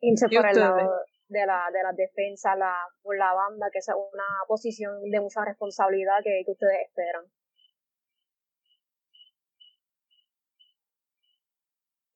Irse 0.00 0.26
por 0.28 0.48
el 0.48 0.58
lado 0.58 0.90
de 1.28 1.46
la, 1.46 1.68
de 1.72 1.82
la 1.82 1.92
defensa, 1.92 2.56
la, 2.56 2.74
por 3.02 3.16
la 3.16 3.32
banda, 3.32 3.68
que 3.70 3.78
es 3.78 3.88
una 3.88 4.24
posición 4.48 5.10
de 5.10 5.20
mucha 5.20 5.44
responsabilidad 5.44 6.16
que, 6.24 6.42
que 6.44 6.50
ustedes 6.50 6.88
esperan. 6.88 7.24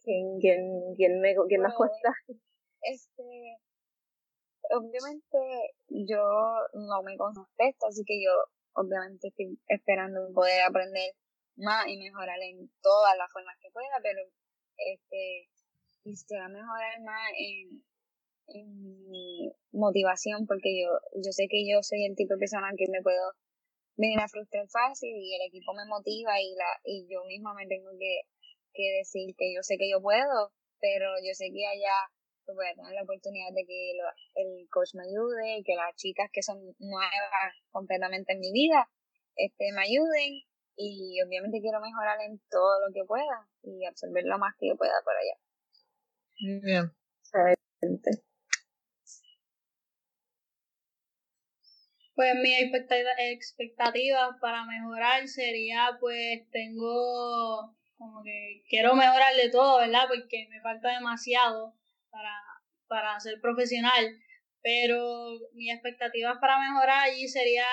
¿Quién, 0.05 0.39
quién, 0.39 0.95
quién, 0.97 1.21
me, 1.21 1.35
quién 1.49 1.63
nos 1.63 1.75
cuesta? 1.75 2.13
Este, 2.87 3.57
obviamente 4.71 5.39
yo 5.89 6.21
no 6.75 7.03
me 7.03 7.17
contesto, 7.17 7.87
así 7.87 8.05
que 8.05 8.23
yo 8.23 8.31
obviamente 8.75 9.29
estoy 9.29 9.59
esperando 9.69 10.31
poder 10.35 10.61
aprender 10.69 11.15
más 11.57 11.89
y 11.89 11.97
mejorar 11.97 12.39
en 12.43 12.71
todas 12.83 13.17
las 13.17 13.33
formas 13.33 13.57
que 13.59 13.71
pueda, 13.71 13.97
pero 14.03 14.21
este 14.77 15.49
quisiera 16.03 16.49
mejorar 16.49 17.01
más 17.01 17.31
en, 17.39 17.83
en 18.49 19.09
mi 19.09 19.51
motivación 19.73 20.47
porque 20.47 20.83
yo, 20.83 20.91
yo 21.15 21.33
sé 21.33 21.49
que 21.49 21.67
yo 21.67 21.83
soy 21.83 22.05
el 22.05 22.17
tipo 22.17 22.35
de 22.35 22.41
persona 22.41 22.69
que 22.77 22.85
me 22.91 23.01
puedo 23.01 23.33
venir 23.97 24.19
a 24.21 24.29
frustrar 24.29 24.69
fácil 24.69 25.15
y 25.17 25.35
el 25.35 25.49
equipo 25.49 25.73
me 25.73 25.87
motiva 25.87 26.41
y 26.41 26.55
la 26.55 26.81
y 26.85 27.07
yo 27.09 27.25
misma 27.25 27.55
me 27.55 27.67
tengo 27.67 27.91
que, 27.99 28.23
que 28.75 28.99
decir 28.99 29.35
que 29.39 29.55
yo 29.55 29.63
sé 29.63 29.79
que 29.79 29.91
yo 29.91 30.03
puedo, 30.03 30.53
pero 30.81 31.15
yo 31.25 31.33
sé 31.33 31.51
que 31.55 31.67
allá 31.67 31.97
pues, 32.45 32.57
voy 32.57 32.67
a 32.67 32.75
tener 32.75 32.93
la 32.93 33.03
oportunidad 33.03 33.53
de 33.55 33.65
que 33.65 33.93
el 34.35 34.69
coach 34.69 34.95
me 34.95 35.05
ayude, 35.05 35.63
que 35.65 35.75
las 35.75 35.95
chicas 35.97 36.29
que 36.33 36.43
son 36.43 36.59
nuevas 36.79 37.55
completamente 37.71 38.35
en 38.35 38.41
mi 38.41 38.53
vida 38.53 38.91
este, 39.37 39.73
me 39.73 39.83
ayuden 39.83 40.43
y 40.77 41.21
obviamente 41.23 41.61
quiero 41.61 41.81
mejorar 41.81 42.21
en 42.21 42.41
todo 42.51 42.87
lo 42.87 42.93
que 42.93 43.05
pueda 43.07 43.49
y 43.63 43.85
absorber 43.85 44.25
lo 44.25 44.39
más 44.39 44.55
que 44.59 44.69
yo 44.69 44.77
pueda 44.77 44.95
por 45.05 45.15
allá. 45.15 45.37
Muy 46.41 46.61
bien. 46.61 46.93
Pues 52.15 52.35
mi 52.37 52.55
expectativa 53.33 54.39
para 54.41 54.65
mejorar 54.67 55.27
sería, 55.27 55.97
pues 55.99 56.49
tengo 56.51 57.75
como 57.97 58.23
que 58.23 58.63
quiero 58.69 58.95
mejorar 58.95 59.35
de 59.35 59.51
todo, 59.51 59.79
¿verdad? 59.79 60.05
Porque 60.09 60.47
me 60.51 60.61
falta 60.61 60.91
demasiado 60.91 61.75
para, 62.11 62.35
para 62.87 63.21
ser 63.21 63.41
profesional. 63.41 64.19
Pero 64.63 65.39
mi 65.53 65.71
expectativa 65.71 66.41
para 66.41 66.59
mejorar 66.59 67.05
allí 67.05 67.29
sería 67.29 67.67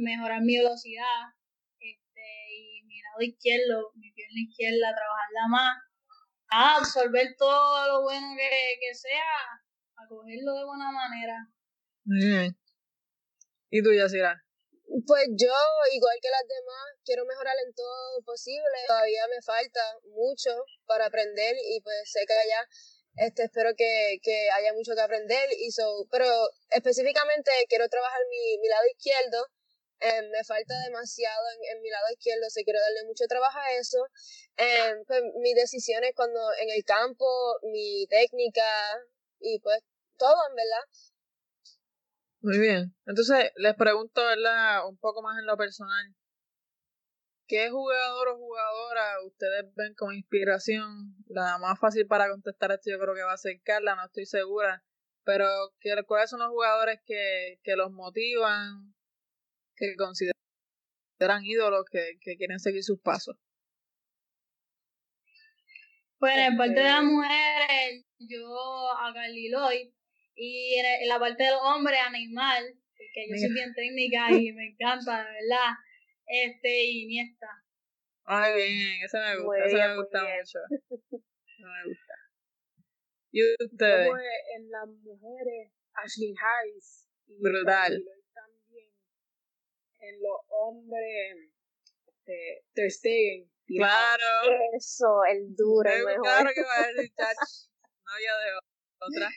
mejorar 0.00 0.42
mi 0.42 0.56
velocidad 0.56 1.34
este, 1.80 2.20
y 2.54 2.84
mi 2.84 3.00
lado 3.00 3.20
izquierdo, 3.20 3.90
mi 3.96 4.12
pierna 4.12 4.40
izquierda, 4.48 4.94
trabajarla 4.94 5.48
más. 5.48 5.82
A 6.48 6.76
absorber 6.76 7.34
todo 7.36 7.88
lo 7.88 8.02
bueno 8.02 8.28
que, 8.36 8.78
que 8.78 8.94
sea, 8.94 9.60
a 9.96 10.06
cogerlo 10.08 10.54
de 10.54 10.64
buena 10.64 10.92
manera. 10.92 11.48
Bien. 12.04 12.56
¿Y 13.70 13.82
tú, 13.82 13.92
Yasira? 13.92 14.45
Pues 15.04 15.26
yo, 15.36 15.52
igual 15.92 16.16
que 16.22 16.30
las 16.30 16.46
demás, 16.48 16.86
quiero 17.04 17.26
mejorar 17.26 17.56
en 17.66 17.74
todo 17.74 18.22
posible. 18.24 18.78
Todavía 18.86 19.26
me 19.28 19.42
falta 19.42 19.80
mucho 20.04 20.50
para 20.86 21.06
aprender 21.06 21.54
y 21.68 21.80
pues 21.82 22.10
sé 22.10 22.24
que 22.26 22.32
allá 22.32 22.66
este, 23.16 23.44
espero 23.44 23.74
que, 23.76 24.18
que 24.22 24.50
haya 24.50 24.72
mucho 24.72 24.94
que 24.94 25.00
aprender. 25.02 25.48
Y 25.58 25.70
so, 25.70 26.06
pero 26.10 26.26
específicamente 26.70 27.50
quiero 27.68 27.88
trabajar 27.88 28.20
mi, 28.30 28.58
mi 28.58 28.68
lado 28.68 28.84
izquierdo. 28.86 29.46
Eh, 30.00 30.22
me 30.30 30.44
falta 30.44 30.74
demasiado 30.84 31.44
en, 31.56 31.76
en, 31.76 31.82
mi 31.82 31.90
lado 31.90 32.06
izquierdo, 32.12 32.48
se 32.50 32.64
quiero 32.64 32.80
darle 32.80 33.04
mucho 33.04 33.24
trabajo 33.26 33.58
a 33.58 33.72
eso. 33.72 33.98
Eh, 34.56 34.94
pues 35.06 35.22
mis 35.40 35.54
decisiones 35.56 36.12
cuando 36.14 36.40
en 36.60 36.70
el 36.70 36.84
campo, 36.84 37.26
mi 37.64 38.06
técnica 38.08 38.64
y 39.40 39.58
pues 39.60 39.80
todo, 40.16 40.36
en 40.48 40.54
verdad. 40.54 40.84
Muy 42.40 42.58
bien. 42.58 42.94
Entonces, 43.06 43.50
les 43.56 43.74
pregunto, 43.74 44.24
¿verdad? 44.24 44.88
Un 44.88 44.96
poco 44.98 45.22
más 45.22 45.38
en 45.38 45.46
lo 45.46 45.56
personal. 45.56 46.14
¿Qué 47.48 47.70
jugador 47.70 48.28
o 48.28 48.36
jugadora 48.36 49.22
ustedes 49.24 49.72
ven 49.74 49.94
como 49.94 50.12
inspiración? 50.12 51.14
La 51.28 51.58
más 51.58 51.78
fácil 51.78 52.06
para 52.06 52.28
contestar 52.28 52.72
esto 52.72 52.90
yo 52.90 52.98
creo 52.98 53.14
que 53.14 53.22
va 53.22 53.32
a 53.32 53.36
ser 53.36 53.60
Carla, 53.62 53.94
no 53.94 54.06
estoy 54.06 54.26
segura. 54.26 54.82
Pero, 55.24 55.46
¿cuáles 56.06 56.30
son 56.30 56.40
los 56.40 56.48
jugadores 56.48 57.00
que, 57.04 57.58
que 57.62 57.76
los 57.76 57.90
motivan, 57.92 58.94
que 59.76 59.94
consideran 59.96 60.34
ídolos, 61.44 61.84
que, 61.90 62.18
que 62.20 62.36
quieren 62.36 62.58
seguir 62.60 62.82
sus 62.84 63.00
pasos? 63.00 63.36
Pues 66.18 66.34
en 66.36 66.56
parte 66.56 66.74
de 66.74 66.84
las 66.84 67.02
este 67.02 67.06
mujeres, 67.12 68.04
yo 68.18 68.92
a 68.98 69.12
Carly 69.12 69.50
Lloyd, 69.50 69.90
y 70.36 70.78
en, 70.78 71.08
la 71.08 71.18
parte 71.18 71.44
de 71.44 71.50
los 71.50 71.62
hombres 71.62 71.98
a 71.98 72.10
Neymar, 72.10 72.62
porque 72.62 73.26
yo 73.28 73.36
soy 73.36 73.52
bien 73.52 73.74
técnica 73.74 74.30
y 74.30 74.52
me 74.52 74.68
encanta, 74.68 75.24
de 75.24 75.32
verdad. 75.32 75.72
Este, 76.26 76.84
y 76.84 77.04
Iniesta. 77.04 77.48
Ay, 78.24 78.54
bien, 78.54 79.02
eso 79.04 79.18
me 79.18 79.38
gusta, 79.38 79.64
eso 79.64 79.76
me 79.76 79.96
gusta 79.96 80.20
mucho. 80.20 80.58
Eso 80.70 81.66
me 81.66 81.88
gusta. 81.88 82.14
¿Y 83.30 83.64
ustedes? 83.64 84.08
Como 84.08 84.18
en 84.18 84.70
las 84.70 84.88
mujeres, 84.88 85.72
Ashley 85.94 86.34
Harris. 86.36 87.08
Y 87.26 87.40
Brutal. 87.40 88.04
También. 88.34 88.90
En 90.00 90.22
los 90.22 90.40
hombres, 90.48 91.50
este, 92.06 92.64
Ter 92.74 92.90
Stegen. 92.90 93.50
Claro. 93.66 94.24
Eso, 94.76 95.24
el 95.30 95.54
duro, 95.56 95.88
el 95.90 96.04
mejor. 96.04 96.22
Claro 96.22 96.50
que 96.54 96.62
va 96.62 96.76
a 96.76 96.92
decir, 96.92 97.12
chach. 97.16 97.36
No 98.04 98.12
había 98.12 98.32
de 98.36 98.58
otra. 99.00 99.30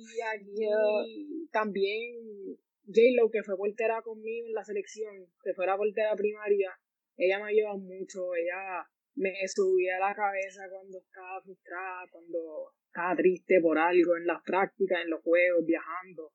Y 0.00 0.20
aquí 0.22 1.48
también 1.52 2.56
J-Lo, 2.86 3.30
que 3.30 3.42
fue 3.42 3.56
portera 3.56 4.00
conmigo 4.02 4.46
en 4.46 4.54
la 4.54 4.64
selección, 4.64 5.14
que 5.42 5.52
fue 5.54 5.66
la 5.66 5.76
portera 5.76 6.16
primaria, 6.16 6.78
ella 7.16 7.38
me 7.38 7.50
ayudó 7.50 7.76
mucho, 7.76 8.34
ella 8.34 8.88
me 9.14 9.32
subía 9.46 9.96
a 9.96 10.08
la 10.08 10.14
cabeza 10.14 10.62
cuando 10.70 10.98
estaba 10.98 11.42
frustrada, 11.42 12.06
cuando 12.10 12.72
estaba 12.86 13.14
triste 13.16 13.60
por 13.60 13.78
algo, 13.78 14.16
en 14.16 14.26
las 14.26 14.42
prácticas, 14.42 15.02
en 15.02 15.10
los 15.10 15.22
juegos, 15.22 15.64
viajando. 15.66 16.32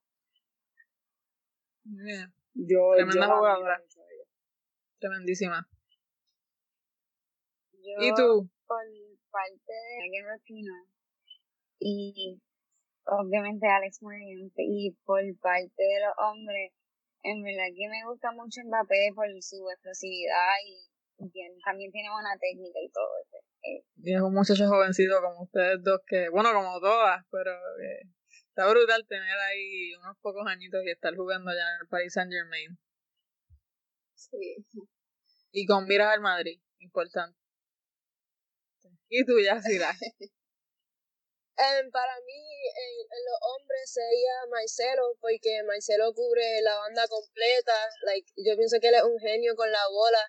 Bien. 1.83 2.33
Yo, 2.53 2.91
Tremenda 2.95 3.35
jugadora. 3.35 3.83
Tremendísima. 4.99 5.67
¿Y 7.99 8.13
tú? 8.15 8.49
Por 8.65 8.83
parte 9.29 9.73
de 9.73 10.19
Game 10.19 10.39
y 11.79 12.41
obviamente 13.05 13.67
Alex 13.67 14.01
Morgan 14.01 14.51
y 14.57 14.91
por 15.05 15.21
parte 15.39 15.83
de 15.83 15.99
los 16.01 16.13
hombres, 16.17 16.73
en 17.23 17.43
verdad 17.43 17.69
que 17.75 17.89
me 17.89 18.05
gusta 18.05 18.31
mucho 18.31 18.61
Mbappé 18.65 19.11
por 19.15 19.27
su 19.41 19.69
explosividad 19.69 20.53
y, 20.65 20.89
también 21.63 21.91
tiene 21.91 22.09
buena 22.11 22.37
técnica 22.37 22.77
y 22.83 22.91
todo. 22.91 23.07
Eh. 23.63 23.83
Y 24.03 24.13
es 24.13 24.21
un 24.21 24.33
muchacho 24.33 24.67
jovencito 24.67 25.21
como 25.21 25.43
ustedes 25.43 25.81
dos 25.81 26.01
que, 26.05 26.27
bueno, 26.29 26.51
como 26.53 26.79
todas, 26.81 27.23
pero 27.31 27.51
eh, 27.51 28.03
está 28.49 28.69
brutal 28.69 29.05
tener 29.07 29.37
ahí 29.49 29.95
unos 29.95 30.17
pocos 30.21 30.45
añitos 30.45 30.83
y 30.83 30.91
estar 30.91 31.15
jugando 31.15 31.51
allá 31.51 31.61
en 31.75 31.81
el 31.81 31.87
Paris 31.87 32.13
Saint 32.13 32.31
Germain. 32.31 32.77
Sí. 34.13 34.65
Y 35.51 35.65
con 35.65 35.87
miras 35.87 36.13
al 36.13 36.21
Madrid, 36.21 36.59
importante. 36.79 37.37
Y 39.09 39.25
tú, 39.25 39.39
ya, 39.39 39.55
Um, 41.57 41.89
para 41.89 42.19
mí, 42.27 42.43
en, 42.75 42.93
en, 42.99 43.21
los 43.31 43.39
hombres 43.41 43.89
sería 43.89 44.45
Marcelo, 44.49 45.15
porque 45.21 45.63
Marcelo 45.63 46.13
cubre 46.13 46.61
la 46.61 46.75
banda 46.75 47.07
completa. 47.07 47.89
Like, 48.03 48.29
yo 48.35 48.57
pienso 48.57 48.79
que 48.81 48.89
él 48.89 48.95
es 48.95 49.03
un 49.03 49.17
genio 49.19 49.55
con 49.55 49.71
la 49.71 49.87
bola 49.87 50.19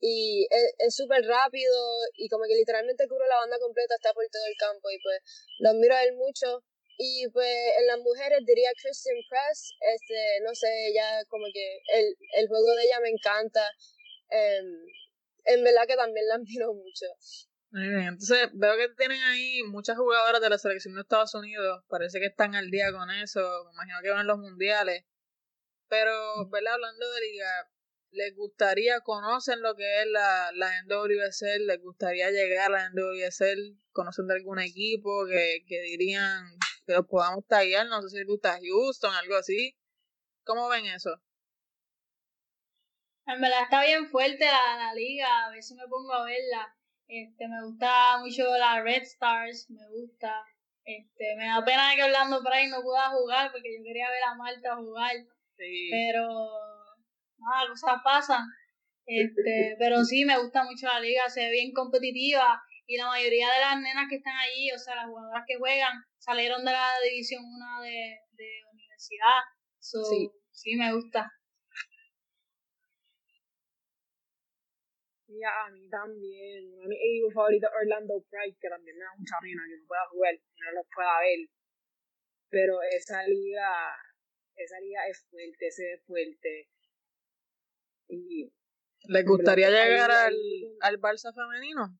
y 0.00 0.46
es 0.50 0.94
súper 0.94 1.24
rápido 1.24 1.74
y 2.16 2.28
como 2.28 2.44
que 2.44 2.54
literalmente 2.54 3.08
cubre 3.08 3.26
la 3.28 3.36
banda 3.36 3.58
completa, 3.58 3.94
está 3.94 4.12
por 4.12 4.26
todo 4.28 4.44
el 4.46 4.56
campo 4.58 4.90
y 4.90 4.98
pues 5.00 5.18
lo 5.60 5.70
admiro 5.70 5.94
a 5.94 6.04
él 6.04 6.14
mucho. 6.14 6.62
Y 6.98 7.26
pues 7.32 7.56
en 7.78 7.86
las 7.86 7.98
mujeres 7.98 8.40
diría 8.46 8.70
Christian 8.82 9.16
Press, 9.30 9.72
este, 9.80 10.40
no 10.42 10.54
sé, 10.54 10.88
ella 10.88 11.24
como 11.28 11.46
que 11.52 11.78
el, 11.94 12.16
el 12.36 12.48
juego 12.48 12.74
de 12.74 12.84
ella 12.84 13.00
me 13.00 13.10
encanta. 13.10 13.68
Um, 14.30 14.86
en 15.44 15.64
verdad 15.64 15.86
que 15.86 15.96
también 15.96 16.26
la 16.28 16.34
admiro 16.36 16.74
mucho. 16.74 17.06
Entonces 17.76 18.50
veo 18.52 18.76
que 18.76 18.88
tienen 18.96 19.20
ahí 19.24 19.64
muchas 19.64 19.96
jugadoras 19.96 20.40
de 20.40 20.48
la 20.48 20.58
selección 20.58 20.94
de 20.94 21.00
Estados 21.00 21.34
Unidos, 21.34 21.82
parece 21.88 22.20
que 22.20 22.26
están 22.26 22.54
al 22.54 22.70
día 22.70 22.92
con 22.92 23.10
eso, 23.10 23.40
me 23.66 23.72
imagino 23.72 23.98
que 24.00 24.10
van 24.10 24.28
los 24.28 24.38
mundiales, 24.38 25.04
pero, 25.88 26.48
¿verdad? 26.50 26.74
Hablando 26.74 27.10
de 27.10 27.20
liga, 27.20 27.68
¿les 28.12 28.36
gustaría, 28.36 29.00
conocen 29.00 29.60
lo 29.60 29.74
que 29.74 30.02
es 30.02 30.06
la, 30.06 30.52
la 30.52 30.70
NWSL? 30.84 31.66
¿Les 31.66 31.80
gustaría 31.82 32.30
llegar 32.30 32.72
a 32.72 32.76
la 32.76 32.90
NWSL? 32.90 33.76
¿Conocen 33.90 34.28
de 34.28 34.34
algún 34.34 34.60
equipo 34.60 35.26
que, 35.26 35.64
que 35.66 35.82
dirían 35.82 36.44
que 36.86 36.92
los 36.94 37.06
podamos 37.06 37.44
tallar? 37.46 37.86
No 37.88 38.02
sé 38.02 38.10
si 38.10 38.18
les 38.18 38.26
gusta 38.26 38.58
Houston, 38.62 39.12
algo 39.14 39.36
así. 39.36 39.76
¿Cómo 40.44 40.68
ven 40.68 40.86
eso? 40.86 41.20
En 43.26 43.40
verdad 43.40 43.62
está 43.64 43.82
bien 43.84 44.08
fuerte 44.10 44.44
la, 44.44 44.76
la 44.76 44.94
liga, 44.94 45.46
a 45.46 45.50
veces 45.50 45.76
me 45.76 45.88
pongo 45.88 46.12
a 46.12 46.24
verla. 46.24 46.76
Este, 47.08 47.48
me 47.48 47.62
gusta 47.64 48.18
mucho 48.20 48.44
la 48.58 48.82
Red 48.82 49.02
Stars, 49.02 49.70
me 49.70 49.86
gusta. 49.90 50.42
Este, 50.84 51.36
me 51.36 51.46
da 51.46 51.64
pena 51.64 51.94
que 51.94 52.04
Orlando 52.04 52.42
Pride 52.42 52.68
no 52.68 52.82
pueda 52.82 53.08
jugar 53.10 53.50
porque 53.52 53.76
yo 53.76 53.82
quería 53.84 54.10
ver 54.10 54.22
a 54.26 54.34
Marta 54.34 54.76
jugar. 54.76 55.12
Sí. 55.56 55.88
Pero 55.90 56.26
nada, 57.38 57.68
cosas 57.68 58.00
pasan. 58.04 58.44
Este, 59.06 59.76
pero 59.78 60.04
sí, 60.04 60.24
me 60.24 60.38
gusta 60.38 60.64
mucho 60.64 60.86
la 60.86 61.00
liga, 61.00 61.28
se 61.28 61.44
ve 61.44 61.50
bien 61.50 61.72
competitiva 61.72 62.60
y 62.86 62.96
la 62.96 63.06
mayoría 63.06 63.48
de 63.50 63.60
las 63.60 63.80
nenas 63.80 64.06
que 64.08 64.16
están 64.16 64.36
allí, 64.36 64.70
o 64.72 64.78
sea, 64.78 64.94
las 64.96 65.06
jugadoras 65.06 65.44
que 65.46 65.56
juegan, 65.56 65.92
salieron 66.18 66.64
de 66.64 66.72
la 66.72 66.90
división 67.02 67.42
1 67.44 67.82
de, 67.82 68.18
de 68.32 68.48
universidad. 68.72 69.40
So, 69.78 70.04
Sí. 70.04 70.30
sí, 70.52 70.76
me 70.76 70.92
gusta. 70.92 71.30
Y 75.34 75.42
a 75.42 75.68
mí 75.72 75.88
también. 75.90 76.62
Uno 76.74 76.82
de 76.82 76.88
mis 76.88 76.98
equipos 76.98 77.34
favoritos 77.34 77.68
es 77.70 77.76
Orlando 77.82 78.14
Pride, 78.30 78.56
que 78.60 78.68
también 78.68 78.96
me 78.96 79.02
da 79.04 79.10
mucha 79.18 79.36
pena 79.42 79.62
que 79.68 79.76
no 79.80 79.86
pueda 79.88 80.06
jugar, 80.10 80.34
que 80.36 80.62
no 80.64 80.72
los 80.78 80.86
pueda 80.94 81.20
ver. 81.20 81.40
Pero 82.50 82.82
esa 82.82 83.26
liga, 83.26 83.96
esa 84.54 84.78
liga 84.78 85.00
es 85.08 85.26
fuerte, 85.28 85.70
se 85.72 85.82
ve 85.82 85.98
fuerte. 86.06 86.68
Y 88.08 88.52
¿Les 89.08 89.24
gustaría 89.26 89.70
llegar 89.70 90.10
al, 90.10 90.36
al 90.80 91.00
Barça 91.00 91.34
femenino? 91.34 91.98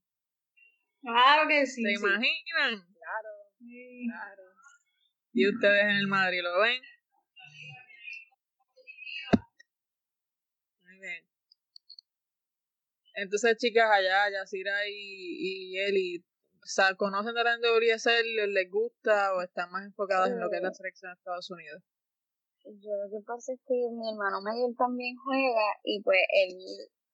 Claro 1.03 1.49
que 1.49 1.67
sí. 1.67 1.83
¿Se 1.83 1.89
sí. 1.89 1.95
imaginan? 1.97 2.87
claro, 2.95 3.31
Sí. 3.59 4.07
claro. 4.09 4.43
Y 5.33 5.49
ustedes 5.49 5.83
en 5.83 5.97
el 5.97 6.07
Madrid 6.07 6.41
lo 6.43 6.61
ven. 6.61 6.81
Muy 10.83 11.01
bien. 11.01 11.25
Entonces, 13.15 13.57
chicas, 13.57 13.91
allá, 13.91 14.31
Yacira 14.31 14.89
y, 14.89 15.75
y 15.75 15.79
Eli, 15.79 16.25
o 16.65 16.67
sea, 16.67 16.95
¿conocen 16.97 17.35
de 17.35 17.45
la 17.45 17.59
NWSL? 17.59 18.53
¿Les 18.53 18.71
gusta 18.71 19.35
o 19.35 19.43
están 19.43 19.71
más 19.71 19.85
enfocadas 19.85 20.31
en 20.31 20.41
lo 20.41 20.49
que 20.51 20.57
es 20.57 20.63
la 20.63 20.73
selección 20.73 21.13
de 21.13 21.19
Estados 21.19 21.51
Unidos? 21.51 21.83
Yo 22.65 22.91
lo 22.97 23.11
que 23.13 23.23
pasa 23.27 23.53
es 23.53 23.61
que 23.69 23.75
mi 23.93 24.09
hermano 24.09 24.41
mayor 24.41 24.73
también 24.79 25.15
juega 25.23 25.77
y 25.85 26.01
pues 26.01 26.19
él, 26.33 26.57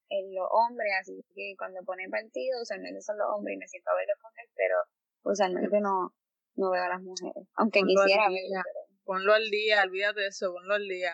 él 0.07 0.33
los 0.33 0.47
hombres, 0.49 0.93
así 1.01 1.19
que 1.35 1.53
cuando 1.57 1.83
pone 1.83 2.07
partido 2.07 2.61
usualmente 2.61 3.01
son 3.01 3.17
los 3.17 3.27
hombres 3.35 3.55
y 3.55 3.59
me 3.59 3.67
siento 3.67 3.91
a 3.91 3.95
verlos 3.95 4.17
con 4.21 4.31
él, 4.39 4.49
pero 4.55 4.75
usualmente 5.23 5.81
no, 5.81 6.15
no 6.55 6.71
veo 6.71 6.83
a 6.83 6.87
las 6.87 7.01
mujeres. 7.01 7.43
Aunque 7.55 7.81
Ponlo 7.81 8.03
quisiera 8.03 8.29
verlo, 8.29 8.63
Ponlo 9.03 9.33
al 9.33 9.49
día, 9.49 9.83
olvídate 9.83 10.21
de 10.21 10.27
eso, 10.27 10.53
ponlo 10.53 10.75
al 10.75 10.87
día. 10.87 11.13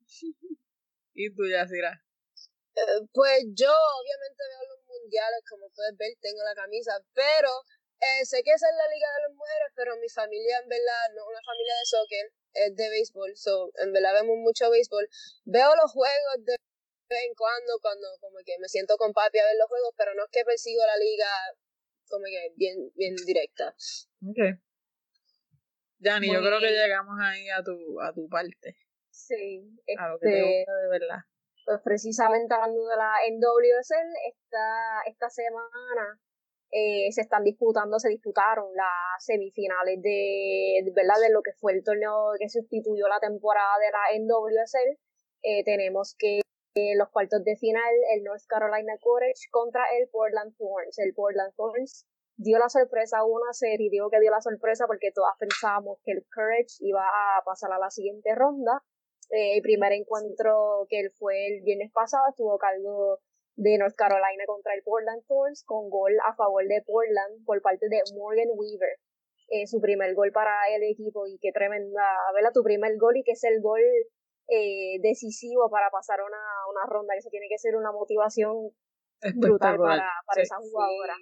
¿Y 1.14 1.34
tú, 1.34 1.48
Yacira? 1.48 2.03
Eh, 2.76 3.00
pues 3.12 3.44
yo 3.54 3.70
obviamente 3.70 4.42
veo 4.50 4.62
los 4.68 4.82
mundiales, 4.86 5.40
como 5.48 5.70
puedes 5.70 5.96
ver, 5.96 6.10
tengo 6.20 6.42
la 6.42 6.54
camisa, 6.54 6.98
pero 7.14 7.50
eh, 8.00 8.24
sé 8.26 8.42
que 8.42 8.50
esa 8.50 8.68
es 8.68 8.76
la 8.76 8.88
liga 8.92 9.08
de 9.14 9.22
las 9.28 9.34
mujeres, 9.34 9.68
pero 9.74 9.96
mi 9.98 10.08
familia 10.08 10.58
en 10.58 10.68
verdad 10.68 11.04
no 11.14 11.22
es 11.22 11.28
una 11.28 11.42
familia 11.46 11.74
de 11.78 11.86
soccer, 11.86 12.26
es 12.54 12.76
de 12.76 12.88
béisbol, 12.90 13.32
so 13.36 13.70
en 13.78 13.92
verdad 13.92 14.14
vemos 14.14 14.36
mucho 14.38 14.70
béisbol. 14.70 15.08
Veo 15.44 15.74
los 15.76 15.90
juegos 15.92 16.36
de 16.44 16.56
vez 17.08 17.22
en 17.28 17.34
cuando, 17.34 17.78
cuando 17.80 18.08
como 18.20 18.38
que 18.44 18.58
me 18.58 18.68
siento 18.68 18.96
con 18.96 19.12
papi 19.12 19.38
a 19.38 19.46
ver 19.46 19.56
los 19.56 19.68
juegos, 19.68 19.94
pero 19.96 20.14
no 20.14 20.24
es 20.24 20.30
que 20.30 20.44
persigo 20.44 20.84
la 20.84 20.96
liga 20.96 21.30
como 22.08 22.24
que 22.24 22.52
bien, 22.56 22.90
bien 22.94 23.14
directa. 23.26 23.74
Ok. 24.22 24.58
Yanni, 25.98 26.32
yo 26.32 26.40
creo 26.40 26.60
que 26.60 26.70
llegamos 26.70 27.16
ahí 27.22 27.48
a 27.48 27.62
tu, 27.62 28.00
a 28.00 28.12
tu 28.12 28.28
parte, 28.28 28.76
Sí, 29.10 29.62
a 29.96 30.08
lo 30.08 30.18
que 30.18 30.26
te 30.26 30.38
este, 30.38 30.58
gusta 30.58 30.72
de 30.74 30.88
verdad. 30.88 31.18
Pues 31.64 31.80
precisamente 31.82 32.54
hablando 32.54 32.86
de 32.86 32.96
la 32.96 33.12
NWSL, 33.30 34.10
esta, 34.28 35.02
esta 35.06 35.30
semana 35.30 36.20
eh, 36.70 37.12
se 37.12 37.20
están 37.20 37.44
disputando, 37.44 37.98
se 37.98 38.08
disputaron 38.08 38.66
las 38.74 39.24
semifinales 39.24 40.02
de, 40.02 40.82
¿verdad? 40.94 41.20
de 41.22 41.30
lo 41.32 41.42
que 41.42 41.52
fue 41.52 41.72
el 41.72 41.84
torneo 41.84 42.32
que 42.38 42.48
sustituyó 42.48 43.06
la 43.08 43.20
temporada 43.20 43.78
de 43.78 43.90
la 43.92 44.24
NWSL. 44.24 44.98
Eh, 45.42 45.62
tenemos 45.64 46.16
que 46.18 46.40
eh, 46.74 46.96
los 46.96 47.08
cuartos 47.10 47.44
de 47.44 47.56
final, 47.56 47.94
el 48.14 48.24
North 48.24 48.42
Carolina 48.48 48.94
Courage 49.00 49.46
contra 49.50 49.84
el 49.96 50.08
Portland 50.08 50.56
Thorns. 50.56 50.98
El 50.98 51.14
Portland 51.14 51.54
Thorns 51.54 52.06
dio 52.36 52.58
la 52.58 52.68
sorpresa 52.68 53.18
a 53.18 53.24
una 53.24 53.52
serie, 53.52 53.88
digo 53.90 54.10
que 54.10 54.18
dio 54.18 54.32
la 54.32 54.40
sorpresa 54.40 54.86
porque 54.88 55.12
todas 55.12 55.34
pensábamos 55.38 55.98
que 56.02 56.10
el 56.12 56.26
Courage 56.34 56.74
iba 56.80 57.06
a 57.06 57.44
pasar 57.44 57.72
a 57.72 57.78
la 57.78 57.90
siguiente 57.90 58.34
ronda. 58.34 58.82
Eh, 59.34 59.56
el 59.56 59.62
primer 59.62 59.90
encuentro 59.92 60.86
que 60.88 61.00
él 61.00 61.10
fue 61.18 61.34
el 61.48 61.62
viernes 61.62 61.90
pasado 61.92 62.22
estuvo 62.30 62.54
a 62.54 62.58
cargo 62.58 63.18
de 63.56 63.78
North 63.78 63.96
Carolina 63.96 64.44
contra 64.46 64.74
el 64.74 64.82
Portland 64.84 65.22
Thorns 65.26 65.64
con 65.64 65.90
gol 65.90 66.12
a 66.24 66.34
favor 66.34 66.62
de 66.66 66.82
Portland 66.86 67.44
por 67.44 67.60
parte 67.60 67.88
de 67.88 67.98
Morgan 68.14 68.50
Weaver. 68.54 68.94
Eh, 69.48 69.66
su 69.66 69.80
primer 69.80 70.14
gol 70.14 70.30
para 70.30 70.52
el 70.74 70.82
equipo 70.84 71.26
y 71.26 71.38
qué 71.40 71.50
tremenda, 71.52 72.02
¿verdad? 72.34 72.52
Tu 72.54 72.62
primer 72.62 72.96
gol 72.96 73.16
y 73.16 73.24
que 73.24 73.32
es 73.32 73.44
el 73.44 73.60
gol 73.60 73.80
eh, 74.48 74.98
decisivo 75.02 75.68
para 75.68 75.90
pasar 75.90 76.20
una, 76.22 76.42
una 76.70 76.86
ronda, 76.86 77.14
que 77.14 77.18
eso 77.18 77.28
tiene 77.30 77.46
que 77.48 77.58
ser 77.58 77.76
una 77.76 77.92
motivación 77.92 78.70
brutal 79.36 79.78
para, 79.78 80.08
para 80.26 80.36
Sí. 80.36 80.42
esa 80.42 80.56
jugadora. 80.58 81.14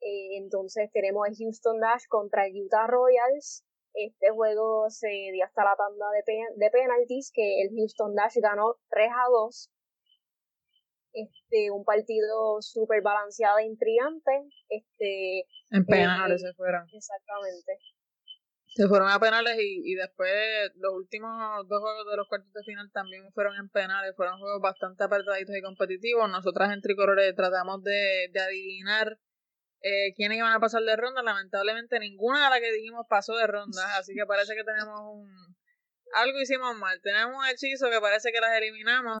Eh, 0.00 0.36
entonces 0.38 0.90
tenemos 0.92 1.26
el 1.28 1.34
Houston 1.36 1.80
Dash 1.80 2.04
contra 2.08 2.46
el 2.46 2.60
Utah 2.62 2.86
Royals. 2.86 3.64
Este 3.94 4.30
juego 4.30 4.90
se 4.90 5.08
dio 5.32 5.44
hasta 5.44 5.64
la 5.64 5.76
tanda 5.76 6.10
de, 6.10 6.22
pe- 6.24 6.54
de 6.56 6.70
penalties 6.70 7.30
que 7.32 7.62
el 7.62 7.70
Houston 7.76 8.14
Dash 8.14 8.34
ganó 8.42 8.76
3 8.90 9.08
a 9.10 9.30
2. 9.30 9.70
Este, 11.12 11.70
un 11.70 11.84
partido 11.84 12.60
súper 12.60 13.00
balanceado 13.02 13.58
e 13.58 13.66
intrigante. 13.66 14.32
Este, 14.68 15.46
En 15.70 15.86
penales 15.86 16.42
eh, 16.42 16.48
se 16.48 16.54
fueron. 16.54 16.86
exactamente. 16.92 17.78
Se 18.66 18.88
fueron 18.88 19.08
a 19.08 19.20
penales 19.20 19.56
y, 19.60 19.92
y 19.92 19.94
después 19.94 20.32
los 20.74 20.92
últimos 20.94 21.30
dos 21.68 21.80
juegos 21.80 22.10
de 22.10 22.16
los 22.16 22.26
cuartos 22.28 22.52
de 22.52 22.64
final 22.64 22.90
también 22.92 23.30
fueron 23.32 23.54
en 23.54 23.68
penales. 23.68 24.16
Fueron 24.16 24.40
juegos 24.40 24.60
bastante 24.60 25.04
apretaditos 25.04 25.54
y 25.54 25.62
competitivos. 25.62 26.28
Nosotras 26.28 26.72
en 26.72 26.80
Tricolores 26.80 27.32
tratamos 27.36 27.84
de, 27.84 28.28
de 28.32 28.40
adivinar 28.40 29.16
eh, 29.84 30.14
quiénes 30.16 30.38
iban 30.38 30.52
a 30.52 30.60
pasar 30.60 30.82
de 30.82 30.96
ronda. 30.96 31.22
Lamentablemente 31.22 32.00
ninguna 32.00 32.44
de 32.44 32.50
las 32.50 32.60
que 32.60 32.72
dijimos 32.72 33.06
pasó 33.08 33.36
de 33.36 33.46
ronda. 33.46 33.98
Así 33.98 34.14
que 34.14 34.24
parece 34.24 34.54
que 34.54 34.64
tenemos 34.64 34.98
un... 35.12 35.56
Algo 36.14 36.40
hicimos 36.40 36.74
mal. 36.76 37.00
Tenemos 37.02 37.36
un 37.36 37.46
hechizo 37.46 37.90
que 37.90 38.00
parece 38.00 38.32
que 38.32 38.40
las 38.40 38.56
eliminamos. 38.56 39.18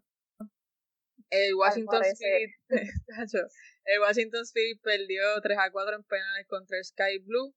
El 1.28 1.54
Washington 1.54 2.00
Tacho, 2.00 3.38
el 3.84 4.00
Washington 4.00 4.42
Spirit 4.42 4.80
perdió 4.82 5.40
3 5.42 5.58
a 5.58 5.70
4 5.70 5.96
en 5.96 6.04
penales 6.04 6.46
contra 6.46 6.78
el 6.78 6.84
Sky 6.84 7.18
Blue 7.24 7.54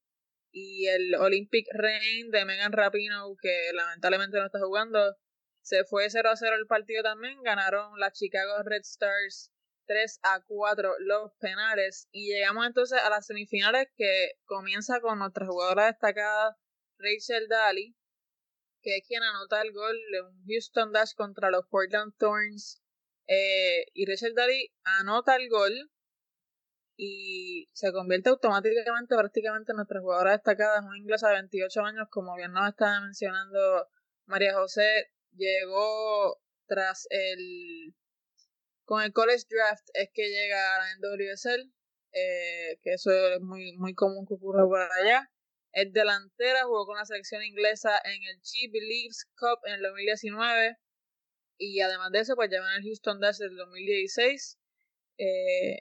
y 0.51 0.87
el 0.87 1.15
Olympic 1.15 1.67
Reign 1.73 2.31
de 2.31 2.45
Megan 2.45 2.71
Rapinoe, 2.71 3.35
que 3.39 3.71
lamentablemente 3.73 4.37
no 4.37 4.45
está 4.47 4.59
jugando, 4.59 5.15
se 5.61 5.83
fue 5.83 6.09
0 6.09 6.29
a 6.29 6.35
0 6.35 6.55
el 6.55 6.65
partido 6.65 7.03
también. 7.03 7.41
Ganaron 7.43 7.99
las 7.99 8.13
Chicago 8.13 8.63
Red 8.63 8.81
Stars 8.81 9.51
3 9.87 10.19
a 10.23 10.41
4 10.45 10.95
los 10.99 11.31
penales. 11.39 12.07
Y 12.11 12.33
llegamos 12.33 12.65
entonces 12.67 12.99
a 13.01 13.09
las 13.09 13.25
semifinales 13.25 13.87
que 13.95 14.33
comienza 14.45 14.99
con 15.01 15.19
nuestra 15.19 15.47
jugadora 15.47 15.87
destacada 15.87 16.57
Rachel 16.99 17.47
Daly, 17.47 17.95
que 18.81 18.97
es 18.97 19.07
quien 19.07 19.23
anota 19.23 19.61
el 19.61 19.71
gol 19.71 19.95
de 20.11 20.21
un 20.21 20.45
Houston 20.47 20.91
Dash 20.91 21.13
contra 21.15 21.49
los 21.49 21.65
Portland 21.69 22.13
Thorns. 22.17 22.81
Eh, 23.27 23.85
y 23.93 24.05
Rachel 24.05 24.35
Daly 24.35 24.71
anota 24.83 25.35
el 25.35 25.49
gol 25.49 25.91
y 26.97 27.69
se 27.73 27.91
convierte 27.91 28.29
automáticamente 28.29 29.15
prácticamente 29.15 29.71
en 29.71 29.77
nuestra 29.77 30.01
jugadora 30.01 30.31
destacada, 30.31 30.79
es 30.79 30.85
una 30.85 30.97
inglesa 30.97 31.27
de 31.27 31.35
28 31.35 31.81
años, 31.81 32.07
como 32.09 32.35
bien 32.35 32.51
nos 32.51 32.69
estaba 32.69 33.01
mencionando 33.01 33.87
María 34.25 34.55
José, 34.55 35.11
llegó 35.33 36.41
tras 36.65 37.07
el 37.11 37.93
con 38.87 39.03
el 39.03 39.11
college 39.11 39.43
draft 39.49 39.89
es 39.93 40.09
que 40.13 40.29
llega 40.29 40.75
a 40.75 40.79
la 40.79 40.95
NWSL, 40.95 41.69
eh, 42.13 42.79
que 42.81 42.93
eso 42.93 43.11
es 43.11 43.41
muy, 43.41 43.73
muy 43.73 43.93
común 43.93 44.25
que 44.25 44.35
ocurra 44.35 44.63
por 44.63 44.79
allá. 44.79 45.29
Es 45.73 45.91
delantera, 45.91 46.63
jugó 46.63 46.85
con 46.85 46.95
la 46.95 47.05
selección 47.05 47.43
inglesa 47.43 47.99
en 48.05 48.23
el 48.23 48.41
Chip 48.41 48.73
Leagues 48.73 49.25
Cup 49.35 49.59
en 49.65 49.73
el 49.73 49.81
2019 49.81 50.77
y 51.57 51.81
además 51.81 52.11
de 52.13 52.19
eso 52.19 52.35
pues 52.37 52.49
lleva 52.49 52.65
en 52.71 52.77
el 52.77 52.83
Houston 52.83 53.19
Dash 53.19 53.39
del 53.39 53.57
2016. 53.57 54.57
Eh, 55.17 55.79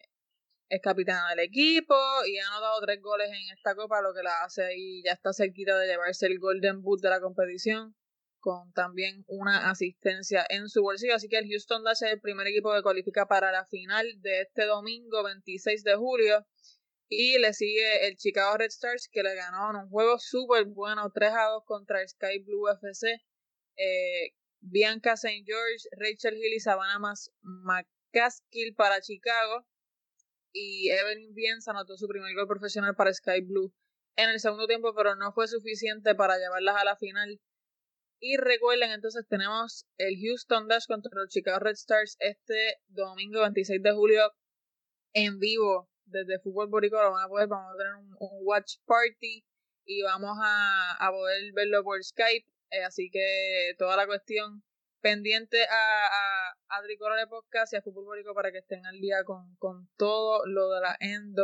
es 0.69 0.81
capitana 0.83 1.31
del 1.31 1.47
equipo 1.47 1.95
y 2.27 2.39
ha 2.39 2.49
anotado 2.49 2.81
tres 2.81 3.01
goles 3.01 3.29
en 3.29 3.57
esta 3.57 3.77
copa, 3.77 4.03
lo 4.03 4.15
que 4.15 4.25
la 4.25 4.43
hace 4.43 4.77
y 4.77 5.05
ya 5.05 5.13
está 5.13 5.33
cerquita 5.33 5.79
de 5.79 5.87
llevarse 5.87 6.27
el 6.27 6.41
Golden 6.41 6.83
Boot 6.83 7.03
de 7.03 7.11
la 7.11 7.21
competición, 7.21 7.95
con 8.47 8.71
también 8.75 9.25
una 9.27 9.71
asistencia 9.71 10.47
en 10.49 10.69
su 10.69 10.81
bolsillo. 10.81 11.17
Así 11.17 11.29
que 11.29 11.39
el 11.39 11.49
Houston 11.49 11.83
Dash 11.83 12.05
es 12.05 12.13
el 12.13 12.21
primer 12.21 12.47
equipo 12.47 12.73
que 12.73 12.81
cualifica 12.81 13.27
para 13.27 13.51
la 13.51 13.67
final 13.67 14.07
de 14.23 14.43
este 14.43 14.67
domingo 14.67 15.25
26 15.25 15.83
de 15.83 15.97
julio. 15.97 16.47
Y 17.09 17.39
le 17.39 17.53
sigue 17.53 18.07
el 18.07 18.17
Chicago 18.17 18.57
Red 18.57 18.69
Stars 18.69 19.09
que 19.11 19.25
le 19.25 19.35
ganó 19.35 19.71
en 19.71 19.77
un 19.79 19.89
juego 19.89 20.21
súper 20.21 20.67
bueno 20.67 21.11
3 21.13 21.33
a 21.33 21.45
2 21.55 21.65
contra 21.65 22.01
el 22.03 22.09
Sky 22.09 22.39
Blue 22.45 22.69
FC. 22.69 23.21
Eh, 23.79 24.31
Bianca 24.61 25.15
St. 25.15 25.43
George, 25.45 25.89
Rachel 25.99 26.37
Hill 26.37 26.55
y 26.55 26.61
Savannah 26.61 27.01
McCaskill 27.43 28.77
para 28.77 29.01
Chicago 29.01 29.67
y 30.53 30.91
Evelyn 30.91 31.35
Bienz 31.35 31.67
anotó 31.67 31.97
su 31.97 32.07
primer 32.07 32.33
gol 32.37 32.47
profesional 32.47 32.95
para 32.95 33.13
Sky 33.13 33.41
Blue 33.41 33.75
en 34.15 34.31
el 34.31 34.39
segundo 34.39 34.69
tiempo, 34.69 34.95
pero 34.95 35.17
no 35.17 35.33
fue 35.33 35.49
suficiente 35.49 36.15
para 36.15 36.39
llevarlas 36.39 36.77
a 36.77 36.85
la 36.85 36.97
final. 36.97 37.41
Y 38.19 38.37
recuerden, 38.39 38.93
entonces 38.93 39.27
tenemos 39.29 39.87
el 39.99 40.17
Houston 40.21 40.69
Dash 40.69 40.87
contra 40.87 41.11
los 41.15 41.29
Chicago 41.29 41.59
Red 41.59 41.75
Stars 41.75 42.17
este 42.19 42.79
domingo 42.89 43.41
26 43.41 43.83
de 43.83 43.93
julio 43.93 44.33
en 45.13 45.39
vivo 45.39 45.89
desde 46.07 46.41
Fútbol 46.41 46.69
Borico. 46.69 46.97
Lo 46.97 47.13
van 47.13 47.25
a 47.25 47.29
poder, 47.29 47.49
vamos 47.49 47.75
a 47.75 47.77
tener 47.77 47.95
un, 47.95 48.39
watch 48.43 48.77
party 48.87 49.45
y 49.85 50.03
vamos 50.03 50.37
a, 50.43 50.97
a 50.99 51.11
poder 51.11 51.53
verlo 51.53 51.85
por 51.85 52.03
Skype. 52.03 52.47
Eh, 52.71 52.85
así 52.85 53.11
que 53.11 53.75
toda 53.79 53.97
la 53.97 54.07
cuestión 54.07 54.63
pendiente 55.01 55.63
a, 55.63 56.07
a, 56.07 56.79
a 56.79 57.29
Podcast 57.29 57.73
y 57.73 57.77
a 57.77 57.83
Fútbol 57.83 58.07
Bórico 58.07 58.35
para 58.35 58.51
que 58.51 58.59
estén 58.59 58.85
al 58.87 58.99
día 58.99 59.23
con, 59.25 59.55
con 59.57 59.89
todo 59.97 60.45
lo 60.47 60.71
de 60.71 60.81
la 60.81 60.99
NWSL. 61.01 61.39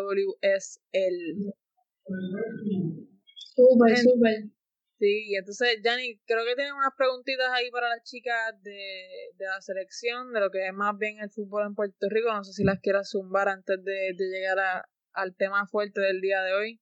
Súper, 3.54 3.98
súper. 3.98 4.61
Sí, 5.02 5.32
y 5.32 5.34
entonces, 5.34 5.80
Yanni, 5.82 6.20
creo 6.26 6.44
que 6.44 6.54
tienen 6.54 6.74
unas 6.74 6.94
preguntitas 6.96 7.48
ahí 7.50 7.72
para 7.72 7.88
las 7.88 8.04
chicas 8.04 8.54
de, 8.62 9.32
de 9.34 9.46
la 9.46 9.60
selección, 9.60 10.32
de 10.32 10.38
lo 10.38 10.48
que 10.52 10.64
es 10.68 10.72
más 10.72 10.96
bien 10.96 11.18
el 11.18 11.28
fútbol 11.28 11.66
en 11.66 11.74
Puerto 11.74 12.06
Rico. 12.08 12.32
No 12.32 12.44
sé 12.44 12.52
si 12.52 12.62
las 12.62 12.78
quieras 12.78 13.10
zumbar 13.10 13.48
antes 13.48 13.82
de, 13.82 14.14
de 14.16 14.24
llegar 14.30 14.60
a, 14.60 14.88
al 15.12 15.34
tema 15.34 15.66
fuerte 15.66 16.00
del 16.00 16.20
día 16.20 16.42
de 16.42 16.54
hoy. 16.54 16.80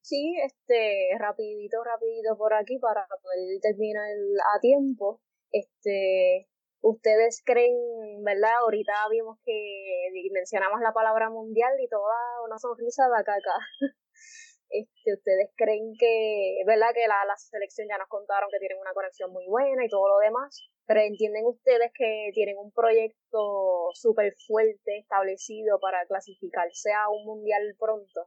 Sí, 0.00 0.34
este, 0.44 1.16
rapidito, 1.20 1.84
rapidito 1.84 2.36
por 2.36 2.52
aquí 2.52 2.80
para 2.80 3.06
poder 3.06 3.60
terminar 3.62 4.10
a 4.56 4.58
tiempo. 4.58 5.20
Este, 5.52 6.48
ustedes 6.80 7.42
creen, 7.44 8.24
¿verdad? 8.24 8.58
Ahorita 8.62 8.92
vimos 9.08 9.38
que 9.44 10.10
mencionamos 10.32 10.80
la 10.80 10.92
palabra 10.92 11.30
mundial 11.30 11.74
y 11.80 11.86
toda 11.88 12.16
una 12.44 12.58
sonrisa 12.58 13.04
de 13.06 13.20
acá. 13.20 13.38
Este, 14.74 15.14
ustedes 15.14 15.50
creen 15.54 15.94
que, 15.98 16.62
¿verdad? 16.66 16.90
Que 16.92 17.06
la, 17.06 17.24
la 17.24 17.36
selección 17.36 17.86
ya 17.88 17.96
nos 17.96 18.08
contaron 18.08 18.50
que 18.50 18.58
tienen 18.58 18.78
una 18.78 18.92
conexión 18.92 19.30
muy 19.30 19.46
buena 19.46 19.84
y 19.84 19.88
todo 19.88 20.08
lo 20.08 20.18
demás, 20.18 20.66
pero 20.86 21.00
entienden 21.00 21.46
ustedes 21.46 21.92
que 21.94 22.30
tienen 22.34 22.58
un 22.58 22.72
proyecto 22.72 23.90
súper 23.94 24.34
fuerte 24.46 24.98
establecido 24.98 25.78
para 25.78 26.04
clasificarse 26.06 26.90
a 26.92 27.08
un 27.08 27.24
mundial 27.24 27.62
pronto. 27.78 28.26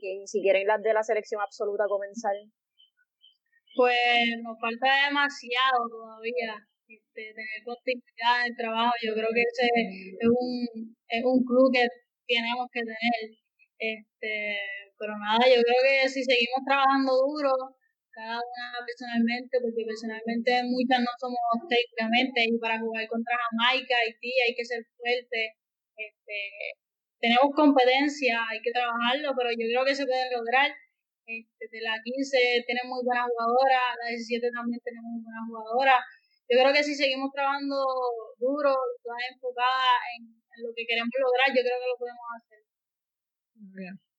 Y 0.00 0.26
si 0.26 0.42
quieren 0.42 0.66
las 0.66 0.82
de 0.82 0.92
la 0.92 1.04
selección 1.04 1.40
absoluta 1.40 1.84
comenzar 1.86 2.34
pues 3.74 3.96
nos 4.42 4.58
falta 4.60 5.08
demasiado 5.08 5.88
todavía 5.88 6.60
este, 6.88 7.32
tener 7.32 7.60
continuidad 7.64 8.44
en 8.44 8.52
el 8.52 8.56
trabajo. 8.56 8.92
Yo 9.02 9.14
creo 9.14 9.28
que 9.32 9.42
ese 9.42 9.66
es 10.20 10.28
un, 10.28 10.96
es 11.08 11.24
un 11.24 11.44
club 11.44 11.72
que 11.72 11.86
tenemos 12.26 12.66
que 12.72 12.80
tener. 12.80 13.22
Este, 13.78 14.56
pero 15.02 15.18
nada, 15.18 15.42
yo 15.50 15.58
creo 15.58 15.80
que 15.82 16.06
si 16.06 16.22
seguimos 16.22 16.62
trabajando 16.62 17.10
duro, 17.10 17.74
cada 18.14 18.38
una 18.38 18.66
personalmente, 18.86 19.58
porque 19.58 19.82
personalmente 19.82 20.62
muchas 20.70 21.02
no 21.02 21.12
somos 21.18 21.66
técnicamente, 21.66 22.46
y 22.46 22.54
para 22.62 22.78
jugar 22.78 23.10
contra 23.10 23.34
Jamaica, 23.34 23.98
Haití, 23.98 24.30
hay 24.46 24.54
que 24.54 24.62
ser 24.62 24.86
fuerte. 24.94 25.58
Este, 25.98 26.38
tenemos 27.18 27.50
competencia, 27.50 28.46
hay 28.46 28.62
que 28.62 28.70
trabajarlo, 28.70 29.34
pero 29.34 29.50
yo 29.50 29.66
creo 29.66 29.82
que 29.82 29.98
se 29.98 30.06
puede 30.06 30.30
lograr 30.30 30.70
este, 31.26 31.64
de 31.70 31.80
la 31.82 31.98
15 32.02 32.62
tiene 32.66 32.82
muy 32.84 33.02
buenas 33.04 33.26
jugadoras, 33.30 33.94
la 33.98 34.10
17 34.10 34.50
también 34.54 34.80
tiene 34.82 35.00
muy 35.02 35.22
buenas 35.22 35.44
jugadoras. 35.46 36.00
Yo 36.50 36.58
creo 36.60 36.72
que 36.74 36.82
si 36.82 36.94
seguimos 36.94 37.30
trabajando 37.32 37.76
duro, 38.38 38.74
todas 39.02 39.22
enfocadas 39.32 39.98
en, 40.18 40.30
lo 40.62 40.70
que 40.76 40.84
queremos 40.84 41.10
lograr, 41.16 41.48
yo 41.48 41.62
creo 41.64 41.78
que 41.80 41.90
lo 41.90 41.98
podemos 41.98 42.28
hacer. 42.36 42.60
Bien. 43.54 44.11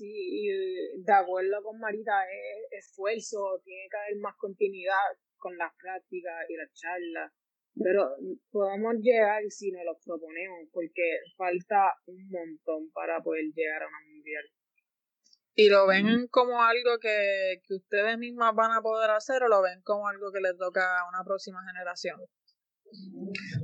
Sí, 0.00 0.08
y 0.08 0.48
de 0.96 1.12
acuerdo 1.12 1.62
con 1.62 1.78
Marita, 1.78 2.24
es 2.24 2.86
esfuerzo, 2.86 3.60
tiene 3.62 3.86
que 3.90 3.98
haber 3.98 4.16
más 4.16 4.34
continuidad 4.38 4.96
con 5.36 5.58
las 5.58 5.74
prácticas 5.76 6.48
y 6.48 6.56
las 6.56 6.72
charlas, 6.72 7.30
pero 7.76 8.16
podemos 8.50 8.94
llegar 9.02 9.42
si 9.50 9.70
nos 9.70 9.84
lo 9.84 9.98
proponemos, 10.02 10.70
porque 10.72 11.18
falta 11.36 11.92
un 12.06 12.30
montón 12.30 12.90
para 12.92 13.20
poder 13.20 13.44
llegar 13.54 13.82
a 13.82 13.88
una 13.88 14.00
mundial. 14.10 14.44
¿Y 15.54 15.68
lo 15.68 15.86
ven 15.86 16.28
como 16.28 16.62
algo 16.62 16.98
que, 16.98 17.60
que 17.68 17.74
ustedes 17.74 18.16
mismas 18.16 18.54
van 18.54 18.72
a 18.72 18.80
poder 18.80 19.10
hacer 19.10 19.42
o 19.42 19.48
lo 19.48 19.60
ven 19.60 19.82
como 19.82 20.08
algo 20.08 20.32
que 20.32 20.40
les 20.40 20.56
toca 20.56 21.00
a 21.00 21.08
una 21.10 21.22
próxima 21.24 21.60
generación? 21.66 22.16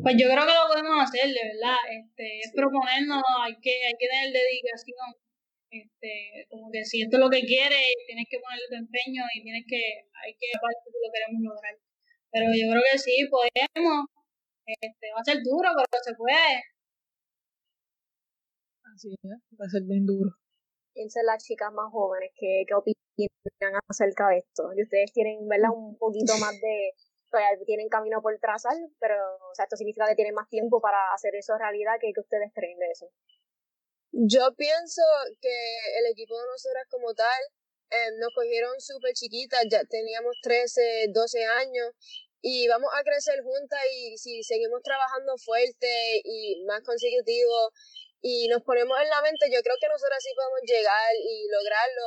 Pues 0.03 0.14
yo 0.20 0.28
creo 0.28 0.45
que 0.45 0.53
lo 0.53 0.68
podemos 0.68 1.01
hacer, 1.01 1.32
de 1.32 1.41
verdad. 1.57 1.80
Este, 1.89 2.41
es 2.41 2.53
proponernos, 2.55 3.22
hay 3.43 3.57
que, 3.57 3.72
hay 3.87 3.95
que 3.99 4.07
tener 4.07 4.32
dedicación. 4.34 5.26
Este, 5.85 6.47
como 6.49 6.70
que 6.70 6.85
si 6.85 7.03
esto 7.03 7.16
es 7.16 7.22
lo 7.22 7.31
que 7.31 7.43
quieres, 7.45 7.93
tienes 8.07 8.27
que 8.31 8.39
ponerle 8.41 8.66
tu 8.70 8.77
empeño 8.77 9.22
y 9.35 9.43
tienes 9.43 9.64
que, 9.68 9.83
hay 10.24 10.33
que 10.35 10.47
si 10.47 10.99
lo 11.03 11.11
queremos 11.12 11.43
lograr. 11.43 11.74
Pero 12.33 12.47
yo 12.55 12.66
creo 12.70 12.83
que 12.91 12.99
sí, 12.99 13.16
podemos. 13.31 14.07
Este, 14.66 15.07
va 15.14 15.20
a 15.20 15.24
ser 15.24 15.39
duro, 15.43 15.68
pero 15.77 16.03
se 16.03 16.14
puede. 16.14 16.57
Así 18.95 19.12
es, 19.12 19.41
va 19.61 19.66
a 19.66 19.70
ser 19.70 19.83
bien 19.85 20.07
duro 20.07 20.31
piensen 20.97 21.27
las 21.27 21.45
chicas 21.45 21.70
más 21.72 21.93
jóvenes 21.93 22.33
que, 22.35 22.64
que 22.66 22.74
opinan 22.74 23.79
acerca 23.87 24.29
de 24.31 24.39
esto. 24.39 24.72
Y 24.74 24.83
ustedes 24.83 25.12
tienen, 25.12 25.47
¿verdad? 25.47 25.70
Un 25.77 25.97
poquito 25.99 26.33
más 26.41 26.57
de, 26.59 26.97
todavía 27.31 27.64
tienen 27.66 27.89
camino 27.89 28.22
por 28.22 28.33
trazar, 28.41 28.74
pero, 28.99 29.14
o 29.53 29.55
sea, 29.55 29.64
esto 29.64 29.77
significa 29.77 30.09
que 30.09 30.16
tienen 30.16 30.35
más 30.35 30.49
tiempo 30.49 30.81
para 30.81 31.12
hacer 31.12 31.37
eso 31.37 31.57
realidad. 31.59 32.01
¿Qué, 32.01 32.12
que 32.12 32.20
ustedes 32.20 32.51
creen 32.55 32.79
de 32.79 32.91
eso? 32.91 33.07
Yo 34.19 34.49
pienso 34.57 35.03
que 35.43 35.53
el 35.99 36.07
equipo 36.11 36.41
de 36.41 36.47
nosotras 36.47 36.85
como 36.89 37.12
tal 37.12 37.43
eh, 37.91 38.17
nos 38.19 38.33
cogieron 38.35 38.73
súper 38.81 39.12
chiquitas, 39.12 39.67
ya 39.71 39.85
teníamos 39.85 40.33
13, 40.41 41.09
12 41.12 41.45
años 41.45 41.93
y 42.41 42.67
vamos 42.67 42.89
a 42.97 43.03
crecer 43.03 43.43
juntas 43.43 43.81
y 43.93 44.17
si 44.17 44.43
seguimos 44.43 44.81
trabajando 44.83 45.37
fuerte 45.37 46.23
y 46.25 46.64
más 46.64 46.81
consecutivo 46.81 47.73
y 48.23 48.49
nos 48.49 48.62
ponemos 48.62 48.97
en 49.03 49.11
la 49.11 49.21
mente, 49.21 49.53
yo 49.53 49.61
creo 49.61 49.77
que 49.79 49.89
nosotros 49.89 50.17
sí 50.23 50.31
podemos 50.35 50.61
llegar 50.64 51.12
y 51.14 51.49
lograrlo, 51.53 52.05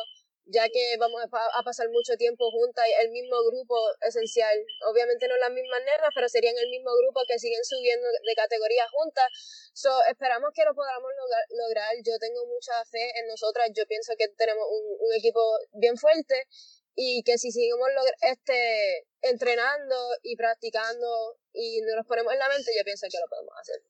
ya 0.50 0.68
que 0.70 0.98
vamos 0.98 1.22
a 1.30 1.64
pasar 1.64 1.90
mucho 1.90 2.18
tiempo 2.18 2.50
juntas, 2.52 2.86
el 3.02 3.12
mismo 3.12 3.38
grupo 3.50 3.78
esencial, 4.02 4.58
obviamente 4.90 5.28
no 5.28 5.38
las 5.38 5.52
mismas 5.52 5.80
nenas, 5.82 6.10
pero 6.14 6.28
serían 6.28 6.58
el 6.58 6.70
mismo 6.70 6.90
grupo 6.98 7.22
que 7.28 7.38
siguen 7.38 7.64
subiendo 7.64 8.08
de 8.08 8.36
categoría 8.36 8.84
juntas, 8.90 9.30
so, 9.74 9.90
esperamos 10.10 10.50
que 10.54 10.66
lo 10.66 10.74
podamos 10.74 11.12
lograr, 11.54 11.96
yo 12.04 12.18
tengo 12.20 12.46
mucha 12.48 12.74
fe 12.86 13.14
en 13.20 13.28
nosotras, 13.28 13.70
yo 13.76 13.86
pienso 13.86 14.14
que 14.18 14.28
tenemos 14.30 14.66
un, 14.66 14.98
un 15.00 15.14
equipo 15.14 15.40
bien 15.74 15.98
fuerte 15.98 16.48
y 16.96 17.24
que 17.24 17.38
si 17.38 17.52
seguimos 17.52 17.88
este, 18.22 19.08
entrenando 19.22 19.96
y 20.24 20.36
practicando 20.36 21.38
y 21.54 21.82
nos 21.82 22.06
ponemos 22.06 22.34
en 22.34 22.40
la 22.40 22.50
mente, 22.50 22.72
yo 22.78 22.84
pienso 22.84 23.08
que 23.10 23.20
lo 23.20 23.30
podemos 23.30 23.54
hacer. 23.60 23.82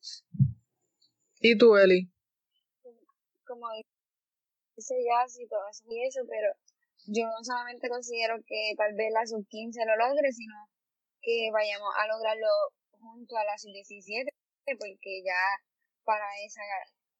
¿Y 1.40 1.58
tú, 1.58 1.78
Eli? 1.78 2.12
Como 3.46 3.68
dice 4.80 4.96
ya, 5.04 5.28
sí, 5.28 5.44
todo 5.52 5.68
eso 5.68 5.84
y 5.92 6.08
eso, 6.08 6.24
pero 6.24 6.56
yo 7.12 7.28
no 7.28 7.44
solamente 7.44 7.92
considero 7.92 8.40
que 8.48 8.74
tal 8.80 8.96
vez 8.96 9.12
la 9.12 9.28
sub-15 9.28 9.76
lo 9.84 9.96
logre, 10.00 10.32
sino 10.32 10.56
que 11.22 11.52
vayamos 11.52 11.92
a 12.00 12.08
lograrlo 12.08 12.48
junto 12.96 13.36
a 13.36 13.44
la 13.44 13.58
sub-17, 13.60 14.32
porque 14.80 15.24
ya 15.24 15.44
para 16.08 16.28
esa 16.46 16.64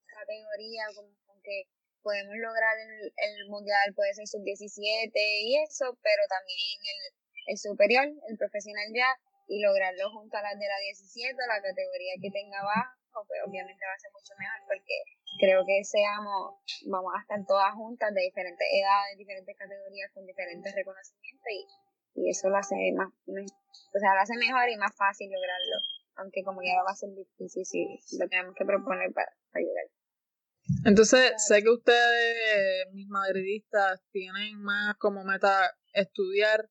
categoría 0.08 0.88
como 0.96 1.12
que 1.44 1.68
podemos 2.02 2.36
lograr 2.40 2.80
el, 2.80 3.12
el 3.12 3.50
mundial, 3.50 3.92
puede 3.96 4.14
ser 4.14 4.28
sub-17 4.28 5.12
y 5.44 5.60
eso, 5.64 5.98
pero 6.02 6.24
también 6.32 6.80
el, 6.80 7.02
el 7.54 7.58
superior, 7.58 8.08
el 8.08 8.38
profesional 8.38 8.88
ya, 8.96 9.12
y 9.48 9.60
lograrlo 9.60 10.12
junto 10.12 10.38
a 10.38 10.44
las 10.44 10.60
de 10.60 10.68
la 10.68 10.80
17, 10.80 11.36
la 11.48 11.62
categoría 11.62 12.14
que 12.22 12.30
tenga 12.32 12.60
abajo 12.60 12.99
pues 13.14 13.40
obviamente 13.46 13.82
va 13.86 13.94
a 13.94 14.00
ser 14.00 14.12
mucho 14.12 14.34
mejor 14.38 14.60
porque 14.68 14.96
creo 15.40 15.62
que 15.66 15.84
seamos, 15.84 16.60
vamos 16.88 17.14
a 17.16 17.22
estar 17.22 17.40
todas 17.46 17.74
juntas 17.74 18.14
de 18.14 18.22
diferentes 18.22 18.68
edades, 18.70 19.18
diferentes 19.18 19.56
categorías, 19.58 20.12
con 20.14 20.26
diferentes 20.26 20.70
reconocimientos 20.76 21.50
y, 21.50 21.62
y 22.22 22.30
eso 22.30 22.50
lo 22.50 22.58
hace 22.58 22.76
más, 22.96 23.10
o 23.10 23.98
sea, 24.00 24.14
lo 24.14 24.22
hace 24.22 24.38
mejor 24.38 24.70
y 24.70 24.78
más 24.78 24.96
fácil 24.96 25.32
lograrlo 25.32 25.78
aunque 26.20 26.44
como 26.44 26.62
ya 26.62 26.84
va 26.84 26.92
a 26.92 26.96
ser 26.96 27.10
difícil 27.16 27.88
si 28.04 28.18
lo 28.18 28.28
tenemos 28.28 28.54
que 28.56 28.66
proponer 28.66 29.12
para, 29.14 29.32
para 29.52 29.64
llegar. 29.64 29.86
Entonces, 30.86 31.34
sé 31.38 31.64
que 31.64 31.70
ustedes, 31.70 32.92
mis 32.94 33.08
madridistas, 33.08 34.02
tienen 34.12 34.62
más 34.62 34.96
como 34.98 35.24
meta 35.24 35.76
estudiar, 35.94 36.70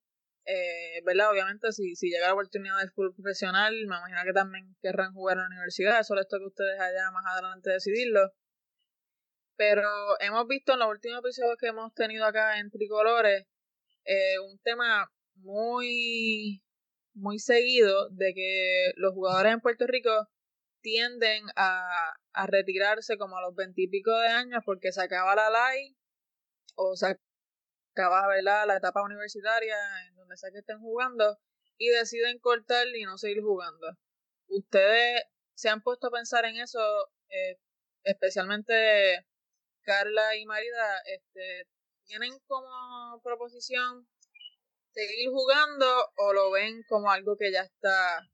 eh, 0.48 1.02
¿verdad? 1.04 1.30
Obviamente, 1.30 1.72
si, 1.72 1.94
si 1.94 2.08
llega 2.08 2.28
la 2.28 2.32
oportunidad 2.32 2.78
del 2.78 2.90
fútbol 2.90 3.14
profesional, 3.14 3.74
me 3.86 3.96
imagino 3.96 4.24
que 4.24 4.32
también 4.32 4.76
querrán 4.80 5.12
jugar 5.12 5.36
en 5.36 5.42
la 5.42 5.48
universidad, 5.48 6.00
eso 6.00 6.14
les 6.14 6.26
toca 6.26 6.44
a 6.44 6.48
ustedes 6.48 6.80
allá 6.80 7.10
más 7.10 7.24
adelante 7.26 7.70
decidirlo. 7.70 8.32
Pero 9.56 9.88
hemos 10.20 10.46
visto 10.48 10.72
en 10.72 10.78
los 10.78 10.88
últimos 10.88 11.18
episodios 11.18 11.56
que 11.58 11.66
hemos 11.66 11.92
tenido 11.94 12.24
acá 12.24 12.58
en 12.58 12.70
Tricolores 12.70 13.44
eh, 14.04 14.38
un 14.38 14.58
tema 14.60 15.10
muy, 15.34 16.62
muy 17.14 17.38
seguido 17.38 18.08
de 18.10 18.32
que 18.34 18.92
los 18.96 19.12
jugadores 19.12 19.52
en 19.52 19.60
Puerto 19.60 19.86
Rico 19.86 20.28
tienden 20.80 21.44
a, 21.56 22.14
a 22.32 22.46
retirarse 22.46 23.18
como 23.18 23.36
a 23.36 23.42
los 23.42 23.54
veintipico 23.54 24.12
de 24.18 24.28
años 24.28 24.62
porque 24.64 24.92
se 24.92 25.02
acaba 25.02 25.34
la 25.34 25.50
LAI 25.50 25.96
o 26.76 26.96
se 26.96 27.18
acaba 28.02 28.40
la 28.42 28.76
etapa 28.76 29.02
universitaria 29.02 29.76
en 30.06 30.14
donde 30.16 30.36
sea 30.36 30.50
que 30.50 30.58
estén 30.58 30.80
jugando 30.80 31.38
y 31.76 31.88
deciden 31.88 32.38
cortar 32.38 32.86
y 32.88 33.04
no 33.04 33.18
seguir 33.18 33.42
jugando. 33.42 33.96
¿Ustedes 34.48 35.22
se 35.54 35.68
han 35.68 35.82
puesto 35.82 36.08
a 36.08 36.10
pensar 36.10 36.44
en 36.44 36.56
eso, 36.56 36.78
eh, 37.28 37.58
especialmente 38.04 39.26
Carla 39.82 40.36
y 40.36 40.46
Marida, 40.46 41.00
este, 41.06 41.68
tienen 42.04 42.38
como 42.46 43.20
proposición 43.22 44.08
seguir 44.92 45.30
jugando 45.30 45.86
o 46.16 46.32
lo 46.32 46.50
ven 46.50 46.82
como 46.88 47.10
algo 47.10 47.36
que 47.36 47.52
ya 47.52 47.62
está 47.62 48.28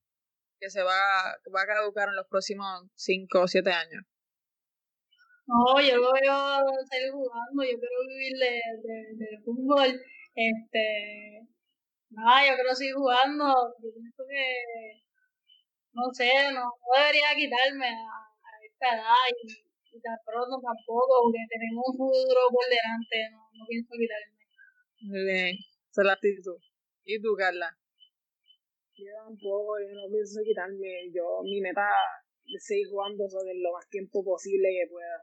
que 0.61 0.71
se 0.71 0.83
va, 0.83 1.37
va 1.55 1.63
a 1.63 1.67
caducar 1.67 2.09
en 2.09 2.17
los 2.17 2.27
próximos 2.29 2.85
5 2.95 3.41
o 3.41 3.49
7 3.49 3.71
años? 3.73 4.05
No, 5.47 5.77
yo 5.77 5.97
lo 6.01 6.09
veo 6.13 6.65
seguir 6.89 7.13
jugando, 7.13 7.61
yo 7.61 7.77
quiero 7.77 7.99
vivir 8.09 8.33
de, 8.41 8.55
de, 9.21 9.43
fútbol. 9.45 9.93
Este, 10.35 11.45
nada, 12.11 12.49
yo 12.49 12.55
quiero 12.57 12.75
seguir 12.75 12.95
jugando. 12.95 13.45
Yo 13.77 13.89
pienso 13.93 14.25
que, 14.25 15.05
no 15.93 16.09
sé, 16.13 16.33
no, 16.53 16.65
debería 16.97 17.37
quitarme 17.37 17.89
a, 17.93 18.09
esta 18.65 18.97
edad 18.97 19.25
y, 19.37 19.53
y, 19.97 20.01
tan 20.01 20.17
pronto 20.25 20.57
tampoco, 20.65 21.29
porque 21.29 21.45
tenemos 21.53 21.93
un 21.93 21.97
futuro 21.97 22.41
por 22.49 22.65
delante, 22.65 23.17
no, 23.33 23.45
no 23.53 23.67
pienso 23.69 23.93
quitarme. 23.93 24.41
Muy 25.05 25.25
bien, 25.29 25.57
esa 25.91 26.01
es 26.01 26.07
la 26.07 26.13
actitud. 26.15 26.57
¿Y 27.05 27.21
tú, 27.21 27.37
Carla? 27.37 27.69
Yo 28.97 29.13
tampoco, 29.29 29.77
yo 29.79 29.93
no 29.93 30.09
pienso 30.09 30.41
quitarme. 30.43 31.13
Yo, 31.13 31.43
mi 31.45 31.61
meta 31.61 31.85
es 32.49 32.65
seguir 32.65 32.89
jugando 32.89 33.29
sobre 33.29 33.53
lo 33.61 33.73
más 33.73 33.87
tiempo 33.91 34.25
posible 34.25 34.69
que 34.73 34.89
pueda. 34.91 35.21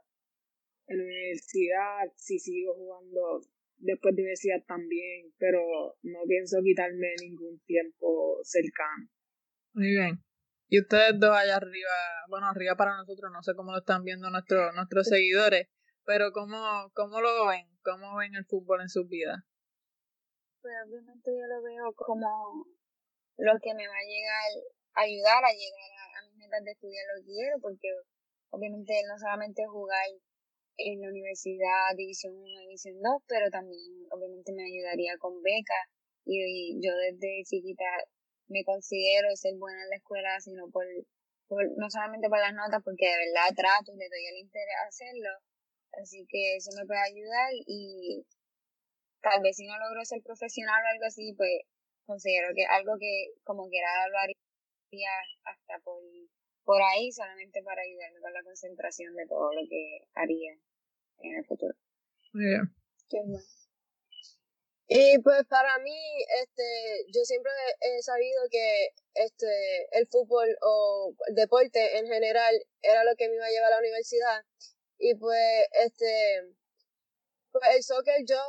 En 0.86 0.98
la 0.98 1.04
universidad, 1.04 2.12
si 2.16 2.38
sigo 2.38 2.74
jugando 2.74 3.40
después 3.78 4.14
de 4.14 4.22
universidad 4.22 4.62
también, 4.66 5.32
pero 5.38 5.60
no 6.02 6.20
pienso 6.26 6.58
quitarme 6.62 7.14
ningún 7.20 7.60
tiempo 7.66 8.38
cercano. 8.42 9.08
Muy 9.74 9.88
bien. 9.88 10.22
Y 10.68 10.80
ustedes 10.80 11.18
dos 11.20 11.36
allá 11.36 11.56
arriba, 11.56 11.92
bueno, 12.28 12.48
arriba 12.48 12.76
para 12.76 12.96
nosotros, 12.96 13.30
no 13.32 13.42
sé 13.42 13.54
cómo 13.54 13.72
lo 13.72 13.78
están 13.78 14.04
viendo 14.04 14.30
nuestros 14.30 14.74
nuestros 14.74 15.06
seguidores, 15.06 15.68
pero 16.04 16.32
¿cómo, 16.32 16.90
¿cómo 16.94 17.20
lo 17.20 17.46
ven? 17.46 17.68
¿Cómo 17.82 18.16
ven 18.16 18.34
el 18.34 18.46
fútbol 18.46 18.80
en 18.80 18.88
sus 18.88 19.06
vidas? 19.08 19.38
Pues 20.62 20.72
obviamente 20.86 21.30
yo 21.30 21.44
lo 21.44 21.62
veo 21.62 21.92
como 21.94 22.64
lo 23.36 23.52
que 23.60 23.74
me 23.74 23.86
va 23.86 23.98
a 24.00 24.08
llegar, 24.08 24.48
ayudar 24.94 25.44
a 25.44 25.52
llegar 25.52 25.90
a, 26.16 26.26
mis 26.26 26.36
metas 26.38 26.64
de 26.64 26.70
estudiar 26.72 27.04
lo 27.10 27.20
que 27.20 27.26
quiero, 27.26 27.56
porque 27.60 27.88
obviamente 28.50 28.94
no 29.08 29.18
solamente 29.18 29.66
jugar 29.66 30.06
en 30.76 31.00
la 31.00 31.08
universidad 31.08 31.94
División 31.96 32.34
1, 32.36 32.60
División 32.60 33.00
2, 33.02 33.22
pero 33.26 33.50
también 33.50 33.80
obviamente 34.10 34.52
me 34.52 34.64
ayudaría 34.64 35.16
con 35.18 35.42
becas 35.42 35.86
y, 36.24 36.80
yo 36.80 36.94
desde 36.96 37.44
chiquita 37.44 37.84
me 38.48 38.64
considero 38.64 39.34
ser 39.36 39.56
buena 39.56 39.82
en 39.82 39.90
la 39.90 39.96
escuela, 39.96 40.40
sino 40.40 40.70
por, 40.70 40.84
por, 41.48 41.64
no 41.76 41.90
solamente 41.90 42.28
por 42.28 42.38
las 42.38 42.54
notas, 42.54 42.82
porque 42.84 43.06
de 43.06 43.18
verdad 43.26 43.54
trato 43.56 43.92
y 43.92 43.98
le 43.98 44.08
doy 44.08 44.26
el 44.26 44.38
interés 44.38 44.76
a 44.84 44.88
hacerlo, 44.88 45.30
así 46.00 46.26
que 46.28 46.56
eso 46.56 46.70
me 46.76 46.86
puede 46.86 47.00
ayudar 47.00 47.50
y 47.66 48.24
tal 49.22 49.42
vez 49.42 49.56
si 49.56 49.66
no 49.66 49.78
logro 49.78 50.04
ser 50.04 50.22
profesional 50.22 50.82
o 50.84 50.88
algo 50.88 51.06
así, 51.06 51.34
pues 51.36 51.62
considero 52.06 52.48
que 52.54 52.64
algo 52.66 52.98
que 52.98 53.32
como 53.44 53.68
quiera 53.68 54.08
lo 54.08 54.18
haría 54.18 55.10
hasta 55.44 55.78
por, 55.84 56.02
por 56.64 56.80
ahí 56.82 57.10
solamente 57.12 57.62
para 57.62 57.82
ayudarme 57.82 58.20
con 58.20 58.32
la 58.32 58.42
concentración 58.42 59.14
de 59.14 59.26
todo 59.26 59.52
lo 59.52 59.60
que 59.68 60.06
haría 60.14 60.52
en 61.18 61.36
el 61.36 61.44
futuro. 61.44 61.74
Muy 62.32 62.46
bien. 62.46 62.74
Y 64.88 65.18
pues 65.20 65.44
para 65.48 65.78
mí, 65.78 65.98
este, 66.42 67.06
yo 67.08 67.24
siempre 67.24 67.50
he 67.80 68.02
sabido 68.02 68.42
que 68.50 68.88
este, 69.14 69.88
el 69.92 70.06
fútbol 70.08 70.48
o 70.60 71.14
el 71.28 71.34
deporte 71.34 71.98
en 71.98 72.06
general 72.06 72.54
era 72.82 73.04
lo 73.04 73.14
que 73.16 73.28
me 73.28 73.36
iba 73.36 73.46
a 73.46 73.50
llevar 73.50 73.72
a 73.72 73.76
la 73.76 73.78
universidad. 73.78 74.44
Y 74.98 75.14
pues, 75.14 75.66
este, 75.84 76.42
pues 77.52 77.64
el 77.74 77.82
soccer 77.82 78.24
yo, 78.26 78.40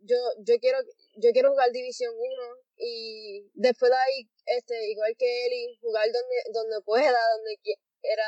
yo, 0.00 0.16
yo 0.38 0.58
quiero, 0.60 0.78
yo 1.16 1.32
quiero 1.32 1.50
jugar 1.50 1.72
División 1.72 2.14
1 2.16 2.67
y 2.78 3.50
después 3.54 3.90
de 3.90 3.96
ahí, 3.96 4.30
este, 4.46 4.90
igual 4.90 5.14
que 5.18 5.46
él, 5.46 5.78
jugar 5.80 6.06
donde, 6.06 6.36
donde 6.52 6.80
pueda, 6.84 7.18
donde 7.36 7.58
quiera. 7.62 8.24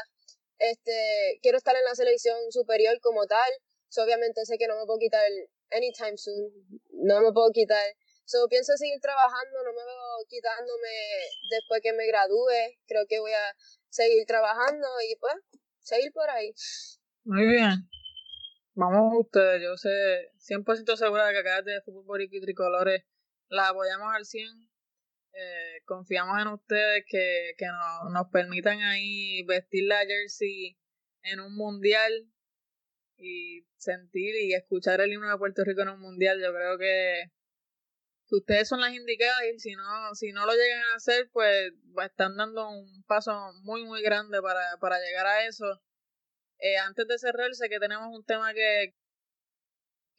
Este, 0.58 1.38
quiero 1.42 1.56
estar 1.56 1.74
en 1.76 1.84
la 1.84 1.94
selección 1.94 2.36
superior 2.50 2.98
como 3.00 3.26
tal. 3.26 3.50
So, 3.88 4.02
obviamente 4.02 4.44
sé 4.44 4.58
que 4.58 4.66
no 4.66 4.76
me 4.76 4.86
puedo 4.86 4.98
quitar 4.98 5.24
anytime 5.70 6.16
soon. 6.16 6.52
No 6.90 7.20
me 7.20 7.32
puedo 7.32 7.50
quitar. 7.52 7.84
So, 8.24 8.46
pienso 8.48 8.76
seguir 8.76 9.00
trabajando, 9.00 9.62
no 9.64 9.72
me 9.72 9.84
veo 9.84 10.26
quitándome 10.28 10.88
después 11.50 11.80
que 11.82 11.92
me 11.92 12.06
gradúe. 12.06 12.76
Creo 12.86 13.06
que 13.08 13.20
voy 13.20 13.32
a 13.32 13.56
seguir 13.88 14.26
trabajando 14.26 14.86
y 15.08 15.16
pues, 15.16 15.34
seguir 15.80 16.12
por 16.12 16.28
ahí. 16.28 16.52
Muy 17.24 17.46
bien. 17.46 17.88
Vamos 18.74 19.12
ustedes, 19.18 19.62
yo 19.62 19.76
sé 19.76 20.30
100% 20.38 20.96
segura 20.96 21.26
de 21.26 21.32
que 21.32 21.38
acá 21.40 21.62
de 21.62 21.80
Fútbol 21.82 22.22
y 22.22 22.40
Tricolores 22.40 23.04
la 23.50 23.68
apoyamos 23.68 24.14
al 24.14 24.24
100. 24.24 24.70
Eh, 25.32 25.82
confiamos 25.84 26.40
en 26.40 26.48
ustedes 26.48 27.04
que, 27.06 27.54
que 27.56 27.66
nos, 28.10 28.28
permitan 28.32 28.80
ahí 28.82 29.42
vestir 29.44 29.84
la 29.84 29.98
jersey 29.98 30.76
en 31.22 31.40
un 31.40 31.54
mundial 31.54 32.26
y 33.16 33.66
sentir 33.76 34.34
y 34.36 34.54
escuchar 34.54 35.00
el 35.00 35.12
himno 35.12 35.30
de 35.30 35.38
Puerto 35.38 35.62
Rico 35.64 35.82
en 35.82 35.90
un 35.90 36.00
mundial. 36.00 36.40
Yo 36.40 36.52
creo 36.52 36.78
que, 36.78 37.30
ustedes 38.30 38.68
son 38.68 38.80
las 38.80 38.94
indicadas 38.94 39.42
y 39.52 39.58
si 39.58 39.74
no, 39.74 40.14
si 40.14 40.32
no 40.32 40.46
lo 40.46 40.52
llegan 40.52 40.84
a 40.92 40.96
hacer, 40.96 41.28
pues 41.32 41.72
están 42.04 42.36
dando 42.36 42.68
un 42.68 43.04
paso 43.04 43.32
muy, 43.62 43.84
muy 43.84 44.02
grande 44.02 44.40
para, 44.40 44.76
para 44.80 45.00
llegar 45.00 45.26
a 45.26 45.46
eso. 45.46 45.82
Eh, 46.58 46.76
antes 46.78 47.06
de 47.08 47.18
cerrar, 47.18 47.54
sé 47.54 47.68
que 47.68 47.80
tenemos 47.80 48.08
un 48.14 48.24
tema 48.24 48.52
que, 48.54 48.94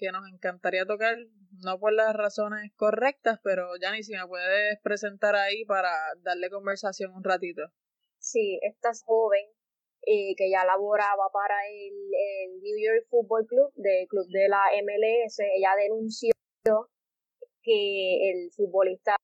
que 0.02 0.12
nos 0.12 0.28
encantaría 0.28 0.84
tocar, 0.86 1.16
no 1.64 1.80
por 1.80 1.94
las 1.94 2.16
razones 2.16 2.72
correctas, 2.76 3.40
pero 3.44 3.68
Yanni, 3.80 4.02
si 4.02 4.14
me 4.14 4.28
puedes 4.28 4.80
presentar 4.82 5.36
ahí 5.36 5.64
para 5.66 5.92
darle 6.24 6.50
conversación 6.50 7.14
un 7.14 7.24
ratito. 7.24 7.62
Sí, 8.18 8.60
estás 8.64 9.04
joven, 9.06 9.46
eh, 10.02 10.34
que 10.36 10.50
ya 10.50 10.66
laboraba 10.66 11.30
para 11.32 11.56
el, 11.70 11.94
New 12.62 12.78
York 12.84 13.06
Football 13.10 13.46
Club, 13.46 13.72
del 13.76 14.08
club 14.08 14.26
de 14.30 14.50
la 14.50 14.64
MLS, 14.82 15.40
ella 15.40 15.76
denunció 15.78 16.32
que 17.62 18.32
el 18.32 18.52
futbolista 18.52 19.16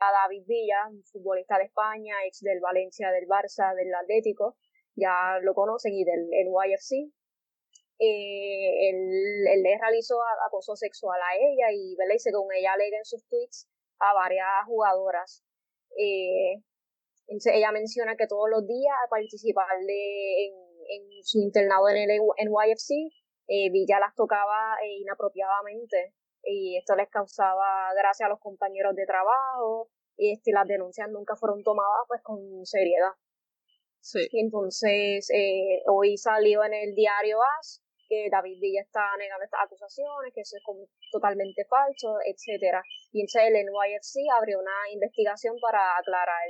David 0.00 0.44
Villa, 0.46 0.88
un 0.90 1.04
futbolista 1.04 1.58
de 1.58 1.64
España, 1.64 2.14
ex 2.26 2.40
del 2.40 2.60
Valencia, 2.60 3.10
del 3.10 3.28
Barça, 3.28 3.74
del 3.74 3.94
Atlético, 3.94 4.56
ya 4.96 5.38
lo 5.42 5.52
conocen, 5.52 5.92
y 5.92 6.04
del 6.04 6.26
NYFC, 6.30 7.12
eh, 8.02 8.90
él, 8.90 9.62
le 9.62 9.78
realizó 9.78 10.16
acoso 10.46 10.74
sexual 10.74 11.20
a 11.22 11.36
ella 11.36 11.70
y, 11.72 11.94
¿verdad? 11.96 12.14
y 12.16 12.18
según 12.18 12.52
ella 12.52 12.72
alega 12.72 12.98
en 12.98 13.04
sus 13.04 13.24
tweets 13.28 13.68
a 14.00 14.12
varias 14.14 14.66
jugadoras. 14.66 15.44
Eh, 15.96 16.62
ella 17.28 17.72
menciona 17.72 18.16
que 18.16 18.26
todos 18.26 18.50
los 18.50 18.66
días 18.66 18.94
al 19.02 19.08
participar 19.08 19.78
de, 19.86 20.46
en, 20.46 20.54
en, 20.88 21.24
su 21.24 21.38
internado 21.38 21.88
en 21.88 21.96
el 21.96 22.08
NYFC, 22.18 22.90
eh, 23.48 23.70
Villa 23.70 24.00
las 24.00 24.14
tocaba 24.14 24.76
eh, 24.82 24.98
inapropiadamente 25.00 26.14
y 26.42 26.76
esto 26.76 26.96
les 26.96 27.08
causaba 27.08 27.92
gracias 27.94 28.26
a 28.26 28.30
los 28.30 28.40
compañeros 28.40 28.94
de 28.96 29.06
trabajo 29.06 29.90
y 30.16 30.32
este, 30.32 30.52
las 30.52 30.66
denuncias 30.66 31.08
nunca 31.10 31.36
fueron 31.36 31.62
tomadas 31.62 32.04
pues 32.08 32.22
con 32.22 32.64
seriedad. 32.64 33.12
Sí. 34.00 34.26
entonces 34.32 35.30
eh, 35.30 35.82
hoy 35.86 36.16
salió 36.16 36.64
en 36.64 36.74
el 36.74 36.94
diario 36.94 37.38
AS 37.60 37.81
que 38.12 38.28
David 38.28 38.60
Villa 38.60 38.82
está 38.84 39.16
negando 39.16 39.44
estas 39.44 39.64
acusaciones, 39.64 40.34
que 40.34 40.42
eso 40.42 40.56
es 40.60 40.64
totalmente 41.10 41.64
falso, 41.64 42.20
etcétera. 42.28 42.84
Y 43.10 43.24
entonces 43.24 43.48
el 43.48 43.56
NYFC 43.64 44.28
abrió 44.36 44.60
una 44.60 44.76
investigación 44.92 45.56
para 45.64 45.96
aclarar 45.96 46.44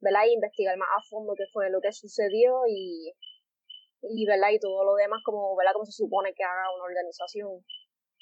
¿verdad? 0.00 0.24
Y 0.26 0.34
investigar 0.34 0.78
más 0.78 0.88
a 0.96 1.02
fondo 1.10 1.34
qué 1.36 1.44
fue 1.52 1.68
lo 1.68 1.80
que 1.80 1.92
sucedió 1.92 2.64
y, 2.66 3.12
y 4.00 4.26
¿verdad? 4.26 4.48
Y 4.50 4.60
todo 4.60 4.82
lo 4.84 4.94
demás 4.94 5.20
como, 5.24 5.54
¿verdad? 5.56 5.72
Como 5.74 5.84
se 5.84 5.92
supone 5.92 6.32
que 6.32 6.44
haga 6.44 6.72
una 6.74 6.84
organización. 6.84 7.64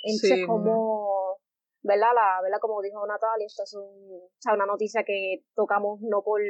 Entonces, 0.03 0.47
como, 0.47 1.39
¿verdad? 1.83 2.11
La, 2.14 2.41
¿verdad? 2.43 2.59
Como 2.61 2.83
dijo 2.83 3.07
Natalia, 3.07 3.47
esta 3.47 3.62
es 3.62 3.75
un, 3.75 4.27
una 4.53 4.67
noticia 4.67 5.05
que 5.05 5.45
tocamos 5.55 6.01
no 6.01 6.23
por, 6.23 6.41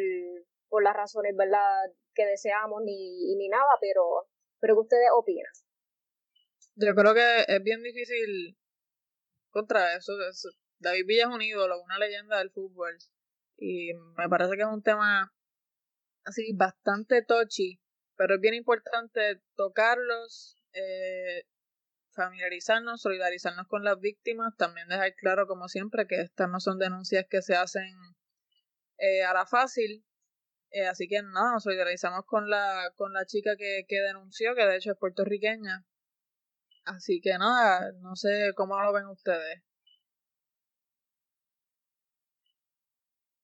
por 0.69 0.83
las 0.83 0.97
razones, 0.97 1.37
¿verdad? 1.37 1.93
Que 2.15 2.25
deseamos 2.25 2.81
ni, 2.85 3.37
ni 3.37 3.49
nada, 3.49 3.77
pero, 3.81 4.29
pero 4.61 4.77
¿qué 4.77 4.81
ustedes 4.81 5.11
opinan? 5.15 5.53
Yo 6.77 6.95
creo 6.95 7.15
que 7.15 7.45
es 7.49 7.63
bien 7.63 7.83
difícil 7.83 8.59
contra 9.51 9.97
eso. 9.97 10.13
David 10.79 11.07
Villa 11.07 11.23
es 11.23 11.35
un 11.35 11.41
ídolo, 11.41 11.83
una 11.83 11.99
leyenda 11.99 12.39
del 12.39 12.51
fútbol. 12.51 12.99
Y 13.57 13.95
me 14.17 14.29
parece 14.29 14.57
que 14.57 14.63
es 14.63 14.69
un 14.69 14.83
tema 14.83 15.33
así 16.25 16.53
bastante 16.55 17.23
touchy, 17.23 17.81
pero 18.17 18.35
es 18.35 18.41
bien 18.43 18.53
importante 18.53 19.41
tocarlos, 19.55 20.63
eh, 20.75 21.45
familiarizarnos, 22.13 23.01
solidarizarnos 23.01 23.67
con 23.69 23.83
las 23.83 23.99
víctimas, 23.99 24.55
también 24.59 24.89
dejar 24.89 25.15
claro, 25.15 25.47
como 25.47 25.69
siempre, 25.69 26.07
que 26.07 26.21
estas 26.21 26.51
no 26.51 26.61
son 26.61 26.79
denuncias 26.79 27.25
que 27.31 27.41
se 27.41 27.57
hacen 27.57 27.89
eh, 28.99 29.25
a 29.25 29.33
la 29.33 29.47
fácil. 29.47 30.05
Eh, 30.73 30.87
así 30.87 31.09
que 31.09 31.23
nada, 31.23 31.53
nos 31.53 31.63
solidarizamos 31.63 32.27
con 32.27 32.51
la, 32.51 32.93
con 32.97 33.15
la 33.15 33.25
chica 33.25 33.57
que, 33.57 33.87
que 33.89 34.01
denunció, 34.01 34.55
que 34.55 34.67
de 34.67 34.77
hecho 34.77 34.93
es 34.93 34.99
puertorriqueña. 34.99 35.87
Así 36.87 37.19
que 37.21 37.35
nada, 37.35 37.91
no 37.99 38.15
sé 38.15 38.55
cómo 38.55 38.79
lo 38.79 38.95
ven 38.95 39.11
ustedes. 39.11 39.59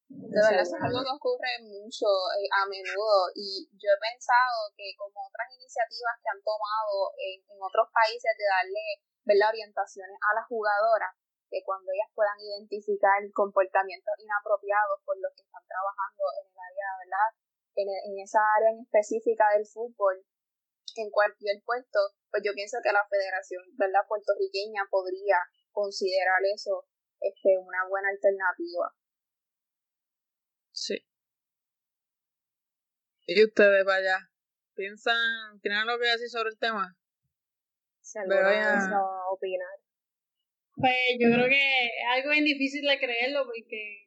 De 0.07 0.39
verdad, 0.39 0.63
eso 0.63 0.79
es 0.79 0.83
algo 0.87 1.03
que 1.03 1.11
ocurre 1.11 1.51
mucho 1.67 2.07
eh, 2.39 2.47
a 2.55 2.63
menudo 2.65 3.27
y 3.35 3.67
yo 3.75 3.91
he 3.91 3.99
pensado 3.99 4.71
que 4.79 4.95
como 4.95 5.27
otras 5.27 5.51
iniciativas 5.59 6.15
que 6.23 6.31
han 6.31 6.41
tomado 6.41 7.11
en, 7.19 7.43
otros 7.59 7.91
países 7.91 8.31
de 8.39 8.47
darle 8.47 8.85
¿verdad? 9.27 9.51
orientaciones 9.51 10.15
a 10.23 10.39
las 10.39 10.47
jugadoras, 10.47 11.11
que 11.51 11.59
cuando 11.67 11.91
ellas 11.91 12.09
puedan 12.15 12.39
identificar 12.39 13.19
comportamientos 13.35 14.15
inapropiados 14.23 15.03
por 15.03 15.19
los 15.19 15.35
que 15.35 15.43
están 15.43 15.67
trabajando 15.67 16.23
en 16.39 16.45
el 16.47 16.59
área, 16.63 16.89
¿verdad? 17.03 17.29
En, 17.75 17.87
en 17.91 18.13
esa 18.23 18.39
área 18.39 18.71
en 18.71 18.87
específica 18.87 19.51
del 19.51 19.67
fútbol, 19.67 20.23
en 21.01 21.09
cualquier 21.09 21.61
puesto, 21.65 21.99
pues 22.29 22.43
yo 22.45 22.53
pienso 22.53 22.77
que 22.83 22.91
la 22.91 23.05
Federación, 23.09 23.63
¿verdad? 23.77 24.05
Puertorriqueña 24.07 24.83
podría 24.89 25.37
considerar 25.71 26.41
eso 26.53 26.85
este, 27.19 27.57
una 27.57 27.87
buena 27.87 28.09
alternativa. 28.09 28.93
Sí. 30.71 30.99
¿Y 33.25 33.43
ustedes, 33.43 33.85
vaya? 33.85 34.29
¿Piensan, 34.75 35.59
tienen 35.61 35.79
algo 35.79 35.99
que 35.99 36.09
decir 36.09 36.29
sobre 36.29 36.49
el 36.49 36.59
tema? 36.59 36.97
Si 38.01 38.19
alguno 38.19 38.37
a 38.39 39.31
opinar. 39.31 39.79
Pues 40.75 41.17
yo 41.19 41.31
creo 41.33 41.47
que 41.47 41.85
es 41.85 42.05
algo 42.15 42.31
bien 42.31 42.43
difícil 42.43 42.81
de 42.81 42.97
creerlo 42.97 43.45
porque 43.45 44.03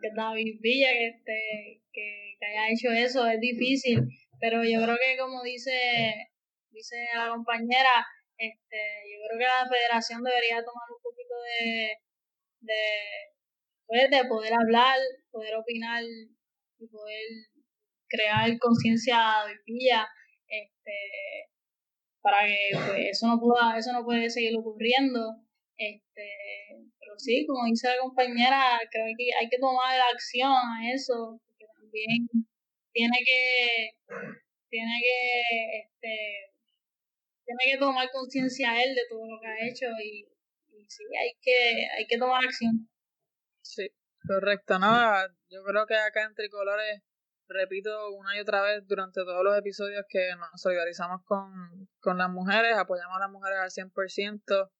que 0.00 0.08
David 0.16 0.58
Villa 0.60 0.88
que, 0.92 1.08
este, 1.08 1.82
que, 1.92 2.36
que 2.40 2.46
haya 2.46 2.72
hecho 2.72 2.88
eso 2.90 3.26
es 3.26 3.40
difícil, 3.40 4.00
pero 4.44 4.62
yo 4.62 4.76
creo 4.84 4.96
que 5.00 5.16
como 5.16 5.42
dice 5.42 5.72
dice 6.70 6.96
la 7.16 7.30
compañera, 7.30 8.04
este, 8.36 8.80
yo 9.08 9.16
creo 9.24 9.38
que 9.38 9.44
la 9.46 9.66
federación 9.66 10.22
debería 10.22 10.62
tomar 10.62 10.84
un 10.92 11.00
poquito 11.00 11.34
de, 11.48 11.96
de 12.60 12.82
pues, 13.86 14.10
de 14.10 14.28
poder 14.28 14.52
hablar, 14.52 14.98
poder 15.30 15.54
opinar 15.56 16.02
y 16.04 16.86
poder 16.88 17.24
crear 18.06 18.58
conciencia 18.58 19.16
pilla, 19.64 20.06
este, 20.46 20.98
para 22.20 22.44
que 22.44 22.68
pues, 22.72 23.16
eso 23.16 23.28
no 23.28 23.40
pueda, 23.40 23.78
eso 23.78 23.92
no 23.92 24.04
puede 24.04 24.28
seguir 24.28 24.58
ocurriendo. 24.58 25.40
Este, 25.78 26.28
pero 27.00 27.14
sí, 27.16 27.46
como 27.46 27.64
dice 27.64 27.88
la 27.88 27.98
compañera, 27.98 28.78
creo 28.90 29.06
que 29.16 29.32
hay 29.40 29.48
que 29.48 29.58
tomar 29.58 29.98
acción 30.12 30.52
a 30.52 30.92
eso, 30.92 31.40
porque 31.46 31.64
también 31.80 32.28
tiene 32.94 33.18
que, 33.26 33.90
tiene 34.70 34.92
que, 35.02 35.78
este, 35.82 36.54
tiene 37.44 37.72
que 37.72 37.78
tomar 37.78 38.08
conciencia 38.10 38.82
él 38.82 38.94
de 38.94 39.02
todo 39.10 39.26
lo 39.26 39.40
que 39.40 39.48
ha 39.48 39.68
hecho 39.68 39.86
y, 40.02 40.28
y 40.68 40.88
sí, 40.88 41.04
hay 41.20 41.32
que, 41.42 41.88
hay 41.98 42.06
que 42.06 42.18
tomar 42.18 42.44
acción. 42.44 42.88
Sí, 43.62 43.90
correcto. 44.26 44.78
Nada, 44.78 45.28
yo 45.50 45.64
creo 45.64 45.86
que 45.86 45.96
acá 45.96 46.22
en 46.22 46.34
Tricolores, 46.34 47.02
repito 47.48 48.14
una 48.14 48.36
y 48.36 48.40
otra 48.40 48.62
vez 48.62 48.86
durante 48.86 49.22
todos 49.22 49.42
los 49.42 49.58
episodios 49.58 50.04
que 50.08 50.30
nos 50.36 50.48
solidarizamos 50.60 51.22
con, 51.24 51.88
con 51.98 52.16
las 52.16 52.30
mujeres, 52.30 52.76
apoyamos 52.76 53.16
a 53.16 53.20
las 53.20 53.30
mujeres 53.30 53.58
al 53.58 53.70
100%. 53.70 54.70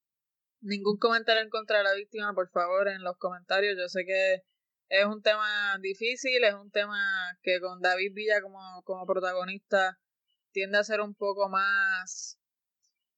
Ningún 0.61 0.99
comentario 0.99 1.43
en 1.43 1.51
contra 1.51 1.79
de 1.79 1.85
la 1.85 1.95
víctima, 1.95 2.33
por 2.33 2.49
favor, 2.49 2.89
en 2.89 3.03
los 3.03 3.19
comentarios. 3.19 3.77
Yo 3.77 3.89
sé 3.89 4.05
que 4.07 4.43
es 4.89 5.05
un 5.07 5.23
tema 5.23 5.79
difícil, 5.81 6.45
es 6.45 6.55
un 6.55 6.71
tema 6.71 6.99
que 7.43 7.61
con 7.61 7.81
David 7.81 8.13
Villa 8.15 8.41
como, 8.43 8.83
como 8.85 9.07
protagonista 9.07 9.99
tiende 10.53 10.79
a 10.79 10.85
ser 10.85 11.01
un 11.01 11.15
poco 11.15 11.49
más 11.49 12.39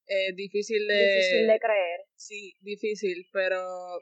eh, 0.06 0.32
difícil 0.34 0.86
de... 0.86 0.94
Difícil 0.94 1.46
de 1.46 1.58
creer. 1.58 2.00
Sí, 2.14 2.54
difícil, 2.60 3.28
pero 3.32 4.00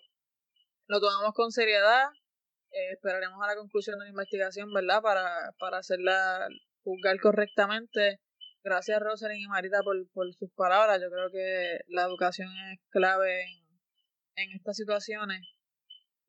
lo 0.87 1.01
tomamos 1.01 1.33
con 1.35 1.51
seriedad. 1.51 2.09
Eh, 2.71 2.93
esperaremos 2.93 3.43
a 3.43 3.47
la 3.47 3.57
conclusión 3.57 3.99
de 3.99 4.05
la 4.05 4.11
investigación, 4.11 4.73
¿verdad? 4.73 5.03
Para, 5.03 5.53
para 5.59 5.79
hacerla 5.79 6.47
juzgar 6.83 7.19
correctamente. 7.21 8.21
Gracias, 8.63 9.01
Rosalind 9.01 9.43
y 9.43 9.49
Marita, 9.49 9.83
por, 9.83 9.97
por 10.13 10.33
sus 10.35 10.51
palabras. 10.53 11.01
Yo 11.01 11.11
creo 11.11 11.31
que 11.31 11.81
la 11.89 12.03
educación 12.03 12.49
es 12.73 12.81
clave 12.91 13.43
en, 13.43 13.65
en 14.37 14.57
estas 14.57 14.77
situaciones. 14.77 15.41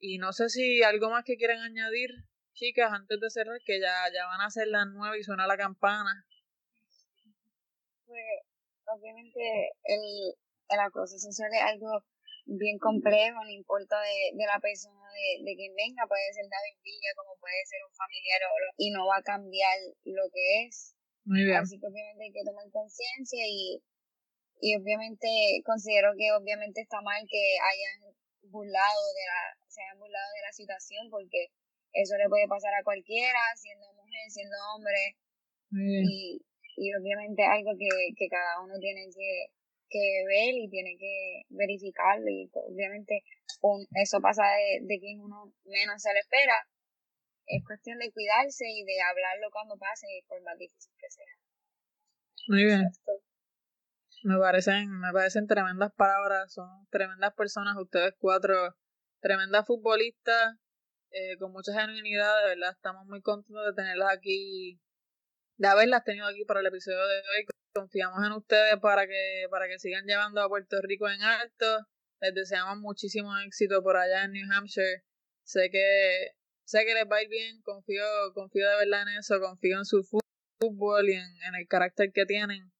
Y 0.06 0.20
no 0.20 0.34
sé 0.34 0.50
si 0.50 0.84
algo 0.84 1.10
más 1.10 1.24
que 1.26 1.36
quieren 1.36 1.58
añadir, 1.62 2.12
chicas, 2.54 2.94
antes 2.94 3.20
de 3.20 3.30
cerrar, 3.32 3.58
que 3.66 3.82
ya, 3.82 4.06
ya 4.14 4.28
van 4.28 4.42
a 4.42 4.52
ser 4.52 4.68
las 4.68 4.86
nueve 4.94 5.18
y 5.18 5.24
suena 5.24 5.48
la 5.48 5.58
campana. 5.58 6.14
Pues, 8.06 8.46
obviamente, 8.86 9.42
el, 9.82 10.38
el 10.70 10.80
acoso 10.80 11.18
social 11.18 11.50
es 11.52 11.62
algo 11.74 12.06
bien 12.46 12.78
complejo, 12.78 13.42
no 13.42 13.50
importa 13.50 13.98
de, 13.98 14.38
de 14.38 14.46
la 14.46 14.60
persona 14.62 15.10
de, 15.10 15.42
de 15.42 15.56
quien 15.58 15.74
venga, 15.74 16.06
puede 16.06 16.30
ser 16.38 16.46
David 16.46 16.78
Villa, 16.86 17.10
como 17.18 17.34
puede 17.42 17.58
ser 17.66 17.82
un 17.82 17.96
familiar 17.98 18.46
o 18.46 18.54
y 18.78 18.92
no 18.92 19.08
va 19.10 19.18
a 19.18 19.26
cambiar 19.26 19.74
lo 20.06 20.30
que 20.30 20.70
es. 20.70 20.94
Muy 21.26 21.50
bien. 21.50 21.58
Así 21.58 21.80
que 21.82 21.88
obviamente 21.88 22.30
hay 22.30 22.32
que 22.32 22.46
tomar 22.46 22.70
conciencia 22.70 23.42
y, 23.50 23.82
y 24.62 24.78
obviamente 24.78 25.28
considero 25.66 26.14
que 26.14 26.30
obviamente 26.38 26.82
está 26.86 27.02
mal 27.02 27.26
que 27.26 27.58
hayan 27.58 28.14
burlado 28.50 29.02
de 29.14 29.24
la, 29.26 29.42
se 29.68 29.82
hayan 29.82 30.00
burlado 30.00 30.30
de 30.34 30.42
la 30.42 30.54
situación 30.54 31.10
porque 31.10 31.48
eso 31.94 32.18
le 32.18 32.30
puede 32.30 32.48
pasar 32.48 32.74
a 32.74 32.84
cualquiera, 32.84 33.40
siendo 33.56 33.92
mujer, 33.94 34.30
siendo 34.30 34.56
hombre. 34.76 35.18
Y, 35.72 36.40
y 36.78 36.96
obviamente 36.96 37.44
algo 37.44 37.72
que, 37.78 37.90
que 38.16 38.28
cada 38.30 38.62
uno 38.62 38.76
tiene 38.80 39.08
que, 39.12 39.52
que 39.90 40.24
ver 40.28 40.54
y 40.56 40.70
tiene 40.70 40.96
que 40.98 41.44
verificarlo 41.50 42.30
y 42.30 42.50
obviamente 42.54 43.24
eso 43.96 44.20
pasa 44.22 44.44
de, 44.44 44.86
de 44.88 45.00
quien 45.00 45.20
uno 45.22 45.54
menos 45.66 46.02
se 46.02 46.14
le 46.14 46.20
espera. 46.20 46.68
Es 47.48 47.64
cuestión 47.66 48.00
de 48.00 48.12
cuidarse 48.12 48.66
y 48.68 48.84
de 48.84 49.02
hablarlo 49.02 49.50
cuando 49.52 49.78
pase, 49.78 50.08
por 50.28 50.42
más 50.44 50.58
difícil 50.58 50.94
que 51.00 51.10
sea. 51.10 51.34
Muy 52.48 52.66
bien. 52.66 52.84
Me 54.26 54.40
parecen, 54.40 54.90
me 54.90 55.12
parecen 55.14 55.46
tremendas 55.46 55.92
palabras, 55.96 56.52
son 56.52 56.68
tremendas 56.90 57.32
personas, 57.36 57.78
ustedes 57.78 58.12
cuatro, 58.18 58.76
tremendas 59.22 59.68
futbolistas, 59.68 60.56
eh, 61.12 61.38
con 61.38 61.52
mucha 61.52 61.80
genuinidad, 61.80 62.34
de 62.42 62.56
verdad, 62.56 62.72
estamos 62.72 63.06
muy 63.06 63.22
contentos 63.22 63.64
de 63.68 63.74
tenerlas 63.74 64.12
aquí, 64.12 64.82
de 65.58 65.68
haberlas 65.68 66.04
tenido 66.04 66.26
aquí 66.26 66.44
para 66.44 66.62
el 66.62 66.66
episodio 66.66 67.06
de 67.06 67.18
hoy 67.20 67.46
confiamos 67.72 68.18
en 68.26 68.32
ustedes 68.32 68.80
para 68.82 69.06
que, 69.06 69.46
para 69.52 69.68
que 69.68 69.78
sigan 69.78 70.08
llevando 70.08 70.42
a 70.42 70.50
Puerto 70.50 70.78
Rico 70.82 71.08
en 71.08 71.22
alto. 71.22 71.86
Les 72.20 72.34
deseamos 72.34 72.80
muchísimo 72.80 73.38
éxito 73.46 73.84
por 73.84 73.96
allá 73.96 74.24
en 74.24 74.32
New 74.32 74.52
Hampshire. 74.52 75.04
Sé 75.44 75.70
que, 75.70 76.32
sé 76.64 76.84
que 76.84 76.96
les 76.96 77.06
va 77.06 77.18
a 77.18 77.22
ir 77.22 77.30
bien, 77.30 77.62
confío, 77.62 78.04
confío 78.34 78.68
de 78.68 78.78
verdad 78.78 79.04
en 79.04 79.20
eso, 79.20 79.40
confío 79.40 79.78
en 79.78 79.86
su 79.86 80.04
fútbol 80.04 81.10
y 81.10 81.14
en, 81.14 81.44
en 81.48 81.54
el 81.54 81.68
carácter 81.68 82.12
que 82.12 82.26
tienen. 82.26 82.75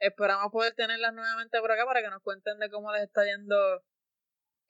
Esperamos 0.00 0.52
poder 0.52 0.74
tenerlas 0.74 1.12
nuevamente 1.12 1.60
por 1.60 1.72
acá 1.72 1.84
para 1.84 2.02
que 2.02 2.10
nos 2.10 2.22
cuenten 2.22 2.58
de 2.58 2.70
cómo 2.70 2.92
les 2.92 3.02
está 3.02 3.24
yendo 3.24 3.82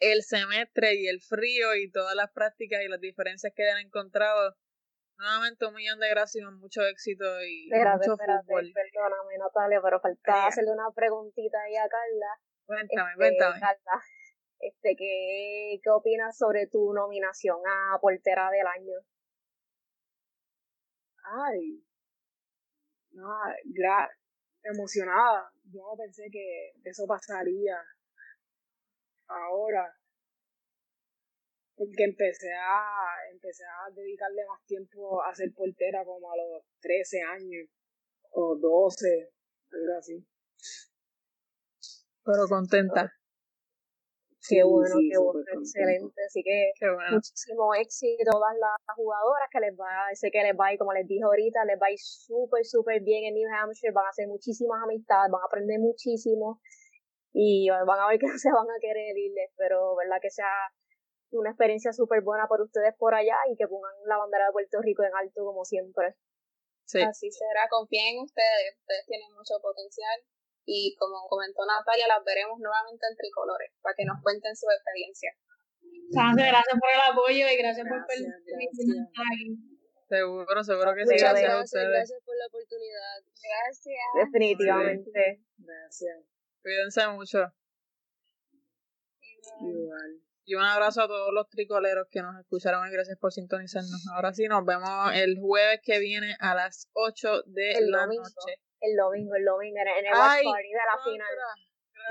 el 0.01 0.23
semestre 0.23 0.95
y 0.95 1.09
el 1.09 1.21
frío 1.21 1.75
y 1.75 1.91
todas 1.91 2.15
las 2.15 2.31
prácticas 2.33 2.83
y 2.83 2.89
las 2.89 3.01
diferencias 3.01 3.53
que 3.55 3.69
han 3.69 3.79
encontrado 3.79 4.55
Nuevamente 5.19 5.67
un 5.67 5.75
millón 5.75 5.99
de 5.99 6.11
gracias 6.11 6.45
y 6.45 6.47
mucho 6.47 6.81
éxito 6.87 7.25
y 7.43 7.65
espérate, 7.65 7.99
mucho 7.99 8.13
espérate, 8.13 8.47
fútbol. 8.47 8.73
Perdóname, 8.73 9.37
Natalia, 9.37 9.81
pero 9.83 9.99
faltaba 9.99 10.47
hacerle 10.47 10.71
una 10.71 10.93
preguntita 10.95 11.59
ahí 11.61 11.75
a 11.75 11.89
Carla. 11.89 12.39
Cuéntame, 12.67 13.11
este, 13.11 13.17
cuéntame. 13.17 13.59
Carla, 13.59 14.01
este, 14.61 14.95
¿qué, 14.97 15.81
¿qué 15.83 15.91
opinas 15.91 16.39
sobre 16.39 16.69
tu 16.69 16.93
nominación 16.95 17.59
a 17.67 17.99
portera 18.01 18.49
del 18.51 18.67
año? 18.69 18.95
ay, 21.31 21.85
no, 23.11 23.29
gra 23.65 24.09
emocionada. 24.73 25.51
Yo 25.73 25.83
no 25.83 25.97
pensé 25.97 26.29
que 26.31 26.73
eso 26.85 27.07
pasaría 27.07 27.77
ahora. 29.27 29.95
Porque 31.77 32.05
empecé 32.05 32.53
a, 32.53 33.31
empecé 33.31 33.65
a 33.65 33.91
dedicarle 33.95 34.45
más 34.47 34.65
tiempo 34.67 35.23
a 35.23 35.33
ser 35.35 35.53
portera 35.55 36.05
como 36.05 36.33
a 36.33 36.37
los 36.37 36.65
13 36.81 37.23
años 37.23 37.69
o 38.31 38.57
12, 38.57 39.31
algo 39.71 39.99
así. 39.99 40.27
Pero 42.25 42.49
contenta. 42.49 43.13
Qué 44.47 44.63
bueno, 44.63 44.95
qué 45.03 45.19
bueno, 45.19 45.41
excelente. 45.59 46.15
Así 46.25 46.43
que 46.43 46.71
muchísimo 47.11 47.75
éxito 47.75 48.31
a 48.31 48.33
todas 48.33 48.55
las 48.57 48.97
jugadoras 48.97 49.49
que 49.51 49.61
les 49.61 49.75
va, 49.75 50.09
sé 50.15 50.31
que 50.31 50.43
les 50.43 50.55
va 50.55 50.73
ir, 50.73 50.79
como 50.79 50.93
les 50.93 51.07
dije 51.07 51.25
ahorita, 51.25 51.65
les 51.65 51.77
va 51.77 51.89
a 51.89 51.91
ir 51.91 51.99
súper, 51.99 52.65
súper 52.65 53.03
bien 53.03 53.25
en 53.25 53.35
New 53.35 53.49
Hampshire, 53.51 53.93
van 53.93 54.07
a 54.07 54.11
hacer 54.11 54.29
muchísimas 54.29 54.83
amistades, 54.83 55.31
van 55.31 55.43
a 55.43 55.47
aprender 55.47 55.81
muchísimo 55.81 56.61
y 57.33 57.69
van 57.69 57.99
a 57.99 58.09
ver 58.09 58.19
que 58.21 58.27
no 58.27 58.39
se 58.39 58.53
van 58.53 58.71
a 58.71 58.79
querer 58.81 59.17
irles, 59.19 59.51
pero 59.57 59.97
verdad 59.97 60.19
que 60.23 60.31
sea 60.31 60.71
una 61.31 61.51
experiencia 61.51 61.93
súper 61.93 62.23
buena 62.23 62.47
para 62.49 62.63
ustedes 62.63 62.95
por 62.97 63.15
allá 63.15 63.37
y 63.51 63.57
que 63.57 63.67
pongan 63.67 63.93
la 64.07 64.17
bandera 64.19 64.47
de 64.47 64.53
Puerto 64.53 64.81
Rico 64.81 65.03
en 65.03 65.15
alto 65.15 65.45
como 65.45 65.65
siempre. 65.65 66.15
Sí. 66.87 67.03
Así 67.03 67.31
será, 67.31 67.69
confíen 67.69 68.17
en 68.17 68.23
ustedes, 68.23 68.79
ustedes 68.81 69.05
tienen 69.07 69.35
mucho 69.35 69.61
potencial 69.61 70.23
y 70.69 70.95
como 71.01 71.27
comentó 71.29 71.65
Natalia, 71.65 72.07
las 72.07 72.23
veremos 72.23 72.61
nuevamente 72.61 73.01
en 73.09 73.17
tricolores 73.17 73.73
para 73.81 73.97
que 73.97 74.05
nos 74.05 74.21
cuenten 74.21 74.55
su 74.55 74.69
experiencia. 74.69 75.33
gracias 76.13 76.77
por 76.77 76.91
el 76.93 77.03
apoyo 77.09 77.49
y 77.49 77.57
gracias, 77.57 77.89
por 77.89 78.05
permitirnos 78.05 79.09
estar 79.09 79.25
aquí. 79.33 79.57
Seguro, 80.09 80.65
seguro 80.65 80.93
que 80.93 81.07
sí. 81.09 81.17
Gracias, 81.17 81.41
gracias, 81.41 81.89
gracias 81.89 82.21
por 82.21 82.37
la 82.37 82.47
oportunidad. 82.53 83.17
Gracias. 83.25 84.05
Definitivamente. 84.29 85.41
Gracias. 85.57 86.17
Cuídense 86.61 87.09
mucho. 87.09 87.39
Igual. 89.61 90.21
Y 90.45 90.55
un 90.55 90.65
abrazo 90.65 91.03
a 91.03 91.09
todos 91.09 91.33
los 91.33 91.49
tricoleros 91.49 92.09
que 92.11 92.21
nos 92.21 92.39
escucharon 92.41 92.87
y 92.89 92.93
gracias 92.93 93.19
por 93.19 93.33
sintonizarnos. 93.33 94.07
Ahora 94.15 94.35
sí, 94.35 94.49
nos 94.49 94.65
vemos 94.67 95.13
el 95.15 95.39
jueves 95.41 95.81
que 95.83 95.99
viene 95.99 96.37
a 96.41 96.55
las 96.55 96.89
8 96.93 97.45
de 97.47 97.81
la 97.89 98.07
noche. 98.07 98.61
El 98.81 98.97
domingo, 98.97 99.35
el 99.35 99.45
domingo, 99.45 99.79
en 99.81 100.07
el 100.07 100.13
watch 100.13 100.45
party 100.45 100.69
de 100.69 100.87
la 100.87 100.99
final. 101.03 101.35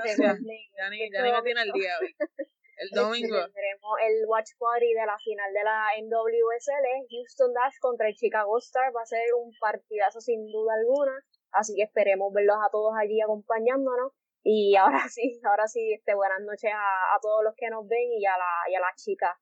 Gracias. 0.04 0.38
Ya 0.76 0.90
ni, 0.90 1.10
ya 1.10 1.22
ni 1.22 1.32
me 1.32 1.42
tiene 1.42 1.62
el 1.62 1.72
día 1.72 1.98
hoy. 2.00 2.14
El 2.78 2.90
domingo. 2.90 3.34
Tendremos 3.34 3.98
el 4.06 4.24
watch 4.28 4.50
party 4.56 4.94
de 4.94 5.04
la 5.04 5.18
final 5.18 5.52
de 5.52 5.64
la 5.64 5.88
NWSL, 5.98 7.10
Houston 7.10 7.52
Dash 7.52 7.74
contra 7.80 8.06
el 8.06 8.14
Chicago 8.14 8.56
Star. 8.58 8.94
Va 8.94 9.02
a 9.02 9.06
ser 9.06 9.34
un 9.34 9.52
partidazo 9.58 10.20
sin 10.20 10.46
duda 10.46 10.74
alguna. 10.74 11.12
Así 11.50 11.74
que 11.74 11.82
esperemos 11.82 12.32
verlos 12.32 12.56
a 12.64 12.70
todos 12.70 12.94
allí 12.96 13.20
acompañándonos. 13.20 14.12
Y 14.44 14.76
ahora 14.76 15.08
sí, 15.08 15.40
ahora 15.42 15.66
sí, 15.66 15.92
este, 15.92 16.14
buenas 16.14 16.40
noches 16.42 16.70
a, 16.72 17.16
a 17.16 17.20
todos 17.20 17.42
los 17.42 17.54
que 17.56 17.68
nos 17.68 17.86
ven 17.88 18.12
y 18.16 18.24
a 18.26 18.38
la, 18.38 18.70
y 18.70 18.74
a 18.76 18.80
las 18.80 18.94
chicas. 18.94 19.36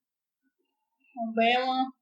Nos 1.15 1.35
vemos. 1.35 1.93